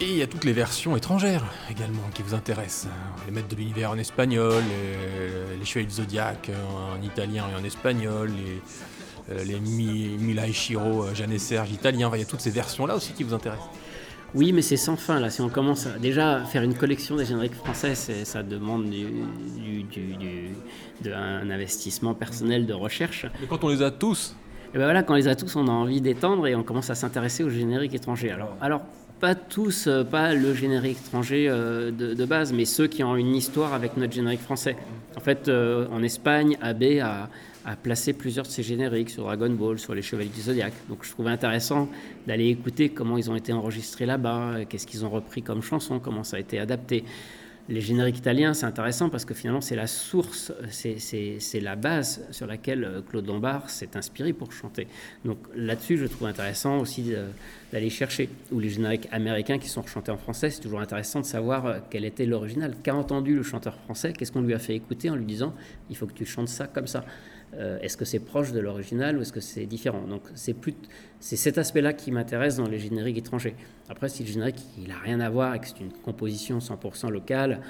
Et 0.00 0.06
il 0.10 0.16
y 0.16 0.22
a 0.22 0.26
toutes 0.26 0.44
les 0.44 0.52
versions 0.52 0.96
étrangères 0.96 1.44
également 1.70 2.02
qui 2.12 2.22
vous 2.22 2.34
intéressent. 2.34 2.88
Les 3.26 3.32
maîtres 3.32 3.48
de 3.48 3.54
l'univers 3.56 3.90
en 3.92 3.96
espagnol, 3.98 4.62
les, 4.68 5.56
les 5.56 5.64
chevaliers 5.64 5.86
du 5.86 5.94
zodiaque 5.94 6.50
en 6.76 7.00
italien 7.02 7.44
et 7.52 7.58
en 7.60 7.64
espagnol, 7.64 8.30
les, 8.36 8.60
euh, 9.34 9.44
les 9.44 9.60
Mi- 9.60 10.52
Shiro, 10.52 11.04
euh, 11.04 11.14
Jeanne 11.14 11.32
et 11.32 11.38
Serge 11.38 11.70
italien. 11.70 12.08
Enfin, 12.08 12.16
Il 12.16 12.20
y 12.20 12.24
a 12.24 12.26
toutes 12.26 12.40
ces 12.40 12.50
versions-là 12.50 12.96
aussi 12.96 13.12
qui 13.12 13.22
vous 13.22 13.34
intéressent. 13.34 13.68
Oui, 14.34 14.52
mais 14.52 14.62
c'est 14.62 14.76
sans 14.76 14.96
fin 14.96 15.20
là. 15.20 15.30
Si 15.30 15.40
on 15.40 15.48
commence 15.48 15.86
à 15.86 15.98
déjà 15.98 16.40
faire 16.44 16.62
une 16.62 16.74
collection 16.74 17.14
des 17.16 17.24
génériques 17.24 17.54
français, 17.54 17.94
ça 17.94 18.42
demande 18.42 18.90
du, 18.90 19.04
du- 19.60 19.82
du- 19.84 20.14
du- 20.16 20.48
de- 21.02 21.12
un 21.12 21.48
investissement 21.50 22.14
personnel 22.14 22.66
de 22.66 22.72
recherche. 22.72 23.26
Mais 23.40 23.46
quand 23.46 23.62
on 23.62 23.68
les 23.68 23.82
a 23.82 23.90
tous, 23.90 24.34
Et 24.74 24.78
ben 24.78 24.84
voilà, 24.84 25.04
quand 25.04 25.12
on 25.12 25.16
les 25.16 25.28
a 25.28 25.36
tous, 25.36 25.54
on 25.54 25.68
a 25.68 25.70
envie 25.70 26.00
d'étendre 26.00 26.48
et 26.48 26.56
on 26.56 26.64
commence 26.64 26.90
à 26.90 26.96
s'intéresser 26.96 27.44
aux 27.44 27.48
génériques 27.48 27.94
étrangers. 27.94 28.32
Alors, 28.32 28.56
alors 28.60 28.82
pas 29.20 29.36
tous, 29.36 29.86
euh, 29.86 30.02
pas 30.02 30.34
le 30.34 30.52
générique 30.52 30.98
étranger 31.06 31.46
euh, 31.48 31.92
de, 31.92 32.12
de 32.14 32.24
base, 32.24 32.52
mais 32.52 32.64
ceux 32.64 32.88
qui 32.88 33.04
ont 33.04 33.14
une 33.14 33.36
histoire 33.36 33.72
avec 33.72 33.96
notre 33.96 34.12
générique 34.12 34.40
français. 34.42 34.76
En 35.16 35.20
fait, 35.20 35.46
euh, 35.46 35.86
en 35.92 36.02
Espagne, 36.02 36.58
AB 36.60 36.82
a, 37.00 37.28
a 37.64 37.76
placé 37.76 38.12
plusieurs 38.12 38.44
de 38.44 38.50
ses 38.50 38.62
génériques 38.62 39.10
sur 39.10 39.24
Dragon 39.24 39.50
Ball, 39.50 39.78
sur 39.78 39.94
les 39.94 40.02
Chevaliers 40.02 40.28
du 40.28 40.40
Zodiaque. 40.42 40.74
Donc 40.88 41.04
je 41.04 41.10
trouvais 41.10 41.30
intéressant 41.30 41.88
d'aller 42.26 42.48
écouter 42.48 42.90
comment 42.90 43.16
ils 43.16 43.30
ont 43.30 43.36
été 43.36 43.52
enregistrés 43.52 44.06
là-bas, 44.06 44.64
qu'est-ce 44.68 44.86
qu'ils 44.86 45.04
ont 45.04 45.10
repris 45.10 45.42
comme 45.42 45.62
chanson, 45.62 45.98
comment 45.98 46.24
ça 46.24 46.36
a 46.36 46.40
été 46.40 46.58
adapté. 46.58 47.04
Les 47.70 47.80
génériques 47.80 48.18
italiens, 48.18 48.52
c'est 48.52 48.66
intéressant 48.66 49.08
parce 49.08 49.24
que 49.24 49.32
finalement, 49.32 49.62
c'est 49.62 49.74
la 49.74 49.86
source, 49.86 50.52
c'est- 50.70 51.60
la 51.62 51.76
base 51.76 52.20
sur 52.30 52.46
laquelle 52.46 52.84
euh, 52.84 53.00
Claude 53.00 53.26
Lombard 53.26 53.70
s'est 53.70 53.96
inspiré 53.96 54.34
pour 54.34 54.52
chanter. 54.52 54.86
Donc 55.24 55.38
là-dessus, 55.56 55.96
je 55.96 56.04
trouve 56.04 56.26
intéressant 56.28 56.78
aussi 56.80 57.14
d'aller 57.72 57.88
chercher. 57.88 58.28
Ou 58.52 58.60
les 58.60 58.68
génériques 58.68 59.08
américains 59.12 59.58
qui 59.58 59.70
sont 59.70 59.86
chantés 59.86 60.10
en 60.10 60.18
français, 60.18 60.50
c'est 60.50 60.60
toujours 60.60 60.80
intéressant 60.82 61.20
de 61.20 61.24
savoir 61.24 61.64
euh, 61.64 61.78
quel 61.88 62.04
était 62.04 62.26
l'original. 62.26 62.74
Qu'a 62.82 62.94
entendu 62.94 63.34
le 63.34 63.42
chanteur 63.42 63.76
français? 63.76 64.12
Qu'est-ce 64.12 64.30
qu'on 64.32 64.42
lui 64.42 64.52
a 64.52 64.58
fait 64.58 64.74
écouter 64.74 65.08
en 65.08 65.16
lui 65.16 65.24
disant 65.24 65.54
il 65.88 65.96
faut 65.96 66.06
que 66.06 66.12
tu 66.12 66.26
chantes 66.26 66.48
ça 66.48 66.66
comme 66.66 66.86
ça 66.86 67.02
Euh, 67.58 67.78
Est-ce 67.80 67.96
que 67.96 68.04
c'est 68.04 68.18
proche 68.18 68.52
de 68.52 68.60
l'original 68.60 69.18
ou 69.18 69.22
est-ce 69.22 69.32
que 69.32 69.40
c'est 69.40 69.66
différent? 69.66 70.02
Donc 70.08 70.22
c'est 70.34 70.54
plus 70.54 70.74
c'est 71.20 71.36
cet 71.36 71.58
aspect-là 71.58 71.92
qui 71.92 72.10
m'intéresse 72.10 72.56
dans 72.56 72.68
les 72.68 72.78
génériques 72.78 73.18
étrangers. 73.18 73.54
Après, 73.88 74.08
si 74.08 74.24
le 74.24 74.28
générique 74.28 74.60
il 74.78 74.90
a 74.90 74.98
rien 74.98 75.20
à 75.20 75.30
voir 75.30 75.54
et 75.54 75.60
que 75.60 75.66
c'est 75.66 75.80
une 75.80 75.92
composition 75.92 76.58
100% 76.58 77.10
locale, 77.10 77.60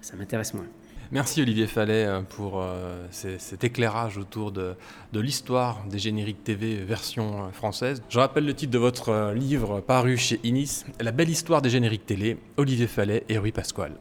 ça 0.00 0.16
m'intéresse 0.16 0.54
moins. 0.54 0.66
Merci 1.12 1.42
Olivier 1.42 1.66
Fallet 1.66 2.06
euh, 2.06 2.22
pour 2.22 2.60
euh, 2.60 3.06
cet 3.10 3.62
éclairage 3.62 4.18
autour 4.18 4.52
de, 4.52 4.74
l'histoire 5.12 5.84
des 5.88 5.98
génériques 5.98 6.42
TV 6.44 6.76
version 6.76 7.52
française. 7.52 8.02
Je 8.08 8.18
rappelle 8.18 8.46
le 8.46 8.54
titre 8.54 8.72
de 8.72 8.78
votre 8.78 9.32
livre 9.34 9.80
paru 9.80 10.16
chez 10.16 10.40
Inis, 10.44 10.84
La 11.00 11.12
belle 11.12 11.30
histoire 11.30 11.60
des 11.62 11.70
génériques 11.70 12.06
télé, 12.06 12.38
Olivier 12.56 12.86
Fallet 12.86 13.24
et 13.28 13.38
Rui 13.38 13.52
Pasquale. 13.52 13.96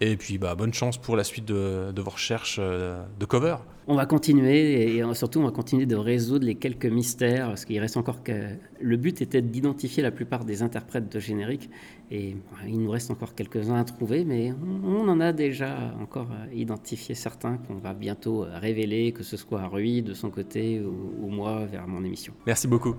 Et 0.00 0.16
puis 0.16 0.38
bah, 0.38 0.54
bonne 0.54 0.74
chance 0.74 0.98
pour 0.98 1.16
la 1.16 1.24
suite 1.24 1.44
de, 1.44 1.92
de 1.92 2.02
vos 2.02 2.10
recherches 2.10 2.58
euh, 2.60 3.02
de 3.18 3.24
cover. 3.24 3.56
On 3.86 3.96
va 3.96 4.06
continuer 4.06 4.96
et 4.96 5.14
surtout 5.14 5.40
on 5.40 5.44
va 5.44 5.50
continuer 5.50 5.84
de 5.84 5.96
résoudre 5.96 6.46
les 6.46 6.54
quelques 6.54 6.86
mystères 6.86 7.48
parce 7.48 7.66
qu'il 7.66 7.78
reste 7.78 7.98
encore 7.98 8.22
que 8.22 8.32
le 8.80 8.96
but 8.96 9.20
était 9.20 9.42
d'identifier 9.42 10.02
la 10.02 10.10
plupart 10.10 10.46
des 10.46 10.62
interprètes 10.62 11.12
de 11.12 11.20
générique 11.20 11.68
et 12.10 12.34
il 12.66 12.80
nous 12.80 12.90
reste 12.90 13.10
encore 13.10 13.34
quelques-uns 13.34 13.76
à 13.76 13.84
trouver 13.84 14.24
mais 14.24 14.54
on 14.84 15.06
en 15.06 15.20
a 15.20 15.34
déjà 15.34 15.94
encore 16.00 16.30
identifié 16.54 17.14
certains 17.14 17.58
qu'on 17.58 17.74
va 17.74 17.92
bientôt 17.92 18.46
révéler 18.54 19.12
que 19.12 19.22
ce 19.22 19.36
soit 19.36 19.66
Rui 19.68 20.00
de 20.00 20.14
son 20.14 20.30
côté 20.30 20.80
ou, 20.80 21.26
ou 21.26 21.28
moi 21.28 21.66
vers 21.66 21.86
mon 21.86 22.02
émission. 22.04 22.32
Merci 22.46 22.66
beaucoup. 22.66 22.94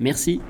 Merci. 0.00 0.40